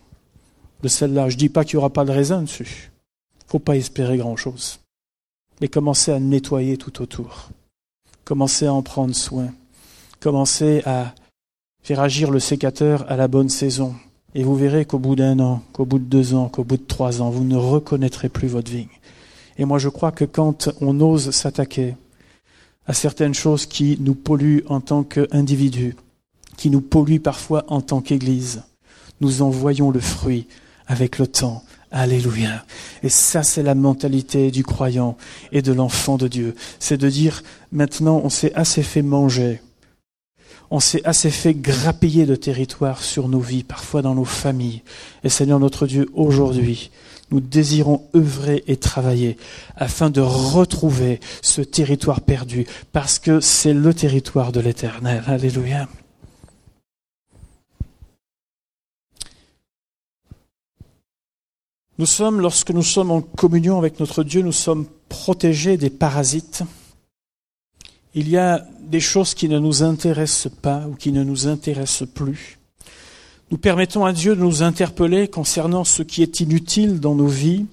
de 0.84 0.88
celle-là. 0.90 1.30
Je 1.30 1.36
ne 1.36 1.40
dis 1.40 1.50
pas 1.50 1.64
qu'il 1.64 1.78
n'y 1.78 1.80
aura 1.80 1.92
pas 1.92 2.06
de 2.06 2.12
raisin 2.12 2.42
dessus. 2.42 2.92
Il 3.42 3.46
ne 3.46 3.52
faut 3.52 3.60
pas 3.60 3.78
espérer 3.78 4.18
grand-chose. 4.18 4.80
Mais 5.62 5.70
commencez 5.70 6.12
à 6.12 6.20
nettoyer 6.20 6.78
tout 6.78 7.02
autour. 7.02 7.50
Commencez 8.26 8.66
à 8.66 8.74
en 8.74 8.82
prendre 8.82 9.16
soin. 9.16 9.50
Commencez 10.20 10.82
à 10.86 11.14
faire 11.82 12.00
agir 12.00 12.32
le 12.32 12.40
sécateur 12.40 13.06
à 13.10 13.16
la 13.16 13.28
bonne 13.28 13.50
saison. 13.50 13.96
Et 14.36 14.44
vous 14.44 14.56
verrez 14.56 14.86
qu'au 14.86 15.00
bout 15.00 15.16
d'un 15.16 15.40
an, 15.40 15.64
qu'au 15.74 15.86
bout 15.86 16.00
de 16.00 16.04
deux 16.04 16.34
ans, 16.34 16.50
qu'au 16.50 16.64
bout 16.64 16.78
de 16.78 16.84
trois 16.84 17.22
ans, 17.22 17.30
vous 17.30 17.44
ne 17.44 17.56
reconnaîtrez 17.56 18.30
plus 18.30 18.48
votre 18.48 18.72
vigne. 18.72 18.88
Et 19.58 19.66
moi, 19.66 19.80
je 19.80 19.90
crois 19.90 20.12
que 20.12 20.26
quand 20.26 20.70
on 20.82 21.00
ose 21.02 21.32
s'attaquer 21.32 21.96
à 22.86 22.94
certaines 22.94 23.34
choses 23.34 23.66
qui 23.66 23.98
nous 24.00 24.16
polluent 24.16 24.64
en 24.68 24.82
tant 24.82 25.04
qu'individus, 25.04 25.96
qui 26.58 26.70
nous 26.70 26.82
polluent 26.82 27.20
parfois 27.20 27.66
en 27.68 27.82
tant 27.82 28.02
qu'Église, 28.02 28.64
nous 29.22 29.42
en 29.42 29.50
voyons 29.50 29.92
le 29.92 30.00
fruit 30.00 30.48
avec 30.88 31.18
le 31.20 31.28
temps. 31.28 31.64
Alléluia. 31.92 32.66
Et 33.02 33.10
ça, 33.10 33.42
c'est 33.42 33.64
la 33.64 33.74
mentalité 33.74 34.52
du 34.52 34.64
croyant 34.64 35.18
et 35.52 35.64
de 35.64 35.74
l'enfant 35.74 36.18
de 36.18 36.28
Dieu. 36.28 36.56
C'est 36.80 36.98
de 36.98 37.10
dire, 37.10 37.42
maintenant, 37.72 38.22
on 38.24 38.30
s'est 38.30 38.54
assez 38.54 38.84
fait 38.84 39.02
manger 39.02 39.60
on 40.72 40.80
s'est 40.80 41.02
assez 41.06 41.32
fait 41.32 41.54
grappiller 41.54 42.26
de 42.26 42.36
territoire 42.36 43.02
sur 43.02 43.28
nos 43.28 43.40
vies, 43.40 43.64
parfois 43.64 44.02
dans 44.02 44.16
nos 44.16 44.26
familles. 44.26 44.84
Et 45.24 45.30
Seigneur 45.30 45.60
notre 45.60 45.88
Dieu, 45.88 46.10
aujourd'hui, 46.14 46.92
nous 47.32 47.40
désirons 47.40 48.08
œuvrer 48.16 48.64
et 48.68 48.78
travailler 48.78 49.38
afin 49.76 50.10
de 50.10 50.22
retrouver 50.22 51.20
ce 51.42 51.62
territoire 51.62 52.22
perdu, 52.22 52.66
parce 52.92 53.20
que 53.20 53.40
c'est 53.40 53.74
le 53.74 53.94
territoire 53.94 54.52
de 54.52 54.60
l'Éternel. 54.60 55.24
Alléluia. 55.28 55.88
Nous 61.98 62.06
sommes, 62.06 62.40
lorsque 62.40 62.72
nous 62.72 62.84
sommes 62.84 63.12
en 63.12 63.22
communion 63.22 63.78
avec 63.78 64.00
notre 64.00 64.24
Dieu, 64.24 64.42
nous 64.42 64.54
sommes 64.54 64.86
protégés 65.10 65.76
des 65.76 65.90
parasites. 65.90 66.64
Il 68.16 68.28
y 68.28 68.38
a 68.38 68.66
des 68.82 69.00
choses 69.00 69.36
qui 69.36 69.48
ne 69.50 69.60
nous 69.60 69.84
intéressent 69.84 70.52
pas 70.62 70.88
ou 70.90 70.96
qui 70.96 71.12
ne 71.12 71.24
nous 71.24 71.48
intéressent 71.48 72.08
plus. 72.08 72.58
Nous 73.52 73.58
permettons 73.58 74.04
à 74.04 74.14
Dieu 74.14 74.36
de 74.36 74.42
nous 74.42 74.64
interpeller 74.64 75.28
concernant 75.28 75.84
ce 75.84 76.02
qui 76.02 76.24
est 76.24 76.40
inutile 76.40 77.00
dans 77.00 77.14
nos 77.14 77.28
vies 77.28 77.66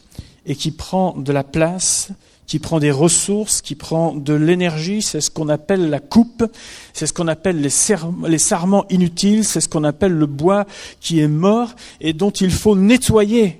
et 0.44 0.54
qui 0.54 0.72
prend 0.72 1.16
de 1.16 1.32
la 1.32 1.42
place, 1.42 2.10
qui 2.46 2.58
prend 2.58 2.80
des 2.80 2.90
ressources, 2.90 3.62
qui 3.62 3.74
prend 3.74 4.14
de 4.14 4.34
l'énergie. 4.34 5.00
C'est 5.00 5.22
ce 5.22 5.30
qu'on 5.30 5.48
appelle 5.48 5.88
la 5.88 6.00
coupe, 6.00 6.44
c'est 6.92 7.06
ce 7.06 7.14
qu'on 7.14 7.28
appelle 7.28 7.62
les, 7.62 8.38
sarments 8.38 8.84
inutiles, 8.90 9.44
c'est 9.44 9.62
ce 9.62 9.68
qu'on 9.68 9.84
appelle 9.84 10.12
le 10.12 10.26
bois 10.26 10.66
qui 11.00 11.20
est 11.20 11.28
mort 11.28 11.74
et 12.02 12.12
dont 12.12 12.30
il 12.30 12.50
faut 12.50 12.76
nettoyer 12.76 13.58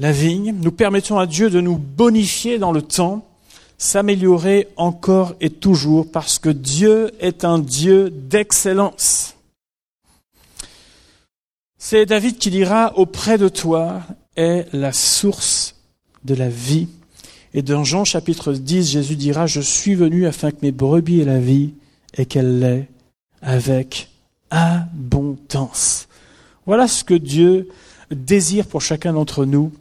la 0.00 0.10
vigne. 0.10 0.56
Nous 0.60 0.72
permettons 0.72 1.18
à 1.18 1.26
Dieu 1.26 1.50
de 1.50 1.60
nous 1.60 1.78
bonifier 1.78 2.58
dans 2.58 2.72
le 2.72 2.82
temps 2.82 3.24
s'améliorer 3.78 4.68
encore 4.76 5.34
et 5.40 5.50
toujours 5.50 6.10
parce 6.10 6.38
que 6.38 6.48
Dieu 6.48 7.10
est 7.20 7.44
un 7.44 7.58
Dieu 7.58 8.10
d'excellence. 8.10 9.34
C'est 11.78 12.06
David 12.06 12.38
qui 12.38 12.50
dira, 12.50 12.96
auprès 12.96 13.38
de 13.38 13.48
toi 13.48 14.02
est 14.36 14.66
la 14.72 14.92
source 14.92 15.76
de 16.24 16.34
la 16.34 16.48
vie. 16.48 16.88
Et 17.54 17.62
dans 17.62 17.84
Jean 17.84 18.04
chapitre 18.04 18.52
10, 18.52 18.90
Jésus 18.90 19.16
dira, 19.16 19.46
je 19.46 19.60
suis 19.60 19.94
venu 19.94 20.26
afin 20.26 20.50
que 20.50 20.58
mes 20.62 20.72
brebis 20.72 21.20
aient 21.20 21.26
la 21.26 21.38
vie 21.38 21.74
et 22.16 22.26
qu'elle 22.26 22.58
l'ait 22.58 22.88
avec 23.40 24.08
abondance. 24.50 26.08
Voilà 26.66 26.88
ce 26.88 27.04
que 27.04 27.14
Dieu 27.14 27.68
désire 28.10 28.66
pour 28.66 28.82
chacun 28.82 29.12
d'entre 29.12 29.44
nous 29.44 29.72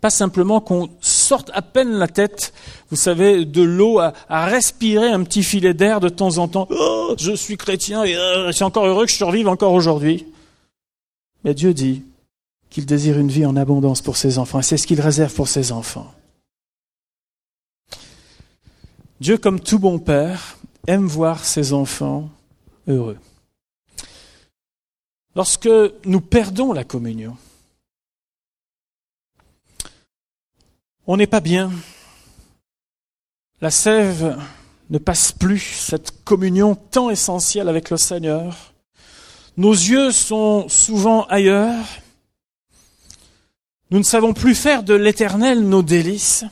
pas 0.00 0.10
simplement 0.10 0.60
qu'on 0.60 0.88
sorte 1.00 1.50
à 1.54 1.62
peine 1.62 1.92
la 1.92 2.08
tête, 2.08 2.52
vous 2.90 2.96
savez, 2.96 3.44
de 3.44 3.62
l'eau 3.62 3.98
à, 4.00 4.12
respirer 4.46 5.08
un 5.08 5.22
petit 5.24 5.42
filet 5.42 5.74
d'air 5.74 6.00
de 6.00 6.08
temps 6.08 6.38
en 6.38 6.48
temps. 6.48 6.66
Oh, 6.70 7.14
je 7.18 7.32
suis 7.32 7.56
chrétien 7.56 8.04
et 8.04 8.16
euh, 8.16 8.48
je 8.48 8.52
suis 8.52 8.64
encore 8.64 8.86
heureux 8.86 9.06
que 9.06 9.12
je 9.12 9.16
survive 9.16 9.48
encore 9.48 9.72
aujourd'hui. 9.72 10.26
Mais 11.44 11.54
Dieu 11.54 11.74
dit 11.74 12.02
qu'il 12.70 12.86
désire 12.86 13.18
une 13.18 13.28
vie 13.28 13.46
en 13.46 13.56
abondance 13.56 14.00
pour 14.00 14.16
ses 14.16 14.38
enfants 14.38 14.60
et 14.60 14.62
c'est 14.62 14.76
ce 14.76 14.86
qu'il 14.86 15.00
réserve 15.00 15.34
pour 15.34 15.48
ses 15.48 15.72
enfants. 15.72 16.12
Dieu, 19.20 19.38
comme 19.38 19.60
tout 19.60 19.78
bon 19.78 19.98
père, 19.98 20.58
aime 20.88 21.06
voir 21.06 21.44
ses 21.44 21.72
enfants 21.72 22.28
heureux. 22.88 23.18
Lorsque 25.36 25.70
nous 26.04 26.20
perdons 26.20 26.72
la 26.72 26.84
communion, 26.84 27.36
On 31.06 31.16
n'est 31.16 31.26
pas 31.26 31.40
bien. 31.40 31.72
La 33.60 33.72
sève 33.72 34.38
ne 34.88 34.98
passe 34.98 35.32
plus 35.32 35.58
cette 35.58 36.22
communion 36.24 36.76
tant 36.76 37.10
essentielle 37.10 37.68
avec 37.68 37.90
le 37.90 37.96
Seigneur. 37.96 38.72
Nos 39.56 39.72
yeux 39.72 40.12
sont 40.12 40.68
souvent 40.68 41.24
ailleurs. 41.24 41.84
Nous 43.90 43.98
ne 43.98 44.04
savons 44.04 44.32
plus 44.32 44.54
faire 44.54 44.84
de 44.84 44.94
l'éternel 44.94 45.68
nos 45.68 45.82
délices. 45.82 46.44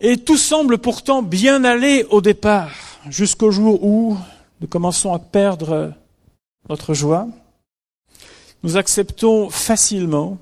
Et 0.00 0.16
tout 0.16 0.38
semble 0.38 0.78
pourtant 0.78 1.22
bien 1.22 1.64
aller 1.64 2.06
au 2.10 2.20
départ, 2.20 2.72
jusqu'au 3.08 3.50
jour 3.50 3.82
où 3.82 4.16
nous 4.60 4.68
commençons 4.68 5.12
à 5.12 5.18
perdre 5.18 5.92
notre 6.68 6.94
joie. 6.94 7.26
Nous 8.62 8.76
acceptons 8.76 9.50
facilement 9.50 10.38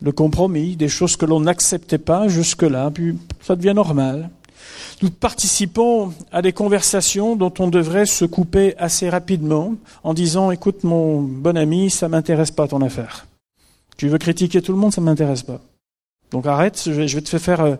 le 0.00 0.12
compromis, 0.12 0.76
des 0.76 0.88
choses 0.88 1.16
que 1.16 1.26
l'on 1.26 1.40
n'acceptait 1.40 1.98
pas 1.98 2.28
jusque-là, 2.28 2.90
puis 2.92 3.18
ça 3.40 3.56
devient 3.56 3.74
normal. 3.74 4.30
Nous 5.02 5.10
participons 5.10 6.12
à 6.32 6.42
des 6.42 6.52
conversations 6.52 7.36
dont 7.36 7.52
on 7.58 7.68
devrait 7.68 8.06
se 8.06 8.24
couper 8.24 8.76
assez 8.78 9.08
rapidement 9.08 9.74
en 10.02 10.14
disant 10.14 10.50
écoute 10.50 10.84
mon 10.84 11.22
bon 11.22 11.56
ami, 11.56 11.90
ça 11.90 12.08
m'intéresse 12.08 12.50
pas 12.50 12.68
ton 12.68 12.82
affaire. 12.82 13.26
Tu 13.96 14.08
veux 14.08 14.18
critiquer 14.18 14.62
tout 14.62 14.72
le 14.72 14.78
monde, 14.78 14.92
ça 14.92 15.00
m'intéresse 15.00 15.42
pas. 15.42 15.60
Donc 16.30 16.46
arrête, 16.46 16.82
je 16.84 16.92
vais, 16.92 17.22
te 17.22 17.38
faire 17.38 17.60
euh, 17.60 17.76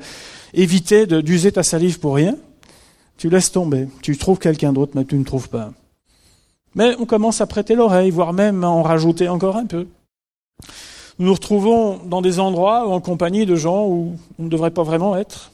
éviter 0.55 1.07
d'user 1.07 1.53
ta 1.53 1.63
salive 1.63 1.99
pour 1.99 2.15
rien. 2.15 2.37
Tu 3.17 3.29
laisses 3.29 3.53
tomber. 3.53 3.89
Tu 4.01 4.17
trouves 4.17 4.39
quelqu'un 4.39 4.73
d'autre, 4.73 4.93
mais 4.95 5.05
tu 5.05 5.17
ne 5.17 5.25
trouves 5.25 5.49
pas. 5.49 5.73
Mais 6.75 6.95
on 6.99 7.07
commence 7.07 7.41
à 7.41 7.47
prêter 7.47 7.75
l'oreille, 7.75 8.11
voire 8.11 8.33
même 8.33 8.65
à 8.65 8.69
en 8.69 8.83
rajouter 8.83 9.29
encore 9.29 9.57
un 9.57 9.67
peu. 9.67 9.87
Nous 11.19 11.27
nous 11.27 11.35
retrouvons 11.35 11.99
dans 12.05 12.23
des 12.23 12.39
endroits 12.39 12.87
en 12.87 13.01
compagnie 13.01 13.45
de 13.45 13.57
gens 13.57 13.87
où 13.87 14.17
on 14.39 14.45
ne 14.45 14.49
devrait 14.49 14.71
pas 14.71 14.85
vraiment 14.85 15.17
être. 15.17 15.51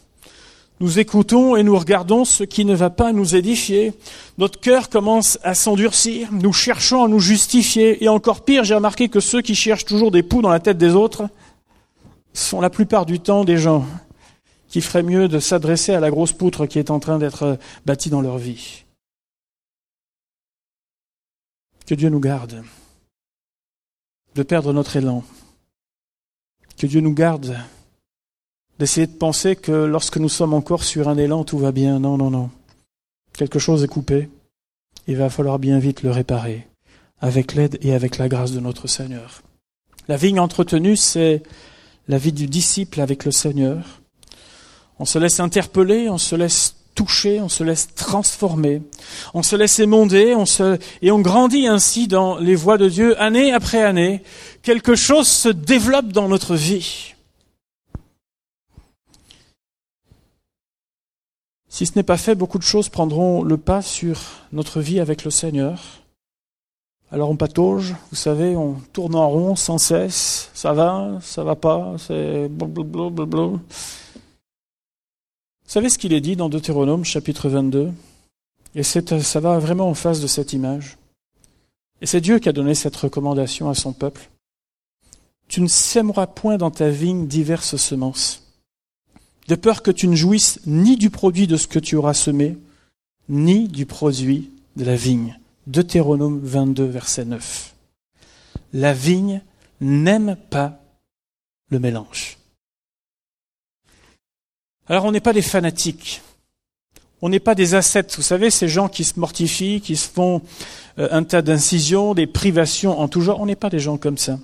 Nous 0.80 0.98
écoutons 0.98 1.56
et 1.56 1.62
nous 1.62 1.78
regardons 1.78 2.26
ce 2.26 2.44
qui 2.44 2.64
ne 2.64 2.74
va 2.74 2.90
pas 2.90 3.12
nous 3.12 3.34
édifier. 3.34 3.94
Notre 4.36 4.60
cœur 4.60 4.90
commence 4.90 5.38
à 5.42 5.54
s'endurcir. 5.54 6.28
Nous 6.32 6.52
cherchons 6.52 7.04
à 7.04 7.08
nous 7.08 7.20
justifier. 7.20 8.04
Et 8.04 8.08
encore 8.08 8.44
pire, 8.44 8.64
j'ai 8.64 8.74
remarqué 8.74 9.08
que 9.08 9.20
ceux 9.20 9.40
qui 9.40 9.54
cherchent 9.54 9.86
toujours 9.86 10.10
des 10.10 10.22
poux 10.22 10.42
dans 10.42 10.50
la 10.50 10.60
tête 10.60 10.76
des 10.76 10.94
autres 10.94 11.28
sont 12.34 12.60
la 12.60 12.70
plupart 12.70 13.06
du 13.06 13.20
temps 13.20 13.44
des 13.44 13.56
gens 13.56 13.86
qui 14.68 14.80
feraient 14.80 15.04
mieux 15.04 15.28
de 15.28 15.38
s'adresser 15.38 15.94
à 15.94 16.00
la 16.00 16.10
grosse 16.10 16.32
poutre 16.32 16.66
qui 16.66 16.78
est 16.78 16.90
en 16.90 16.98
train 16.98 17.18
d'être 17.18 17.58
bâtie 17.86 18.10
dans 18.10 18.20
leur 18.20 18.36
vie. 18.36 18.84
Que 21.86 21.94
Dieu 21.94 22.10
nous 22.10 22.20
garde 22.20 22.64
de 24.34 24.42
perdre 24.42 24.72
notre 24.72 24.96
élan. 24.96 25.22
Que 26.78 26.86
Dieu 26.86 27.00
nous 27.00 27.14
garde 27.14 27.56
d'essayer 28.78 29.06
de 29.06 29.12
penser 29.12 29.56
que 29.56 29.72
lorsque 29.72 30.16
nous 30.16 30.28
sommes 30.28 30.54
encore 30.54 30.84
sur 30.84 31.08
un 31.08 31.16
élan, 31.16 31.44
tout 31.44 31.58
va 31.58 31.72
bien. 31.72 32.00
Non, 32.00 32.16
non, 32.16 32.30
non. 32.30 32.50
Quelque 33.36 33.58
chose 33.58 33.84
est 33.84 33.88
coupé. 33.88 34.28
Il 35.06 35.16
va 35.16 35.30
falloir 35.30 35.58
bien 35.58 35.78
vite 35.78 36.02
le 36.02 36.10
réparer, 36.10 36.66
avec 37.20 37.54
l'aide 37.54 37.78
et 37.82 37.92
avec 37.92 38.18
la 38.18 38.28
grâce 38.28 38.52
de 38.52 38.60
notre 38.60 38.86
Seigneur. 38.86 39.42
La 40.08 40.16
vigne 40.16 40.40
entretenue, 40.40 40.96
c'est 40.96 41.42
la 42.08 42.18
vie 42.18 42.32
du 42.32 42.46
disciple 42.46 43.00
avec 43.00 43.24
le 43.24 43.30
Seigneur. 43.30 44.00
On 44.98 45.04
se 45.04 45.18
laisse 45.18 45.40
interpeller, 45.40 46.08
on 46.08 46.18
se 46.18 46.36
laisse 46.36 46.76
toucher, 46.94 47.40
on 47.40 47.48
se 47.48 47.64
laisse 47.64 47.94
transformer, 47.94 48.82
on 49.34 49.42
se 49.42 49.56
laisse 49.56 49.78
émonder, 49.78 50.34
on 50.34 50.46
se, 50.46 50.78
et 51.02 51.10
on 51.10 51.20
grandit 51.20 51.66
ainsi 51.66 52.08
dans 52.08 52.38
les 52.38 52.54
voies 52.54 52.78
de 52.78 52.88
Dieu 52.88 53.20
année 53.20 53.52
après 53.52 53.82
année. 53.82 54.22
Quelque 54.62 54.94
chose 54.94 55.28
se 55.28 55.48
développe 55.48 56.08
dans 56.08 56.28
notre 56.28 56.54
vie. 56.54 57.14
Si 61.68 61.86
ce 61.86 61.92
n'est 61.96 62.04
pas 62.04 62.16
fait, 62.16 62.36
beaucoup 62.36 62.58
de 62.58 62.62
choses 62.62 62.88
prendront 62.88 63.42
le 63.42 63.56
pas 63.56 63.82
sur 63.82 64.20
notre 64.52 64.80
vie 64.80 65.00
avec 65.00 65.24
le 65.24 65.32
Seigneur. 65.32 65.80
Alors 67.10 67.30
on 67.30 67.36
patauge, 67.36 67.94
vous 68.10 68.16
savez, 68.16 68.56
on 68.56 68.74
tourne 68.92 69.14
en 69.16 69.28
rond 69.28 69.56
sans 69.56 69.78
cesse. 69.78 70.50
Ça 70.54 70.72
va, 70.72 71.18
ça 71.20 71.42
va 71.42 71.56
pas, 71.56 71.94
c'est 71.98 72.48
blablabla. 72.48 73.58
Vous 75.64 75.70
savez 75.70 75.88
ce 75.88 75.98
qu'il 75.98 76.12
est 76.12 76.20
dit 76.20 76.36
dans 76.36 76.48
Deutéronome 76.48 77.04
chapitre 77.04 77.48
22 77.48 77.92
Et 78.74 78.82
ça 78.82 79.40
va 79.40 79.58
vraiment 79.58 79.88
en 79.88 79.94
face 79.94 80.20
de 80.20 80.26
cette 80.26 80.52
image. 80.52 80.98
Et 82.00 82.06
c'est 82.06 82.20
Dieu 82.20 82.38
qui 82.38 82.48
a 82.48 82.52
donné 82.52 82.74
cette 82.74 82.96
recommandation 82.96 83.68
à 83.68 83.74
son 83.74 83.92
peuple. 83.92 84.30
Tu 85.48 85.60
ne 85.60 85.66
sèmeras 85.66 86.26
point 86.26 86.58
dans 86.58 86.70
ta 86.70 86.90
vigne 86.90 87.26
diverses 87.26 87.76
semences 87.76 88.44
de 89.48 89.54
peur 89.54 89.82
que 89.82 89.90
tu 89.90 90.08
ne 90.08 90.16
jouisses 90.16 90.60
ni 90.66 90.96
du 90.96 91.10
produit 91.10 91.46
de 91.46 91.56
ce 91.56 91.66
que 91.66 91.78
tu 91.78 91.96
auras 91.96 92.14
semé, 92.14 92.56
ni 93.28 93.68
du 93.68 93.86
produit 93.86 94.50
de 94.76 94.84
la 94.84 94.96
vigne. 94.96 95.38
Deutéronome 95.66 96.40
22, 96.42 96.84
verset 96.84 97.24
9. 97.24 97.74
La 98.72 98.92
vigne 98.92 99.42
n'aime 99.80 100.36
pas 100.50 100.80
le 101.70 101.78
mélange. 101.78 102.38
Alors 104.86 105.04
on 105.04 105.12
n'est 105.12 105.20
pas 105.20 105.32
des 105.32 105.42
fanatiques, 105.42 106.20
on 107.22 107.30
n'est 107.30 107.40
pas 107.40 107.54
des 107.54 107.74
ascètes, 107.74 108.14
vous 108.16 108.22
savez, 108.22 108.50
ces 108.50 108.68
gens 108.68 108.88
qui 108.88 109.04
se 109.04 109.18
mortifient, 109.18 109.80
qui 109.80 109.96
se 109.96 110.08
font 110.08 110.42
euh, 110.98 111.08
un 111.10 111.24
tas 111.24 111.40
d'incisions, 111.40 112.12
des 112.12 112.26
privations 112.26 113.00
en 113.00 113.08
tout 113.08 113.22
genre, 113.22 113.40
on 113.40 113.46
n'est 113.46 113.56
pas 113.56 113.70
des 113.70 113.78
gens 113.78 113.96
comme 113.96 114.18
ça. 114.18 114.38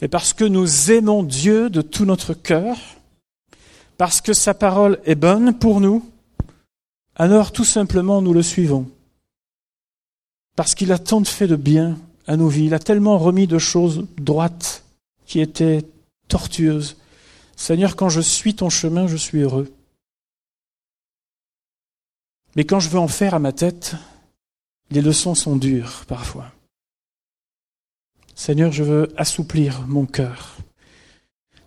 Mais 0.00 0.08
parce 0.08 0.32
que 0.32 0.44
nous 0.44 0.92
aimons 0.92 1.24
Dieu 1.24 1.70
de 1.70 1.82
tout 1.82 2.04
notre 2.04 2.34
cœur, 2.34 2.76
parce 3.98 4.20
que 4.20 4.32
sa 4.32 4.54
parole 4.54 5.00
est 5.04 5.16
bonne 5.16 5.52
pour 5.52 5.80
nous, 5.80 6.08
alors 7.16 7.52
tout 7.52 7.64
simplement 7.64 8.22
nous 8.22 8.32
le 8.32 8.42
suivons. 8.42 8.88
Parce 10.56 10.74
qu'il 10.74 10.92
a 10.92 10.98
tant 10.98 11.22
fait 11.24 11.46
de 11.46 11.56
bien 11.56 11.98
à 12.26 12.36
nos 12.36 12.48
vies, 12.48 12.66
il 12.66 12.74
a 12.74 12.78
tellement 12.78 13.18
remis 13.18 13.46
de 13.46 13.58
choses 13.58 14.06
droites 14.18 14.84
qui 15.26 15.40
étaient 15.40 15.84
tortueuses. 16.28 16.96
Seigneur, 17.60 17.94
quand 17.94 18.08
je 18.08 18.22
suis 18.22 18.54
ton 18.54 18.70
chemin, 18.70 19.06
je 19.06 19.18
suis 19.18 19.40
heureux. 19.40 19.70
Mais 22.56 22.64
quand 22.64 22.80
je 22.80 22.88
veux 22.88 22.98
en 22.98 23.06
faire 23.06 23.34
à 23.34 23.38
ma 23.38 23.52
tête, 23.52 23.96
les 24.90 25.02
leçons 25.02 25.34
sont 25.34 25.56
dures 25.56 26.06
parfois. 26.08 26.52
Seigneur, 28.34 28.72
je 28.72 28.82
veux 28.82 29.12
assouplir 29.18 29.86
mon 29.86 30.06
cœur. 30.06 30.56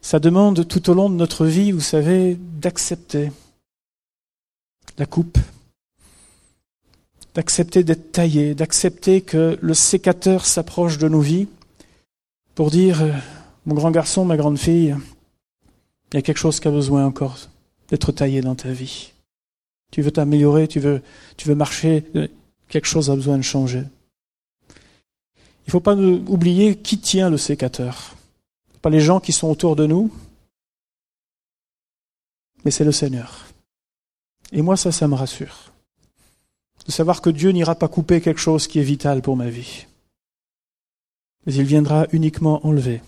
Ça 0.01 0.17
demande 0.17 0.67
tout 0.67 0.89
au 0.89 0.95
long 0.95 1.12
de 1.12 1.15
notre 1.15 1.45
vie, 1.45 1.71
vous 1.71 1.79
savez, 1.79 2.39
d'accepter 2.39 3.32
la 4.97 5.06
coupe, 5.06 5.38
d'accepter 7.36 7.84
d'être 7.84 8.12
taillé, 8.12 8.56
d'accepter 8.56 9.21
que 9.21 9.60
le 9.62 9.73
sécateur 9.75 10.47
s'approche 10.47 10.97
de 10.97 11.08
nos 11.08 11.21
vies 11.21 11.47
pour 12.56 12.71
dire, 12.71 13.03
euh, 13.03 13.13
mon 13.67 13.75
grand 13.75 13.91
garçon, 13.91 14.25
ma 14.25 14.38
grande 14.38 14.58
fille, 14.58 14.95
il 16.13 16.17
y 16.17 16.19
a 16.19 16.21
quelque 16.21 16.38
chose 16.38 16.60
qui 16.60 16.67
a 16.67 16.71
besoin 16.71 17.06
encore 17.06 17.38
d'être 17.89 18.12
taillé 18.12 18.41
dans 18.41 18.56
ta 18.56 18.71
vie. 18.71 19.12
Tu 19.91 20.02
veux 20.02 20.12
t'améliorer, 20.12 20.67
tu 20.67 20.80
veux, 20.80 21.02
marcher, 21.56 22.06
euh, 22.15 22.28
quelque 22.69 22.88
chose 22.88 23.10
a 23.10 23.15
besoin 23.15 23.38
de 23.38 23.43
changer. 23.43 23.84
Il 25.65 25.67
ne 25.67 25.71
faut 25.71 25.80
pas 25.80 25.95
oublier 25.95 26.76
qui 26.78 26.99
tient 26.99 27.30
le 27.30 27.38
sécateur 27.38 28.15
pas 28.84 28.89
les 28.89 28.99
gens 28.99 29.21
qui 29.21 29.32
sont 29.32 29.47
autour 29.47 29.78
de 29.78 29.86
nous, 29.86 30.12
mais 32.65 32.69
c'est 32.69 32.84
le 32.84 32.91
Seigneur. 32.91 33.45
Et 34.52 34.62
moi, 34.62 34.76
ça, 34.76 34.91
ça 34.91 35.08
me 35.08 35.15
rassure. 35.15 35.71
De 36.86 36.91
savoir 36.91 37.21
que 37.21 37.30
Dieu 37.30 37.52
n'ira 37.52 37.76
pas 37.76 37.88
couper 37.88 38.19
quelque 38.19 38.41
chose 38.41 38.67
qui 38.67 38.80
est 38.80 38.84
vital 38.84 39.21
pour 39.21 39.38
ma 39.38 39.49
vie. 39.49 39.86
Mais 41.45 41.54
il 41.54 41.63
viendra 41.63 42.08
uniquement 42.12 42.65
enlever 42.67 43.02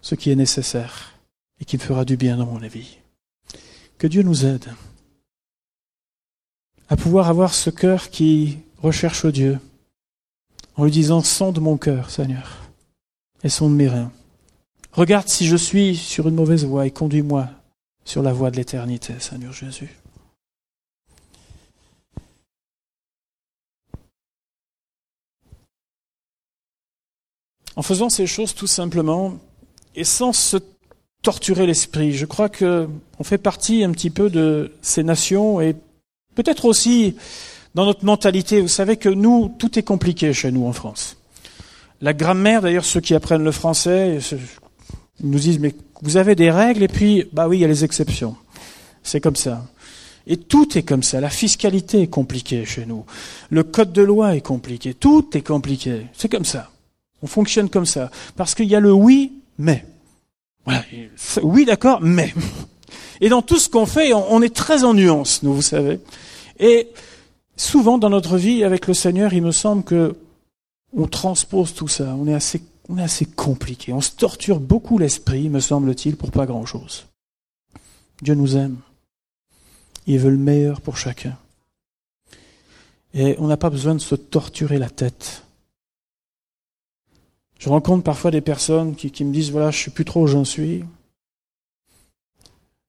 ce 0.00 0.14
qui 0.14 0.30
est 0.30 0.34
nécessaire 0.34 1.13
et 1.60 1.64
qui 1.64 1.76
me 1.76 1.82
fera 1.82 2.04
du 2.04 2.16
bien 2.16 2.36
dans 2.36 2.46
mon 2.46 2.58
vie. 2.58 2.98
Que 3.98 4.06
Dieu 4.06 4.22
nous 4.22 4.44
aide 4.44 4.72
à 6.88 6.96
pouvoir 6.96 7.28
avoir 7.28 7.54
ce 7.54 7.70
cœur 7.70 8.10
qui 8.10 8.58
recherche 8.82 9.26
Dieu 9.26 9.58
en 10.76 10.84
lui 10.84 10.90
disant 10.90 11.22
sonde 11.22 11.60
mon 11.60 11.76
cœur, 11.76 12.10
Seigneur, 12.10 12.68
et 13.42 13.48
sonde 13.48 13.74
mes 13.74 13.88
reins. 13.88 14.12
Regarde 14.92 15.28
si 15.28 15.46
je 15.46 15.56
suis 15.56 15.96
sur 15.96 16.28
une 16.28 16.34
mauvaise 16.34 16.64
voie 16.64 16.86
et 16.86 16.90
conduis-moi 16.90 17.48
sur 18.04 18.22
la 18.22 18.32
voie 18.32 18.50
de 18.50 18.56
l'éternité, 18.56 19.14
Seigneur 19.18 19.52
Jésus. 19.52 19.90
En 27.76 27.82
faisant 27.82 28.08
ces 28.08 28.26
choses 28.26 28.54
tout 28.54 28.68
simplement 28.68 29.38
et 29.96 30.04
sans 30.04 30.32
se 30.32 30.58
torturer 31.24 31.66
l'esprit, 31.66 32.12
je 32.12 32.26
crois 32.26 32.48
que 32.48 32.86
on 33.18 33.24
fait 33.24 33.38
partie 33.38 33.82
un 33.82 33.90
petit 33.92 34.10
peu 34.10 34.28
de 34.30 34.72
ces 34.82 35.02
nations 35.02 35.60
et 35.60 35.74
peut-être 36.34 36.66
aussi 36.66 37.16
dans 37.74 37.86
notre 37.86 38.04
mentalité. 38.04 38.60
Vous 38.60 38.68
savez 38.68 38.96
que 38.98 39.08
nous, 39.08 39.52
tout 39.58 39.78
est 39.78 39.82
compliqué 39.82 40.32
chez 40.32 40.52
nous 40.52 40.66
en 40.66 40.72
France. 40.72 41.16
La 42.02 42.12
grammaire, 42.12 42.60
d'ailleurs, 42.60 42.84
ceux 42.84 43.00
qui 43.00 43.14
apprennent 43.14 43.42
le 43.42 43.52
français, 43.52 44.18
nous 45.22 45.38
disent, 45.38 45.58
mais 45.58 45.74
vous 46.02 46.18
avez 46.18 46.34
des 46.34 46.50
règles? 46.50 46.82
Et 46.82 46.88
puis, 46.88 47.24
bah 47.32 47.48
oui, 47.48 47.56
il 47.56 47.60
y 47.60 47.64
a 47.64 47.68
les 47.68 47.84
exceptions. 47.84 48.36
C'est 49.02 49.20
comme 49.20 49.36
ça. 49.36 49.64
Et 50.26 50.36
tout 50.36 50.76
est 50.76 50.82
comme 50.82 51.02
ça. 51.02 51.20
La 51.20 51.30
fiscalité 51.30 52.02
est 52.02 52.08
compliquée 52.08 52.66
chez 52.66 52.84
nous. 52.84 53.06
Le 53.48 53.62
code 53.62 53.92
de 53.92 54.02
loi 54.02 54.36
est 54.36 54.42
compliqué. 54.42 54.92
Tout 54.92 55.30
est 55.34 55.46
compliqué. 55.46 56.06
C'est 56.12 56.30
comme 56.30 56.44
ça. 56.44 56.70
On 57.22 57.26
fonctionne 57.26 57.70
comme 57.70 57.86
ça. 57.86 58.10
Parce 58.36 58.54
qu'il 58.54 58.66
y 58.66 58.76
a 58.76 58.80
le 58.80 58.92
oui, 58.92 59.32
mais. 59.56 59.86
Oui, 61.42 61.64
d'accord, 61.64 62.00
mais. 62.00 62.32
Et 63.20 63.28
dans 63.28 63.42
tout 63.42 63.58
ce 63.58 63.68
qu'on 63.68 63.86
fait, 63.86 64.12
on 64.12 64.42
est 64.42 64.54
très 64.54 64.84
en 64.84 64.92
nuance, 64.92 65.42
nous, 65.42 65.54
vous 65.54 65.62
savez. 65.62 66.00
Et 66.58 66.88
souvent 67.56 67.98
dans 67.98 68.10
notre 68.10 68.36
vie 68.36 68.64
avec 68.64 68.86
le 68.86 68.94
Seigneur, 68.94 69.32
il 69.32 69.42
me 69.42 69.52
semble 69.52 69.84
que 69.84 70.16
on 70.96 71.06
transpose 71.06 71.74
tout 71.74 71.88
ça. 71.88 72.14
On 72.18 72.26
est 72.26 72.34
assez 72.34 72.60
on 72.88 72.98
est 72.98 73.02
assez 73.02 73.24
compliqué. 73.24 73.92
On 73.92 74.00
se 74.00 74.10
torture 74.10 74.60
beaucoup 74.60 74.98
l'esprit, 74.98 75.48
me 75.48 75.60
semble-t-il, 75.60 76.16
pour 76.16 76.30
pas 76.30 76.46
grand-chose. 76.46 77.06
Dieu 78.20 78.34
nous 78.34 78.56
aime. 78.56 78.76
Il 80.06 80.18
veut 80.18 80.30
le 80.30 80.36
meilleur 80.36 80.80
pour 80.80 80.98
chacun. 80.98 81.36
Et 83.14 83.36
on 83.38 83.46
n'a 83.46 83.56
pas 83.56 83.70
besoin 83.70 83.94
de 83.94 84.00
se 84.00 84.14
torturer 84.14 84.78
la 84.78 84.90
tête. 84.90 85.43
Je 87.64 87.70
rencontre 87.70 88.02
parfois 88.02 88.30
des 88.30 88.42
personnes 88.42 88.94
qui, 88.94 89.24
me 89.24 89.32
disent, 89.32 89.50
voilà, 89.50 89.70
je 89.70 89.78
suis 89.78 89.90
plus 89.90 90.04
trop 90.04 90.24
où 90.24 90.26
j'en 90.26 90.44
suis. 90.44 90.84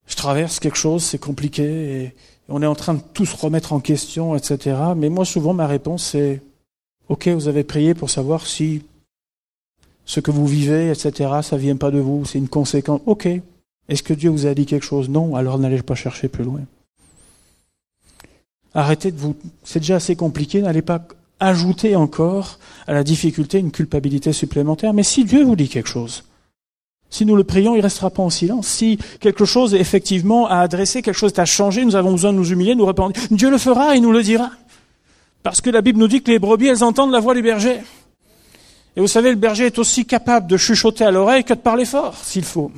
Je 0.05 0.15
traverse 0.17 0.59
quelque 0.59 0.77
chose, 0.77 1.01
c'est 1.01 1.17
compliqué, 1.17 1.63
et 1.63 2.15
on 2.49 2.61
est 2.61 2.65
en 2.65 2.75
train 2.75 2.95
de 2.95 3.01
tout 3.13 3.25
se 3.25 3.38
remettre 3.38 3.71
en 3.71 3.79
question, 3.79 4.35
etc. 4.35 4.75
Mais 4.97 5.07
moi, 5.07 5.23
souvent, 5.23 5.53
ma 5.53 5.65
réponse, 5.65 6.03
c'est, 6.03 6.41
OK, 7.07 7.29
vous 7.29 7.47
avez 7.47 7.63
prié 7.63 7.93
pour 7.93 8.09
savoir 8.09 8.45
si 8.45 8.81
ce 10.03 10.19
que 10.19 10.29
vous 10.29 10.45
vivez, 10.45 10.89
etc., 10.89 11.35
ça 11.41 11.55
vient 11.55 11.77
pas 11.77 11.89
de 11.89 11.99
vous, 11.99 12.25
c'est 12.25 12.38
une 12.38 12.49
conséquence. 12.49 12.99
OK. 13.05 13.29
Est-ce 13.88 14.03
que 14.03 14.13
Dieu 14.13 14.29
vous 14.29 14.45
a 14.45 14.53
dit 14.53 14.65
quelque 14.65 14.85
chose? 14.85 15.07
Non, 15.07 15.38
alors 15.38 15.57
n'allez 15.57 15.81
pas 15.83 15.95
chercher 15.95 16.27
plus 16.27 16.43
loin. 16.43 16.59
Arrêtez 18.73 19.13
de 19.13 19.17
vous. 19.17 19.38
C'est 19.63 19.79
déjà 19.79 19.95
assez 19.95 20.17
compliqué, 20.17 20.61
n'allez 20.61 20.81
pas 20.81 21.07
ajouter 21.39 21.95
encore 21.95 22.59
à 22.87 22.93
la 22.93 23.03
difficulté 23.03 23.59
une 23.59 23.71
culpabilité 23.71 24.33
supplémentaire. 24.33 24.93
Mais 24.93 25.03
si 25.03 25.25
Dieu 25.25 25.43
vous 25.43 25.55
dit 25.55 25.69
quelque 25.69 25.89
chose, 25.89 26.23
si 27.09 27.25
nous 27.25 27.35
le 27.35 27.43
prions, 27.43 27.75
il 27.75 27.77
ne 27.77 27.83
restera 27.83 28.09
pas 28.09 28.23
en 28.23 28.29
silence. 28.29 28.67
Si 28.67 28.97
quelque 29.19 29.45
chose 29.45 29.73
effectivement 29.73 30.47
a 30.47 30.57
adressé, 30.57 31.01
quelque 31.01 31.17
chose 31.17 31.33
a 31.37 31.45
changé, 31.45 31.85
nous 31.85 31.95
avons 31.95 32.11
besoin 32.11 32.33
de 32.33 32.37
nous 32.37 32.51
humilier, 32.51 32.75
nous 32.75 32.85
répondre. 32.85 33.13
Dieu 33.31 33.49
le 33.49 33.57
fera 33.57 33.95
et 33.95 33.99
nous 33.99 34.11
le 34.11 34.23
dira. 34.23 34.51
Parce 35.43 35.61
que 35.61 35.69
la 35.69 35.81
Bible 35.81 35.99
nous 35.99 36.07
dit 36.07 36.21
que 36.21 36.31
les 36.31 36.39
brebis, 36.39 36.67
elles 36.67 36.83
entendent 36.83 37.11
la 37.11 37.19
voix 37.19 37.35
du 37.35 37.41
berger. 37.41 37.79
Et 38.95 39.01
vous 39.01 39.07
savez, 39.07 39.29
le 39.29 39.35
berger 39.35 39.67
est 39.67 39.77
aussi 39.77 40.05
capable 40.05 40.47
de 40.47 40.57
chuchoter 40.57 41.05
à 41.05 41.11
l'oreille 41.11 41.43
que 41.43 41.53
de 41.53 41.59
parler 41.59 41.85
fort, 41.85 42.15
s'il 42.17 42.45
faut. 42.45 42.71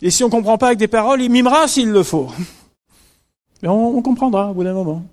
Et 0.00 0.10
si 0.10 0.24
on 0.24 0.26
ne 0.26 0.32
comprend 0.32 0.58
pas 0.58 0.68
avec 0.68 0.78
des 0.78 0.88
paroles, 0.88 1.22
il 1.22 1.30
mimera 1.30 1.68
s'il 1.68 1.90
le 1.90 2.02
faut. 2.02 2.28
Mais 3.62 3.68
on 3.68 4.02
comprendra 4.02 4.50
au 4.50 4.54
bout 4.54 4.64
d'un 4.64 4.74
moment. 4.74 5.04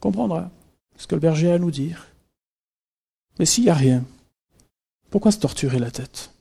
Comprendra 0.00 0.50
ce 0.96 1.06
que 1.06 1.14
le 1.14 1.20
berger 1.20 1.50
a 1.50 1.54
à 1.54 1.58
nous 1.58 1.70
dire. 1.70 2.08
Mais 3.38 3.46
s'il 3.46 3.64
n'y 3.64 3.70
a 3.70 3.74
rien, 3.74 4.04
pourquoi 5.10 5.32
se 5.32 5.38
torturer 5.38 5.78
la 5.78 5.90
tête? 5.90 6.32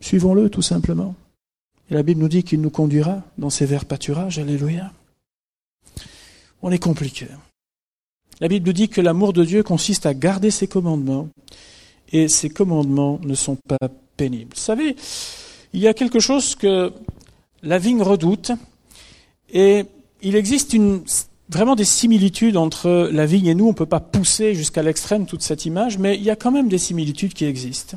Suivons-le 0.00 0.50
tout 0.50 0.62
simplement. 0.62 1.14
Et 1.90 1.94
la 1.94 2.02
Bible 2.02 2.20
nous 2.20 2.28
dit 2.28 2.42
qu'il 2.42 2.60
nous 2.60 2.70
conduira 2.70 3.22
dans 3.38 3.50
ses 3.50 3.66
verts 3.66 3.84
pâturages. 3.84 4.38
Alléluia. 4.38 4.92
On 6.62 6.70
est 6.70 6.82
compliqué. 6.82 7.28
La 8.40 8.48
Bible 8.48 8.66
nous 8.66 8.72
dit 8.72 8.88
que 8.88 9.00
l'amour 9.00 9.32
de 9.32 9.44
Dieu 9.44 9.62
consiste 9.62 10.06
à 10.06 10.14
garder 10.14 10.50
ses 10.50 10.66
commandements 10.66 11.28
et 12.10 12.28
ses 12.28 12.50
commandements 12.50 13.20
ne 13.22 13.34
sont 13.34 13.56
pas 13.56 13.88
pénibles. 14.16 14.54
Vous 14.54 14.60
savez, 14.60 14.96
il 15.72 15.80
y 15.80 15.88
a 15.88 15.94
quelque 15.94 16.20
chose 16.20 16.54
que 16.54 16.92
la 17.62 17.78
vigne 17.78 18.02
redoute 18.02 18.52
et 19.52 19.86
il 20.22 20.34
existe 20.34 20.72
une 20.72 21.04
vraiment 21.48 21.76
des 21.76 21.84
similitudes 21.84 22.56
entre 22.56 23.08
la 23.12 23.26
vigne 23.26 23.46
et 23.46 23.54
nous. 23.54 23.66
On 23.66 23.70
ne 23.70 23.74
peut 23.74 23.86
pas 23.86 24.00
pousser 24.00 24.54
jusqu'à 24.54 24.82
l'extrême 24.82 25.26
toute 25.26 25.42
cette 25.42 25.66
image, 25.66 25.98
mais 25.98 26.16
il 26.16 26.22
y 26.22 26.30
a 26.30 26.36
quand 26.36 26.50
même 26.50 26.68
des 26.68 26.78
similitudes 26.78 27.34
qui 27.34 27.44
existent. 27.44 27.96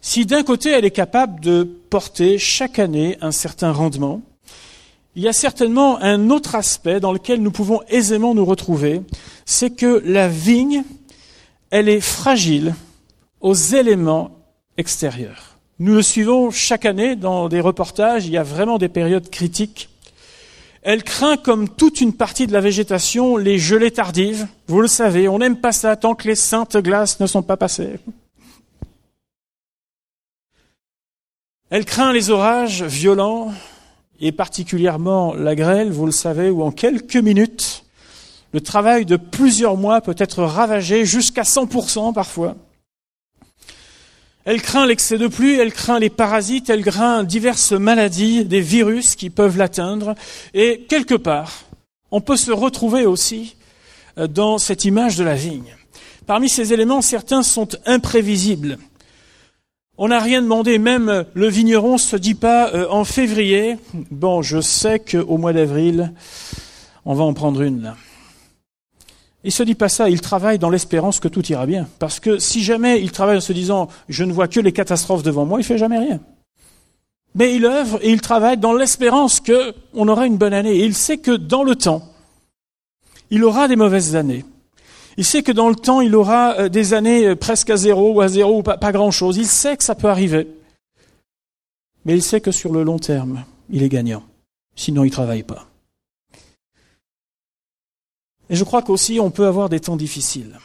Si 0.00 0.26
d'un 0.26 0.42
côté 0.42 0.70
elle 0.70 0.84
est 0.84 0.90
capable 0.90 1.40
de 1.40 1.62
porter 1.62 2.38
chaque 2.38 2.78
année 2.78 3.16
un 3.22 3.32
certain 3.32 3.72
rendement, 3.72 4.20
il 5.16 5.22
y 5.22 5.28
a 5.28 5.32
certainement 5.32 5.98
un 6.02 6.30
autre 6.30 6.56
aspect 6.56 7.00
dans 7.00 7.12
lequel 7.12 7.40
nous 7.40 7.52
pouvons 7.52 7.80
aisément 7.88 8.34
nous 8.34 8.44
retrouver, 8.44 9.00
c'est 9.46 9.70
que 9.70 10.02
la 10.04 10.28
vigne, 10.28 10.82
elle 11.70 11.88
est 11.88 12.00
fragile 12.00 12.74
aux 13.40 13.54
éléments 13.54 14.32
extérieurs. 14.76 15.56
Nous 15.78 15.94
le 15.94 16.02
suivons 16.02 16.50
chaque 16.50 16.84
année 16.84 17.16
dans 17.16 17.48
des 17.48 17.60
reportages, 17.60 18.26
il 18.26 18.32
y 18.32 18.36
a 18.36 18.42
vraiment 18.42 18.78
des 18.78 18.88
périodes 18.88 19.30
critiques 19.30 19.88
elle 20.84 21.02
craint, 21.02 21.38
comme 21.38 21.70
toute 21.70 22.02
une 22.02 22.12
partie 22.12 22.46
de 22.46 22.52
la 22.52 22.60
végétation, 22.60 23.38
les 23.38 23.58
gelées 23.58 23.90
tardives. 23.90 24.46
Vous 24.66 24.82
le 24.82 24.86
savez, 24.86 25.28
on 25.28 25.38
n'aime 25.38 25.56
pas 25.56 25.72
ça 25.72 25.96
tant 25.96 26.14
que 26.14 26.28
les 26.28 26.34
saintes 26.34 26.76
glaces 26.76 27.20
ne 27.20 27.26
sont 27.26 27.42
pas 27.42 27.56
passées. 27.56 27.98
Elle 31.70 31.86
craint 31.86 32.12
les 32.12 32.28
orages 32.28 32.82
violents, 32.82 33.50
et 34.20 34.30
particulièrement 34.30 35.34
la 35.34 35.54
grêle, 35.54 35.90
vous 35.90 36.04
le 36.04 36.12
savez, 36.12 36.50
où 36.50 36.62
en 36.62 36.70
quelques 36.70 37.16
minutes, 37.16 37.86
le 38.52 38.60
travail 38.60 39.06
de 39.06 39.16
plusieurs 39.16 39.78
mois 39.78 40.02
peut 40.02 40.14
être 40.18 40.44
ravagé 40.44 41.06
jusqu'à 41.06 41.42
100% 41.42 42.12
parfois. 42.12 42.56
Elle 44.44 44.60
craint 44.60 44.86
l'excès 44.86 45.16
de 45.16 45.26
pluie, 45.26 45.58
elle 45.58 45.72
craint 45.72 45.98
les 45.98 46.10
parasites, 46.10 46.68
elle 46.68 46.84
craint 46.84 47.24
diverses 47.24 47.72
maladies, 47.72 48.44
des 48.44 48.60
virus 48.60 49.16
qui 49.16 49.30
peuvent 49.30 49.56
l'atteindre. 49.56 50.14
Et 50.52 50.84
quelque 50.88 51.14
part, 51.14 51.64
on 52.10 52.20
peut 52.20 52.36
se 52.36 52.52
retrouver 52.52 53.06
aussi 53.06 53.56
euh, 54.18 54.26
dans 54.26 54.58
cette 54.58 54.84
image 54.84 55.16
de 55.16 55.24
la 55.24 55.34
vigne. 55.34 55.74
Parmi 56.26 56.50
ces 56.50 56.72
éléments, 56.72 57.00
certains 57.00 57.42
sont 57.42 57.68
imprévisibles. 57.86 58.78
On 59.96 60.08
n'a 60.08 60.20
rien 60.20 60.42
demandé, 60.42 60.78
même 60.78 61.24
le 61.34 61.48
vigneron 61.48 61.98
se 61.98 62.16
dit 62.16 62.34
pas 62.34 62.68
euh, 62.74 62.86
en 62.90 63.04
février, 63.04 63.76
bon, 64.10 64.42
je 64.42 64.60
sais 64.60 64.98
qu'au 64.98 65.38
mois 65.38 65.52
d'avril, 65.52 66.12
on 67.06 67.14
va 67.14 67.24
en 67.24 67.32
prendre 67.32 67.62
une 67.62 67.82
là. 67.82 67.96
Il 69.44 69.52
se 69.52 69.62
dit 69.62 69.74
pas 69.74 69.90
ça, 69.90 70.08
il 70.08 70.22
travaille 70.22 70.58
dans 70.58 70.70
l'espérance 70.70 71.20
que 71.20 71.28
tout 71.28 71.44
ira 71.46 71.66
bien. 71.66 71.86
Parce 71.98 72.18
que 72.18 72.38
si 72.38 72.62
jamais 72.62 73.00
il 73.02 73.12
travaille 73.12 73.36
en 73.36 73.42
se 73.42 73.52
disant 73.52 73.88
je 74.08 74.24
ne 74.24 74.32
vois 74.32 74.48
que 74.48 74.58
les 74.58 74.72
catastrophes 74.72 75.22
devant 75.22 75.44
moi, 75.44 75.60
il 75.60 75.64
fait 75.64 75.78
jamais 75.78 75.98
rien. 75.98 76.20
Mais 77.34 77.54
il 77.54 77.66
œuvre 77.66 77.98
et 78.00 78.10
il 78.10 78.20
travaille 78.20 78.56
dans 78.56 78.72
l'espérance 78.72 79.40
qu'on 79.40 80.08
aura 80.08 80.26
une 80.26 80.38
bonne 80.38 80.54
année. 80.54 80.76
Et 80.76 80.84
il 80.84 80.94
sait 80.94 81.18
que 81.18 81.32
dans 81.32 81.62
le 81.62 81.74
temps, 81.74 82.02
il 83.30 83.44
aura 83.44 83.68
des 83.68 83.76
mauvaises 83.76 84.16
années. 84.16 84.44
Il 85.16 85.24
sait 85.24 85.42
que 85.42 85.52
dans 85.52 85.68
le 85.68 85.76
temps, 85.76 86.00
il 86.00 86.16
aura 86.16 86.58
euh, 86.58 86.68
des 86.68 86.94
années 86.94 87.26
euh, 87.26 87.36
presque 87.36 87.70
à 87.70 87.76
zéro 87.76 88.14
ou 88.14 88.20
à 88.20 88.28
zéro 88.28 88.58
ou 88.58 88.62
pas, 88.62 88.78
pas 88.78 88.92
grand-chose. 88.92 89.36
Il 89.36 89.46
sait 89.46 89.76
que 89.76 89.84
ça 89.84 89.94
peut 89.94 90.08
arriver. 90.08 90.48
Mais 92.04 92.14
il 92.14 92.22
sait 92.22 92.40
que 92.40 92.50
sur 92.50 92.72
le 92.72 92.82
long 92.82 92.98
terme, 92.98 93.44
il 93.70 93.82
est 93.82 93.88
gagnant. 93.88 94.24
Sinon, 94.74 95.04
il 95.04 95.10
travaille 95.10 95.44
pas. 95.44 95.66
Et 98.50 98.56
je 98.56 98.64
crois 98.64 98.82
qu'aussi 98.82 99.20
on 99.20 99.30
peut 99.30 99.46
avoir 99.46 99.68
des 99.68 99.80
temps 99.80 99.96
difficiles. 99.96 100.58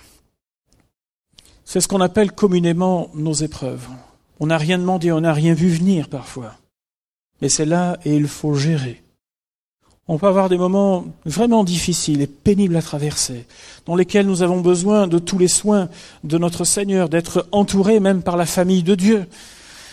C'est 1.66 1.82
ce 1.82 1.88
qu'on 1.88 2.02
appelle 2.02 2.32
communément 2.32 3.10
nos 3.14 3.34
épreuves. 3.34 3.88
On 4.40 4.48
n'a 4.48 4.58
rien 4.58 4.80
demandé, 4.80 5.12
on 5.12 5.22
n'a 5.22 5.34
rien 5.34 5.54
vu 5.54 5.70
venir 5.70 6.10
parfois. 6.10 6.56
Mais 7.42 7.50
c'est 7.50 7.66
là 7.66 7.98
et 8.06 8.16
il 8.16 8.28
faut 8.28 8.56
gérer. 8.56 9.02
On 10.08 10.18
peut 10.18 10.28
avoir 10.28 10.50
des 10.50 10.58
moments 10.58 11.06
vraiment 11.26 11.64
difficiles 11.64 12.22
et 12.22 12.28
pénibles 12.28 12.76
à 12.76 12.82
traverser, 12.82 13.46
dans 13.86 13.96
lesquels 13.96 14.26
nous 14.26 14.42
avons 14.42 14.60
besoin 14.60 15.08
de 15.08 15.20
tous 15.20 15.38
les 15.38 15.48
soins 15.48 15.88
de 16.24 16.40
notre 16.40 16.64
Seigneur, 16.64 17.10
d'être 17.10 17.48
entourés 17.52 18.00
même 18.00 18.24
par 18.24 18.36
la 18.36 18.48
famille 18.48 18.82
de 18.82 18.96
Dieu, 18.96 19.28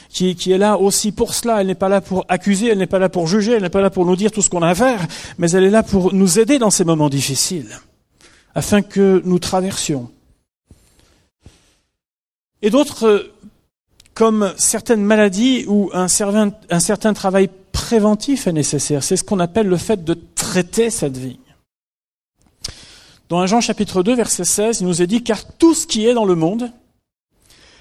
qui, 0.09 0.53
est 0.53 0.59
là 0.59 0.79
aussi 0.79 1.12
pour 1.12 1.35
cela. 1.35 1.61
Elle 1.61 1.66
n'est 1.66 1.75
pas 1.75 1.88
là 1.88 2.01
pour 2.01 2.25
accuser, 2.29 2.69
elle 2.69 2.79
n'est 2.79 2.87
pas 2.87 2.99
là 2.99 3.09
pour 3.09 3.27
juger, 3.27 3.53
elle 3.53 3.62
n'est 3.62 3.69
pas 3.69 3.81
là 3.81 3.90
pour 3.90 4.07
nous 4.07 4.16
dire 4.16 4.31
tout 4.31 4.42
ce 4.42 4.51
qu'on 4.51 4.62
a 4.62 4.69
à 4.69 4.75
faire, 4.75 5.07
mais 5.38 5.51
elle 5.51 5.64
est 5.64 5.71
là 5.71 5.83
pour 5.83 6.14
nous 6.14 6.38
aider 6.38 6.59
dans 6.59 6.71
ces 6.71 6.85
moments 6.85 7.09
difficiles, 7.09 7.79
afin 8.55 8.83
que 8.83 9.23
nous 9.25 9.38
traversions. 9.38 10.11
Et 12.62 12.71
d'autres, 12.71 13.31
comme 14.14 14.53
certaines 14.57 15.05
maladies 15.05 15.66
où 15.69 15.90
un 15.92 16.09
certain, 16.09 16.51
travail 17.12 17.51
préventif 17.73 18.47
est 18.47 18.53
nécessaire, 18.53 19.05
c'est 19.05 19.16
ce 19.16 19.25
qu'on 19.25 19.40
appelle 19.40 19.69
le 19.69 19.77
fait 19.77 20.03
de 20.03 20.14
traiter 20.35 20.90
cette 20.90 21.16
vigne. 21.16 21.37
Dans 23.29 23.45
Jean 23.47 23.61
chapitre 23.61 24.03
2, 24.03 24.14
verset 24.14 24.45
16, 24.45 24.81
il 24.81 24.87
nous 24.87 25.03
est 25.03 25.07
dit, 25.07 25.23
car 25.23 25.45
tout 25.45 25.75
ce 25.75 25.87
qui 25.87 26.07
est 26.07 26.14
dans 26.14 26.25
le 26.25 26.37
monde, 26.37 26.71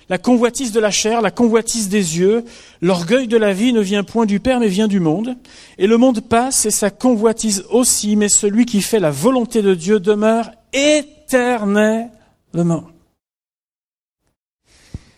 la 0.10 0.18
convoitise 0.18 0.72
de 0.72 0.80
la 0.80 0.92
chair, 0.92 1.22
la 1.22 1.32
convoitise 1.32 1.90
des 1.90 2.20
yeux, 2.20 2.46
l'orgueil 2.82 3.28
de 3.28 3.38
la 3.38 3.54
vie 3.54 3.74
ne 3.74 3.82
vient 3.82 4.04
point 4.04 4.26
du 4.26 4.40
Père 4.40 4.60
mais 4.60 4.68
vient 4.68 4.88
du 4.88 5.00
monde. 5.00 5.36
Et 5.78 5.88
le 5.88 5.98
monde 5.98 6.22
passe 6.22 6.66
et 6.66 6.72
sa 6.72 6.92
convoitise 6.92 7.66
aussi, 7.70 8.16
mais 8.16 8.30
celui 8.30 8.66
qui 8.66 8.82
fait 8.82 9.00
la 9.00 9.12
volonté 9.12 9.62
de 9.62 9.74
Dieu 9.74 10.00
demeure 10.00 10.52
éternellement. 10.74 12.12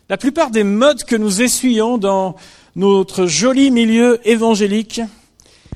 La 0.10 0.18
plupart 0.18 0.52
des 0.52 0.64
modes 0.64 1.04
que 1.04 1.18
nous 1.18 1.42
essuyons 1.42 1.98
dans 1.98 2.36
notre 2.78 3.26
joli 3.26 3.72
milieu 3.72 4.22
évangélique, 4.24 5.02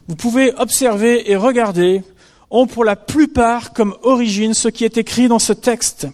vous 0.07 0.15
pouvez 0.15 0.53
observer 0.53 1.29
et 1.29 1.35
regarder, 1.35 2.03
ont 2.49 2.67
pour 2.67 2.85
la 2.85 2.95
plupart 2.95 3.73
comme 3.73 3.95
origine 4.03 4.53
ce 4.53 4.69
qui 4.69 4.85
est 4.85 4.97
écrit 4.97 5.27
dans 5.27 5.39
ce 5.39 5.53
texte 5.53 6.07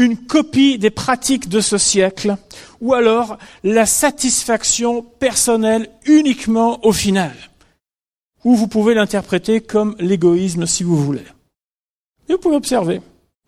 une 0.00 0.16
copie 0.16 0.78
des 0.78 0.88
pratiques 0.88 1.50
de 1.50 1.60
ce 1.60 1.76
siècle, 1.76 2.36
ou 2.80 2.94
alors 2.94 3.36
la 3.62 3.84
satisfaction 3.84 5.02
personnelle 5.02 5.90
uniquement 6.06 6.84
au 6.86 6.92
final, 6.92 7.34
ou 8.42 8.54
vous 8.54 8.66
pouvez 8.66 8.94
l'interpréter 8.94 9.60
comme 9.60 9.94
l'égoïsme 9.98 10.64
si 10.64 10.84
vous 10.84 10.96
voulez. 10.96 11.26
Et 12.28 12.32
vous 12.32 12.38
pouvez 12.38 12.56
observer, 12.56 13.02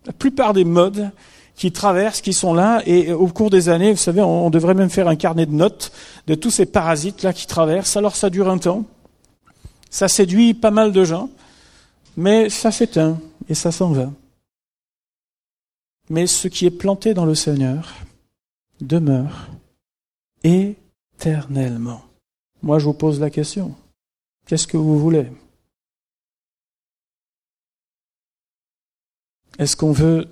la 0.04 0.12
plupart 0.12 0.52
des 0.52 0.66
modes 0.66 1.10
qui 1.56 1.72
traversent, 1.72 2.20
qui 2.20 2.34
sont 2.34 2.52
là, 2.52 2.82
et 2.84 3.12
au 3.12 3.28
cours 3.28 3.48
des 3.48 3.70
années, 3.70 3.92
vous 3.92 3.96
savez, 3.96 4.20
on 4.20 4.50
devrait 4.50 4.74
même 4.74 4.90
faire 4.90 5.08
un 5.08 5.16
carnet 5.16 5.46
de 5.46 5.54
notes 5.54 5.90
de 6.26 6.34
tous 6.34 6.50
ces 6.50 6.66
parasites 6.66 7.22
là 7.22 7.32
qui 7.32 7.46
traversent. 7.46 7.96
Alors 7.96 8.14
ça 8.14 8.28
dure 8.28 8.50
un 8.50 8.58
temps, 8.58 8.84
ça 9.88 10.06
séduit 10.06 10.52
pas 10.52 10.70
mal 10.70 10.92
de 10.92 11.04
gens, 11.04 11.30
mais 12.18 12.50
ça 12.50 12.70
s'éteint 12.70 13.18
et 13.48 13.54
ça 13.54 13.72
s'en 13.72 13.92
va. 13.92 14.10
Mais 16.12 16.26
ce 16.26 16.46
qui 16.46 16.66
est 16.66 16.70
planté 16.70 17.14
dans 17.14 17.24
le 17.24 17.34
Seigneur 17.34 17.94
demeure 18.82 19.48
éternellement. 20.44 22.02
Moi, 22.60 22.78
je 22.78 22.84
vous 22.84 22.92
pose 22.92 23.18
la 23.18 23.30
question. 23.30 23.74
Qu'est-ce 24.44 24.66
que 24.66 24.76
vous 24.76 24.98
voulez? 24.98 25.32
Est-ce 29.58 29.74
qu'on 29.74 29.92
veut 29.92 30.28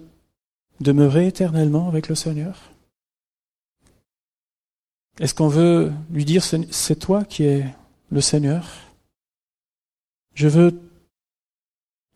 demeurer 0.80 1.28
éternellement 1.28 1.88
avec 1.88 2.08
le 2.08 2.14
Seigneur? 2.14 2.60
Est-ce 5.18 5.34
qu'on 5.34 5.48
veut 5.48 5.90
lui 6.10 6.26
dire 6.26 6.44
c'est 6.44 6.98
toi 6.98 7.24
qui 7.24 7.44
es 7.44 7.64
le 8.10 8.20
Seigneur? 8.20 8.68
Je 10.34 10.46
veux 10.46 10.78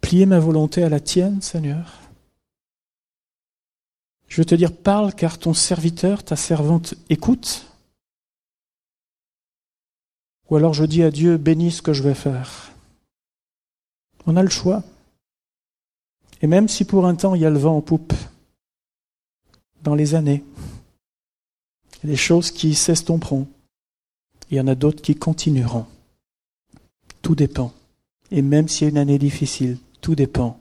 plier 0.03 0.27
ma 0.27 0.39
volonté 0.39 0.83
à 0.83 0.91
la 0.91 1.01
tienne, 1.01 1.41
Seigneur. 1.41 2.04
Je 4.35 4.41
veux 4.41 4.47
te 4.47 4.57
dire 4.57 4.77
parle 4.77 5.15
car 5.15 5.39
ton 5.39 5.55
serviteur, 5.55 6.25
ta 6.25 6.35
servante 6.35 6.97
écoute. 7.09 7.67
Ou 10.51 10.57
alors 10.57 10.75
je 10.75 10.83
dis 10.83 11.05
à 11.05 11.13
Dieu 11.13 11.37
bénis 11.37 11.71
ce 11.71 11.83
que 11.83 11.93
je 11.93 12.03
vais 12.03 12.17
faire. 12.17 12.73
On 14.27 14.35
a 14.35 14.43
le 14.43 14.51
choix. 14.51 14.83
Et 16.43 16.49
même 16.49 16.67
si 16.67 16.85
pour 16.85 17.07
un 17.07 17.15
temps 17.15 17.37
il 17.37 17.43
y 17.43 17.47
a 17.47 17.51
le 17.51 17.61
vent 17.61 17.77
en 17.77 17.81
poupe, 17.81 18.13
dans 19.83 19.95
les 19.95 20.17
années, 20.17 20.43
il 22.03 22.03
y 22.03 22.07
a 22.09 22.11
des 22.11 22.17
choses 22.17 22.51
qui 22.51 22.75
s'estomperont, 22.75 23.47
il 24.51 24.57
y 24.57 24.61
en 24.61 24.67
a 24.67 24.75
d'autres 24.75 25.01
qui 25.01 25.15
continueront. 25.15 25.87
Tout 27.23 27.37
dépend. 27.37 27.73
Et 28.33 28.43
même 28.43 28.67
s'il 28.67 28.87
y 28.87 28.87
a 28.87 28.91
une 28.91 28.99
année 28.99 29.19
difficile, 29.21 29.79
tout 30.01 30.17
dépend 30.17 30.59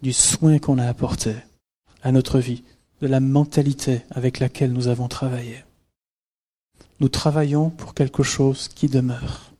du 0.00 0.12
soin 0.12 0.60
qu'on 0.60 0.78
a 0.78 0.86
apporté 0.86 1.34
à 2.04 2.12
notre 2.12 2.38
vie, 2.38 2.62
de 3.00 3.06
la 3.06 3.20
mentalité 3.20 4.02
avec 4.10 4.38
laquelle 4.38 4.72
nous 4.72 4.88
avons 4.88 5.08
travaillé. 5.08 5.64
Nous 7.00 7.08
travaillons 7.08 7.70
pour 7.70 7.94
quelque 7.94 8.22
chose 8.22 8.68
qui 8.68 8.88
demeure, 8.88 9.52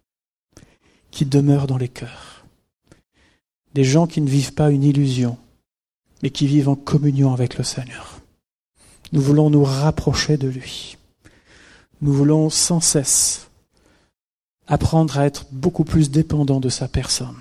qui 1.11 1.27
demeure 1.27 1.67
dans 1.67 1.77
les 1.77 1.89
cœurs. 1.89 2.45
Des 3.75 3.85
gens 3.85 4.07
qui 4.07 4.23
ne 4.23 4.29
vivent 4.29 4.55
pas 4.55 4.71
une 4.71 4.85
illusion, 4.85 5.37
mais 6.23 6.31
qui 6.31 6.47
vivent 6.47 6.71
en 6.71 6.77
communion 6.77 7.33
avec 7.35 7.59
le 7.59 7.65
Seigneur. 7.65 8.21
Nous 9.13 9.21
voulons 9.21 9.51
nous 9.51 9.65
rapprocher 9.65 10.39
de 10.39 10.49
lui. 10.49 10.97
Nous 12.01 12.13
voulons 12.13 12.51
sans 12.51 12.81
cesse 12.81 13.49
apprendre 14.67 15.19
à 15.19 15.27
être 15.27 15.47
beaucoup 15.53 15.85
plus 15.85 16.11
dépendants 16.11 16.61
de 16.61 16.69
sa 16.69 16.89
personne. 16.89 17.37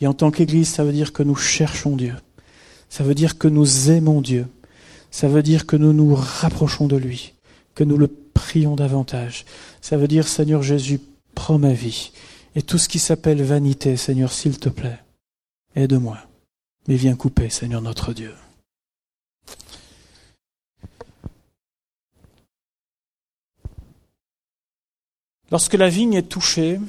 Et 0.00 0.06
en 0.06 0.14
tant 0.14 0.30
qu'Église, 0.30 0.68
ça 0.68 0.84
veut 0.84 0.92
dire 0.92 1.12
que 1.12 1.22
nous 1.22 1.34
cherchons 1.34 1.96
Dieu. 1.96 2.14
Ça 2.88 3.02
veut 3.02 3.14
dire 3.14 3.38
que 3.38 3.48
nous 3.48 3.90
aimons 3.90 4.20
Dieu. 4.20 4.46
Ça 5.10 5.28
veut 5.28 5.42
dire 5.42 5.66
que 5.66 5.76
nous 5.76 5.92
nous 5.92 6.14
rapprochons 6.14 6.86
de 6.86 6.96
lui, 6.96 7.34
que 7.74 7.84
nous 7.84 7.96
le 7.96 8.08
prions 8.08 8.76
davantage. 8.76 9.44
Ça 9.80 9.96
veut 9.96 10.08
dire, 10.08 10.28
Seigneur 10.28 10.62
Jésus, 10.62 11.00
prends 11.34 11.58
ma 11.58 11.72
vie. 11.72 12.12
Et 12.54 12.62
tout 12.62 12.78
ce 12.78 12.88
qui 12.88 12.98
s'appelle 12.98 13.42
vanité, 13.42 13.96
Seigneur, 13.96 14.32
s'il 14.32 14.58
te 14.58 14.68
plaît, 14.68 14.98
aide-moi 15.76 16.18
mais 16.88 16.96
viens 16.96 17.14
couper, 17.14 17.50
Seigneur 17.50 17.82
notre 17.82 18.12
Dieu. 18.12 18.34
Lorsque 25.50 25.74
la 25.74 25.88
vigne 25.88 26.14
est 26.14 26.28
touchée, 26.28 26.80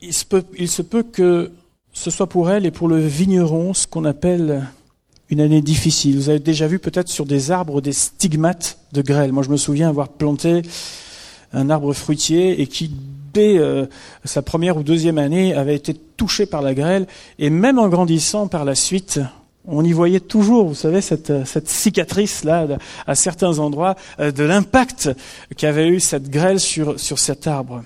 il 0.00 0.14
se, 0.14 0.24
peut, 0.24 0.44
il 0.56 0.68
se 0.68 0.82
peut 0.82 1.02
que 1.02 1.52
ce 1.92 2.10
soit 2.10 2.28
pour 2.28 2.50
elle 2.50 2.66
et 2.66 2.70
pour 2.70 2.88
le 2.88 2.98
vigneron 2.98 3.74
ce 3.74 3.86
qu'on 3.86 4.04
appelle 4.04 4.66
une 5.30 5.40
année 5.40 5.62
difficile. 5.62 6.16
Vous 6.16 6.28
avez 6.28 6.40
déjà 6.40 6.66
vu 6.66 6.78
peut-être 6.78 7.08
sur 7.08 7.24
des 7.24 7.50
arbres 7.50 7.80
des 7.80 7.92
stigmates 7.92 8.78
de 8.92 9.02
grêle. 9.02 9.32
Moi, 9.32 9.42
je 9.42 9.50
me 9.50 9.56
souviens 9.56 9.88
avoir 9.88 10.08
planté 10.08 10.62
un 11.52 11.70
arbre 11.70 11.92
fruitier 11.92 12.60
et 12.60 12.66
qui 12.66 12.90
dès 13.32 13.58
euh, 13.58 13.86
sa 14.24 14.42
première 14.42 14.76
ou 14.76 14.82
deuxième 14.82 15.18
année, 15.18 15.54
avait 15.54 15.76
été 15.76 15.94
touché 15.94 16.46
par 16.46 16.62
la 16.62 16.74
grêle, 16.74 17.06
et 17.38 17.50
même 17.50 17.78
en 17.78 17.88
grandissant 17.88 18.48
par 18.48 18.64
la 18.64 18.74
suite, 18.74 19.20
on 19.66 19.84
y 19.84 19.92
voyait 19.92 20.20
toujours, 20.20 20.68
vous 20.68 20.74
savez, 20.74 21.00
cette, 21.00 21.46
cette 21.46 21.68
cicatrice-là, 21.68 22.66
à 23.06 23.14
certains 23.14 23.58
endroits, 23.58 23.94
euh, 24.18 24.32
de 24.32 24.42
l'impact 24.42 25.10
qu'avait 25.56 25.88
eu 25.88 26.00
cette 26.00 26.30
grêle 26.30 26.60
sur, 26.60 26.98
sur 26.98 27.18
cet 27.18 27.46
arbre. 27.46 27.82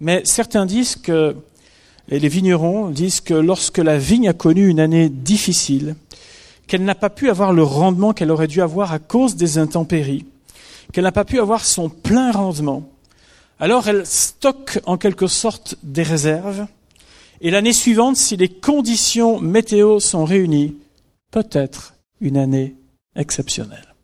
Mais 0.00 0.22
certains 0.24 0.66
disent 0.66 0.96
que, 0.96 1.36
et 2.08 2.18
les 2.18 2.28
vignerons 2.28 2.90
disent 2.90 3.20
que 3.20 3.34
lorsque 3.34 3.78
la 3.78 3.98
vigne 3.98 4.28
a 4.28 4.34
connu 4.34 4.68
une 4.68 4.80
année 4.80 5.08
difficile, 5.08 5.96
qu'elle 6.66 6.84
n'a 6.84 6.94
pas 6.94 7.10
pu 7.10 7.30
avoir 7.30 7.52
le 7.52 7.62
rendement 7.62 8.12
qu'elle 8.12 8.30
aurait 8.30 8.46
dû 8.46 8.62
avoir 8.62 8.92
à 8.92 8.98
cause 8.98 9.36
des 9.36 9.58
intempéries, 9.58 10.26
qu'elle 10.92 11.04
n'a 11.04 11.12
pas 11.12 11.24
pu 11.24 11.40
avoir 11.40 11.64
son 11.64 11.88
plein 11.88 12.30
rendement, 12.30 12.88
alors 13.58 13.88
elle 13.88 14.06
stocke 14.06 14.80
en 14.86 14.98
quelque 14.98 15.26
sorte 15.26 15.76
des 15.82 16.02
réserves, 16.02 16.66
et 17.40 17.50
l'année 17.50 17.72
suivante, 17.72 18.16
si 18.16 18.36
les 18.36 18.48
conditions 18.48 19.40
météo 19.40 20.00
sont 20.00 20.24
réunies, 20.24 20.76
peut-être 21.30 21.94
une 22.20 22.36
année 22.36 22.76
exceptionnelle. 23.16 23.94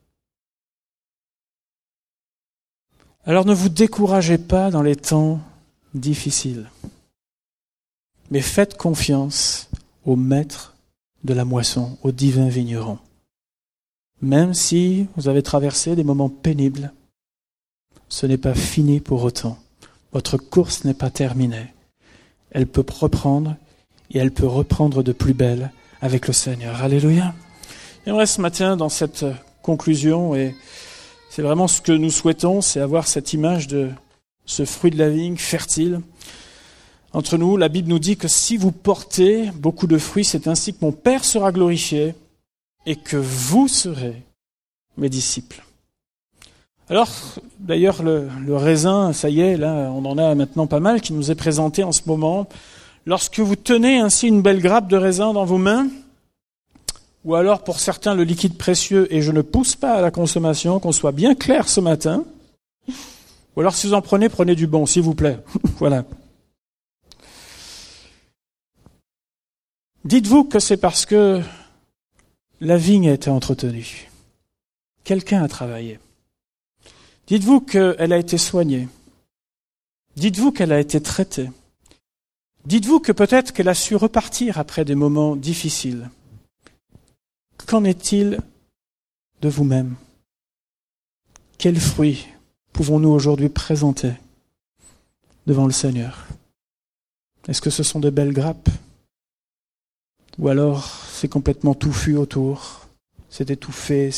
Alors 3.25 3.45
ne 3.45 3.55
vous 3.55 3.69
découragez 3.69 4.39
pas 4.39 4.71
dans 4.71 4.83
les 4.83 4.97
temps 4.97 5.41
difficiles, 5.95 6.69
mais 8.31 8.41
faites 8.41 8.77
confiance 8.77 9.69
au 10.05 10.17
maître 10.17 10.75
de 11.25 11.35
la 11.35 11.45
moisson, 11.45 11.99
au 12.03 12.13
divin 12.13 12.49
vigneron. 12.49 12.99
Même 14.23 14.55
si 14.55 15.07
vous 15.17 15.29
avez 15.29 15.43
traversé 15.43 15.97
des 15.97 16.05
moments 16.05 16.29
pénibles, 16.29 16.93
ce 18.09 18.27
n'est 18.27 18.39
pas 18.39 18.55
fini 18.55 19.01
pour 19.01 19.23
autant. 19.25 19.59
Votre 20.13 20.37
course 20.37 20.85
n'est 20.85 20.95
pas 20.95 21.11
terminée. 21.11 21.73
Elle 22.51 22.67
peut 22.67 22.85
reprendre 22.89 23.57
et 24.11 24.19
elle 24.19 24.33
peut 24.33 24.47
reprendre 24.47 25.03
de 25.03 25.13
plus 25.13 25.35
belle 25.35 25.71
avec 26.01 26.27
le 26.27 26.33
Seigneur. 26.33 26.83
Alléluia. 26.83 27.35
J'aimerais 28.05 28.27
ce 28.27 28.41
matin, 28.41 28.77
dans 28.77 28.89
cette 28.89 29.25
conclusion, 29.63 30.35
et 30.35 30.55
c'est 31.31 31.43
vraiment 31.43 31.69
ce 31.69 31.81
que 31.81 31.93
nous 31.93 32.11
souhaitons, 32.11 32.61
c'est 32.61 32.81
avoir 32.81 33.07
cette 33.07 33.33
image 33.33 33.69
de 33.69 33.91
ce 34.47 34.65
fruit 34.65 34.91
de 34.91 34.99
la 34.99 35.11
vigne 35.11 35.37
fertile. 35.37 36.01
Entre 37.13 37.37
nous, 37.37 37.57
la 37.57 37.69
Bible 37.69 37.89
nous 37.89 37.99
dit 37.99 38.17
que 38.17 38.29
si 38.29 38.57
vous 38.57 38.71
portez 38.71 39.51
beaucoup 39.57 39.87
de 39.87 39.99
fruits, 39.99 40.25
c'est 40.25 40.47
ainsi 40.47 40.73
que 40.73 40.79
mon 40.83 40.93
Père 40.93 41.25
sera 41.25 41.51
glorifié 41.51 42.15
et 42.87 42.97
que 42.97 43.17
vous 43.17 43.67
serez 43.67 44.23
mes 44.97 45.09
disciples. 45.09 45.65
Alors, 46.89 47.09
d'ailleurs, 47.59 48.03
le, 48.03 48.29
raisin, 48.51 49.13
ça 49.13 49.29
y 49.29 49.41
est, 49.41 49.57
là, 49.57 49.91
on 49.93 50.05
en 50.05 50.19
a 50.19 50.35
maintenant 50.35 50.67
pas 50.67 50.81
mal 50.81 51.01
qui 51.01 51.13
nous 51.13 51.31
est 51.31 51.37
présenté 51.37 51.85
en 51.85 51.93
ce 51.93 52.03
moment. 52.07 52.49
Lorsque 53.07 53.41
vous 53.41 53.57
tenez 53.57 53.99
ainsi 53.99 54.29
une 54.29 54.43
belle 54.43 54.61
grappe 54.61 54.89
de 54.89 54.97
raisin 54.97 55.33
dans 55.33 55.45
vos 55.45 55.59
mains, 55.59 55.89
ou 57.25 57.35
alors 57.35 57.63
pour 57.63 57.81
certains 57.81 58.15
le 58.15 58.25
liquide 58.25 58.57
précieux, 58.57 59.13
et 59.13 59.23
je 59.23 59.33
ne 59.33 59.43
pousse 59.43 59.77
pas 59.77 59.95
à 59.95 60.01
la 60.01 60.11
consommation, 60.11 60.81
qu'on 60.81 60.93
soit 60.93 61.13
bien 61.13 61.35
clair 61.35 61.69
ce 61.69 61.81
matin, 61.81 62.25
ou 63.57 63.61
alors 63.61 63.75
si 63.75 63.87
vous 63.87 63.95
en 63.95 64.03
prenez, 64.03 64.29
prenez 64.29 64.55
du 64.55 64.67
bon, 64.67 64.87
s'il 64.87 65.03
vous 65.03 65.15
plaît. 65.15 65.39
voilà. 65.79 66.05
Dites-vous 70.05 70.45
que 70.45 70.61
c'est 70.61 70.79
parce 70.79 71.05
que 71.05 71.43
la 72.61 72.79
vigne 72.79 73.11
a 73.11 73.13
été 73.13 73.29
entretenue. 73.29 74.11
Quelqu'un 75.05 75.43
a 75.43 75.49
travaillé. 75.49 75.99
Dites-vous 77.27 77.61
qu'elle 77.61 78.13
a 78.13 78.19
été 78.19 78.39
soignée. 78.39 78.89
Dites-vous 80.17 80.53
qu'elle 80.53 80.73
a 80.73 80.81
été 80.81 81.01
traitée. 81.03 81.51
Dites-vous 82.65 83.01
que 83.01 83.13
peut-être 83.13 83.53
qu'elle 83.53 83.69
a 83.69 83.75
su 83.75 83.95
repartir 83.95 84.59
après 84.59 84.85
des 84.85 84.95
moments 84.95 85.37
difficiles. 85.37 86.11
Qu'en 87.67 87.85
est-il 87.85 88.41
de 89.43 89.49
vous-même? 89.49 89.97
Quels 91.59 91.81
fruits 91.81 92.27
pouvons-nous 92.73 93.11
aujourd'hui 93.11 93.51
présenter 93.51 94.13
devant 95.47 95.67
le 95.67 95.73
Seigneur? 95.73 96.27
Est-ce 97.49 97.61
que 97.61 97.71
ce 97.71 97.83
sont 97.83 98.01
de 98.01 98.11
belles 98.11 98.33
grappes? 98.33 98.71
Ou 100.41 100.49
alors 100.49 100.87
c'est 101.13 101.29
complètement 101.29 101.75
touffu 101.75 102.17
autour 102.17 102.87
C'est 103.29 103.51
étouffé, 103.51 104.11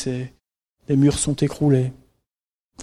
les 0.88 0.96
murs 0.96 1.18
sont 1.18 1.34
écroulés 1.34 1.92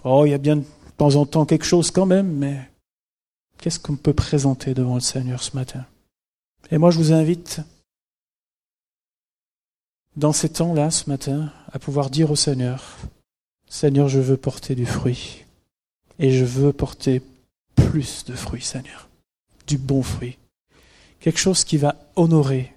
Oh, 0.03 0.25
il 0.25 0.31
y 0.31 0.33
a 0.33 0.37
bien 0.37 0.57
de 0.57 0.65
temps 0.97 1.15
en 1.15 1.25
temps 1.25 1.45
quelque 1.45 1.65
chose 1.65 1.89
quand 1.89 2.05
même, 2.05 2.31
mais 2.31 2.69
qu'est-ce 3.57 3.79
qu'on 3.79 3.95
peut 3.95 4.13
présenter 4.13 4.73
devant 4.73 4.95
le 4.95 5.01
Seigneur 5.01 5.41
ce 5.41 5.55
matin? 5.55 5.85
Et 6.69 6.77
moi, 6.77 6.91
je 6.91 6.97
vous 6.97 7.13
invite 7.13 7.61
dans 10.15 10.33
ces 10.33 10.49
temps-là, 10.49 10.91
ce 10.91 11.09
matin, 11.09 11.51
à 11.71 11.79
pouvoir 11.79 12.09
dire 12.09 12.31
au 12.31 12.35
Seigneur, 12.35 12.97
Seigneur, 13.69 14.09
je 14.09 14.19
veux 14.19 14.37
porter 14.37 14.75
du 14.75 14.85
fruit. 14.85 15.45
Et 16.19 16.31
je 16.31 16.43
veux 16.43 16.73
porter 16.73 17.21
plus 17.75 18.25
de 18.25 18.33
fruits, 18.33 18.61
Seigneur. 18.61 19.07
Du 19.65 19.77
bon 19.77 20.03
fruit. 20.03 20.37
Quelque 21.19 21.39
chose 21.39 21.63
qui 21.63 21.77
va 21.77 21.95
honorer 22.15 22.73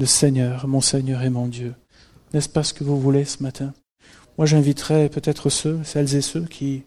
le 0.00 0.06
Seigneur, 0.06 0.66
mon 0.66 0.80
Seigneur 0.80 1.22
et 1.22 1.28
mon 1.28 1.46
Dieu. 1.46 1.74
N'est-ce 2.32 2.48
pas 2.48 2.64
ce 2.64 2.72
que 2.72 2.84
vous 2.84 2.98
voulez 2.98 3.26
ce 3.26 3.42
matin? 3.42 3.74
Moi, 4.38 4.46
j'inviterais 4.46 5.10
peut-être 5.10 5.50
ceux, 5.50 5.84
celles 5.84 6.14
et 6.16 6.22
ceux 6.22 6.46
qui 6.46 6.84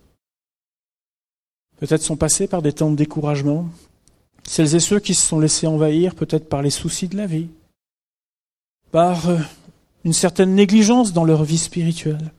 peut-être 1.78 2.01
sont 2.01 2.18
passés 2.18 2.47
par 2.47 2.64
des 2.64 2.74
temps 2.74 2.89
de 2.89 2.95
découragement, 2.95 3.70
celles 4.47 4.74
et 4.74 4.80
ceux 4.80 4.99
qui 4.99 5.14
se 5.14 5.28
sont 5.28 5.39
laissés 5.39 5.68
envahir 5.68 6.16
peut-être 6.16 6.49
par 6.49 6.64
les 6.64 6.72
soucis 6.72 7.07
de 7.07 7.16
la 7.16 7.28
vie, 7.28 7.49
par 8.89 9.30
euh, 9.30 9.38
une 10.05 10.14
certaine 10.14 10.55
négligence 10.55 11.14
dans 11.14 11.24
leur 11.24 11.43
vie 11.43 11.59
spirituelle. 11.59 12.32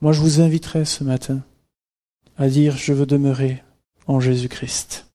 Moi, 0.00 0.12
je 0.12 0.20
vous 0.20 0.40
inviterai 0.40 0.84
ce 0.84 1.04
matin 1.04 1.42
à 2.38 2.48
dire 2.48 2.76
je 2.76 2.92
veux 2.92 3.06
demeurer 3.06 3.62
en 4.08 4.18
Jésus-Christ. 4.18 5.06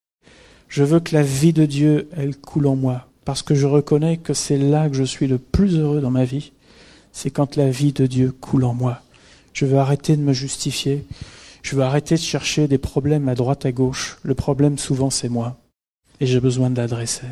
Je 0.69 0.83
veux 0.83 1.01
que 1.01 1.13
la 1.13 1.23
vie 1.23 1.53
de 1.53 1.65
Dieu, 1.65 2.07
elle 2.13 2.37
coule 2.37 2.67
en 2.67 2.75
moi, 2.77 3.09
parce 3.25 3.41
que 3.41 3.55
je 3.55 3.65
reconnais 3.65 4.17
que 4.17 4.33
c'est 4.33 4.57
là 4.57 4.87
que 4.87 4.95
je 4.95 5.03
suis 5.03 5.27
le 5.27 5.39
plus 5.39 5.77
heureux 5.77 5.99
dans 5.99 6.11
ma 6.11 6.25
vie, 6.25 6.51
c'est 7.11 7.31
quand 7.31 7.55
la 7.55 7.69
vie 7.69 7.91
de 7.91 8.05
Dieu 8.05 8.31
coule 8.31 8.63
en 8.63 8.73
moi. 8.73 9.01
Je 9.53 9.65
veux 9.65 9.77
arrêter 9.77 10.15
de 10.15 10.21
me 10.21 10.33
justifier, 10.33 11.05
je 11.63 11.75
veux 11.75 11.81
arrêter 11.81 12.15
de 12.15 12.19
chercher 12.19 12.67
des 12.67 12.77
problèmes 12.77 13.27
à 13.27 13.35
droite, 13.35 13.65
à 13.65 13.71
gauche. 13.71 14.19
Le 14.21 14.35
problème, 14.35 14.77
souvent, 14.77 15.09
c'est 15.09 15.29
moi, 15.29 15.57
et 16.19 16.27
j'ai 16.27 16.39
besoin 16.39 16.69
de 16.69 16.77
l'adresser. 16.77 17.25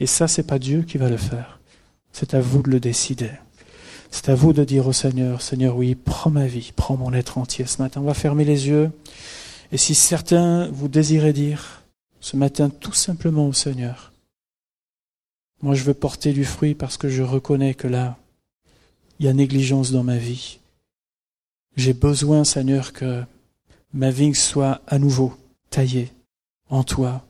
Et 0.00 0.06
ça, 0.06 0.28
c'est 0.28 0.46
pas 0.46 0.58
Dieu 0.58 0.82
qui 0.82 0.96
va 0.96 1.10
le 1.10 1.16
faire. 1.16 1.60
C'est 2.12 2.34
à 2.34 2.40
vous 2.40 2.62
de 2.62 2.70
le 2.70 2.80
décider. 2.80 3.30
C'est 4.10 4.30
à 4.30 4.34
vous 4.34 4.52
de 4.52 4.64
dire 4.64 4.86
au 4.86 4.92
Seigneur, 4.92 5.42
Seigneur, 5.42 5.76
oui, 5.76 5.94
prends 5.94 6.30
ma 6.30 6.46
vie, 6.46 6.72
prends 6.74 6.96
mon 6.96 7.12
être 7.12 7.36
entier 7.36 7.66
ce 7.66 7.82
matin. 7.82 8.00
On 8.00 8.04
va 8.04 8.14
fermer 8.14 8.44
les 8.44 8.68
yeux. 8.68 8.90
Et 9.72 9.76
si 9.76 9.94
certains 9.94 10.68
vous 10.68 10.88
désirez 10.88 11.32
dire 11.32 11.82
ce 12.20 12.36
matin 12.36 12.70
tout 12.70 12.94
simplement 12.94 13.48
au 13.48 13.52
Seigneur, 13.52 14.12
moi 15.62 15.74
je 15.74 15.84
veux 15.84 15.94
porter 15.94 16.32
du 16.32 16.44
fruit 16.44 16.74
parce 16.74 16.96
que 16.96 17.08
je 17.08 17.22
reconnais 17.22 17.74
que 17.74 17.88
là, 17.88 18.16
il 19.18 19.26
y 19.26 19.28
a 19.28 19.32
négligence 19.32 19.92
dans 19.92 20.04
ma 20.04 20.18
vie. 20.18 20.58
J'ai 21.76 21.92
besoin, 21.92 22.44
Seigneur, 22.44 22.92
que 22.92 23.22
ma 23.92 24.10
vigne 24.10 24.34
soit 24.34 24.80
à 24.86 24.98
nouveau 24.98 25.34
taillée 25.70 26.12
en 26.68 26.84
toi. 26.84 27.24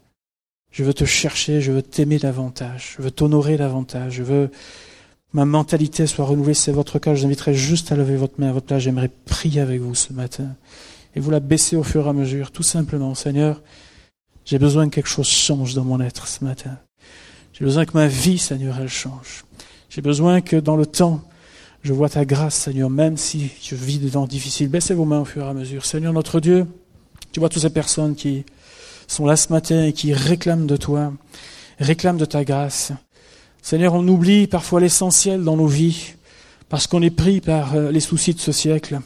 Je 0.71 0.85
veux 0.85 0.95
te 0.95 1.05
chercher, 1.05 1.61
je 1.61 1.73
veux 1.73 1.83
t'aimer 1.83 2.19
davantage, 2.19 2.97
je 2.97 3.03
veux 3.03 3.11
t'honorer 3.11 3.57
davantage, 3.57 4.15
je 4.15 4.23
veux 4.23 4.51
ma 5.37 5.45
mentalité 5.45 6.07
soit 6.07 6.25
renouvelée. 6.25 6.55
C'est 6.55 6.73
votre 6.73 6.99
cas. 6.99 7.15
Je 7.15 7.21
vous 7.21 7.27
inviterai 7.27 7.55
juste 7.55 7.93
à 7.93 7.97
lever 7.97 8.17
votre 8.17 8.41
main 8.41 8.49
à 8.49 8.53
votre 8.53 8.67
place. 8.67 8.83
J'aimerais 8.83 9.09
prier 9.09 9.61
avec 9.61 9.81
vous 9.81 9.95
ce 9.95 10.13
matin. 10.13 10.57
Et 11.15 11.21
vous 11.21 11.31
la 11.31 11.41
baisser 11.41 11.77
au 11.77 11.83
fur 11.83 12.07
et 12.07 12.09
à 12.09 12.13
mesure, 12.13 12.51
tout 12.51 12.63
simplement. 12.63 13.15
Seigneur, 13.15 13.63
j'ai 14.45 14.59
besoin 14.59 14.89
que 14.89 14.95
quelque 14.95 15.09
chose 15.09 15.29
change 15.29 15.75
dans 15.75 15.85
mon 15.85 16.01
être 16.01 16.27
ce 16.27 16.45
matin. 16.45 16.79
J'ai 17.59 17.65
besoin 17.65 17.87
que 17.87 17.93
ma 17.95 18.07
vie, 18.07 18.37
Seigneur, 18.37 18.77
elle 18.79 18.89
change. 18.91 19.47
J'ai 19.89 20.03
besoin 20.03 20.43
que 20.43 20.57
dans 20.57 20.77
le 20.77 20.85
temps, 20.85 21.23
je 21.83 21.95
vois 21.95 22.11
ta 22.11 22.27
grâce, 22.27 22.55
Seigneur, 22.55 22.91
même 22.91 23.17
si 23.17 23.51
je 23.63 23.75
vis 23.75 23.99
des 23.99 24.11
temps 24.11 24.27
difficiles. 24.27 24.69
Baissez 24.69 24.93
vos 24.93 25.07
mains 25.07 25.21
au 25.21 25.25
fur 25.25 25.43
et 25.43 25.49
à 25.49 25.55
mesure. 25.55 25.87
Seigneur, 25.87 26.13
notre 26.13 26.39
Dieu, 26.39 26.67
tu 27.33 27.41
vois 27.41 27.49
toutes 27.49 27.63
ces 27.63 27.71
personnes 27.71 28.15
qui 28.15 28.45
sont 29.07 29.25
là 29.25 29.37
ce 29.37 29.51
matin 29.51 29.85
et 29.85 29.95
qui 29.95 30.13
réclament 30.13 30.67
de 30.67 30.77
toi, 30.77 31.15
réclament 31.79 32.19
de 32.19 32.27
ta 32.27 32.45
grâce. 32.45 32.93
Seigneur, 33.63 33.95
on 33.95 34.07
oublie 34.07 34.49
parfois 34.49 34.81
l'essentiel 34.81 35.43
dans 35.43 35.57
nos 35.57 35.67
vies 35.67 36.13
parce 36.69 36.87
qu'on 36.87 37.01
est 37.01 37.09
pris 37.09 37.41
par 37.41 37.75
euh, 37.75 37.91
les 37.91 38.01
soucis 38.01 38.35
de 38.35 38.41
ce 38.41 38.53
siècle. 38.53 39.01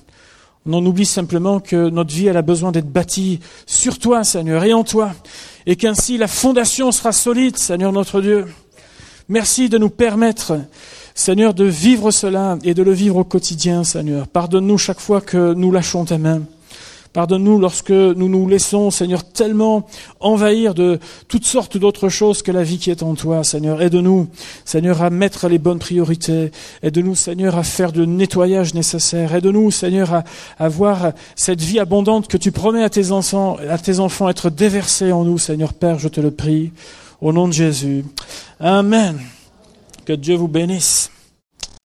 On 0.67 0.75
en 0.75 0.85
oublie 0.85 1.07
simplement 1.07 1.59
que 1.59 1.89
notre 1.89 2.15
vie, 2.15 2.29
a 2.29 2.43
besoin 2.43 2.71
d'être 2.71 2.91
bâtie 2.91 3.41
sur 3.67 3.99
toi, 3.99 4.25
Seigneur, 4.25 4.63
et 4.65 4.75
en 4.75 4.85
toi, 4.85 5.13
et 5.65 5.75
qu'ainsi 5.75 6.19
la 6.19 6.29
fondation 6.29 6.93
sera 6.93 7.13
solide, 7.13 7.57
Seigneur 7.57 7.93
notre 7.93 8.21
Dieu. 8.21 8.47
Merci 9.31 9.71
de 9.71 9.79
nous 9.79 9.89
permettre, 9.89 10.61
Seigneur, 11.15 11.55
de 11.55 11.65
vivre 11.65 12.11
cela 12.11 12.59
et 12.63 12.75
de 12.75 12.83
le 12.83 12.93
vivre 12.93 13.17
au 13.17 13.25
quotidien, 13.25 13.85
Seigneur. 13.85 14.29
Pardonne-nous 14.29 14.77
chaque 14.77 15.01
fois 15.01 15.23
que 15.23 15.55
nous 15.55 15.73
lâchons 15.73 16.05
ta 16.05 16.19
main. 16.19 16.43
Pardonne-nous 17.13 17.59
lorsque 17.59 17.91
nous 17.91 18.29
nous 18.29 18.49
laissons, 18.49 18.93
Seigneur, 18.93 19.25
tellement 19.25 19.85
envahir 20.21 20.75
de 20.75 21.01
toutes 21.27 21.45
sortes 21.45 21.77
d'autres 21.77 22.09
choses 22.09 22.43
que 22.43 22.53
la 22.53 22.63
vie 22.63 22.79
qui 22.79 22.91
est 22.91 23.03
en 23.03 23.17
toi, 23.17 23.43
Seigneur. 23.43 23.83
Aide-nous, 23.83 24.29
Seigneur, 24.65 25.03
à 25.03 25.11
mettre 25.11 25.49
les 25.49 25.59
bonnes 25.59 25.81
priorités. 25.81 26.53
Aide-nous, 26.85 27.17
Seigneur, 27.17 27.57
à 27.57 27.65
faire 27.65 27.91
le 27.91 28.07
nettoyage 28.07 28.75
nécessaire. 28.75 29.35
Aide-nous, 29.35 29.73
Seigneur, 29.73 30.15
à, 30.15 30.25
avoir 30.61 31.13
cette 31.35 31.61
vie 31.61 31.81
abondante 31.81 32.29
que 32.29 32.37
tu 32.37 32.53
promets 32.53 32.85
à 32.85 32.91
tes 32.91 33.11
enfants, 33.11 33.57
à 33.69 33.79
tes 33.79 33.99
enfants 33.99 34.29
être 34.29 34.49
déversée 34.49 35.11
en 35.11 35.25
nous, 35.25 35.39
Seigneur 35.39 35.75
Père, 35.75 35.99
je 35.99 36.09
te 36.09 36.21
le 36.21 36.31
prie. 36.31 36.71
Au 37.21 37.33
nom 37.33 37.49
de 37.49 37.53
Jésus. 37.53 38.05
Amen. 38.61 39.19
Que 40.07 40.13
Dieu 40.13 40.37
vous 40.37 40.49
bénisse. 40.49 41.11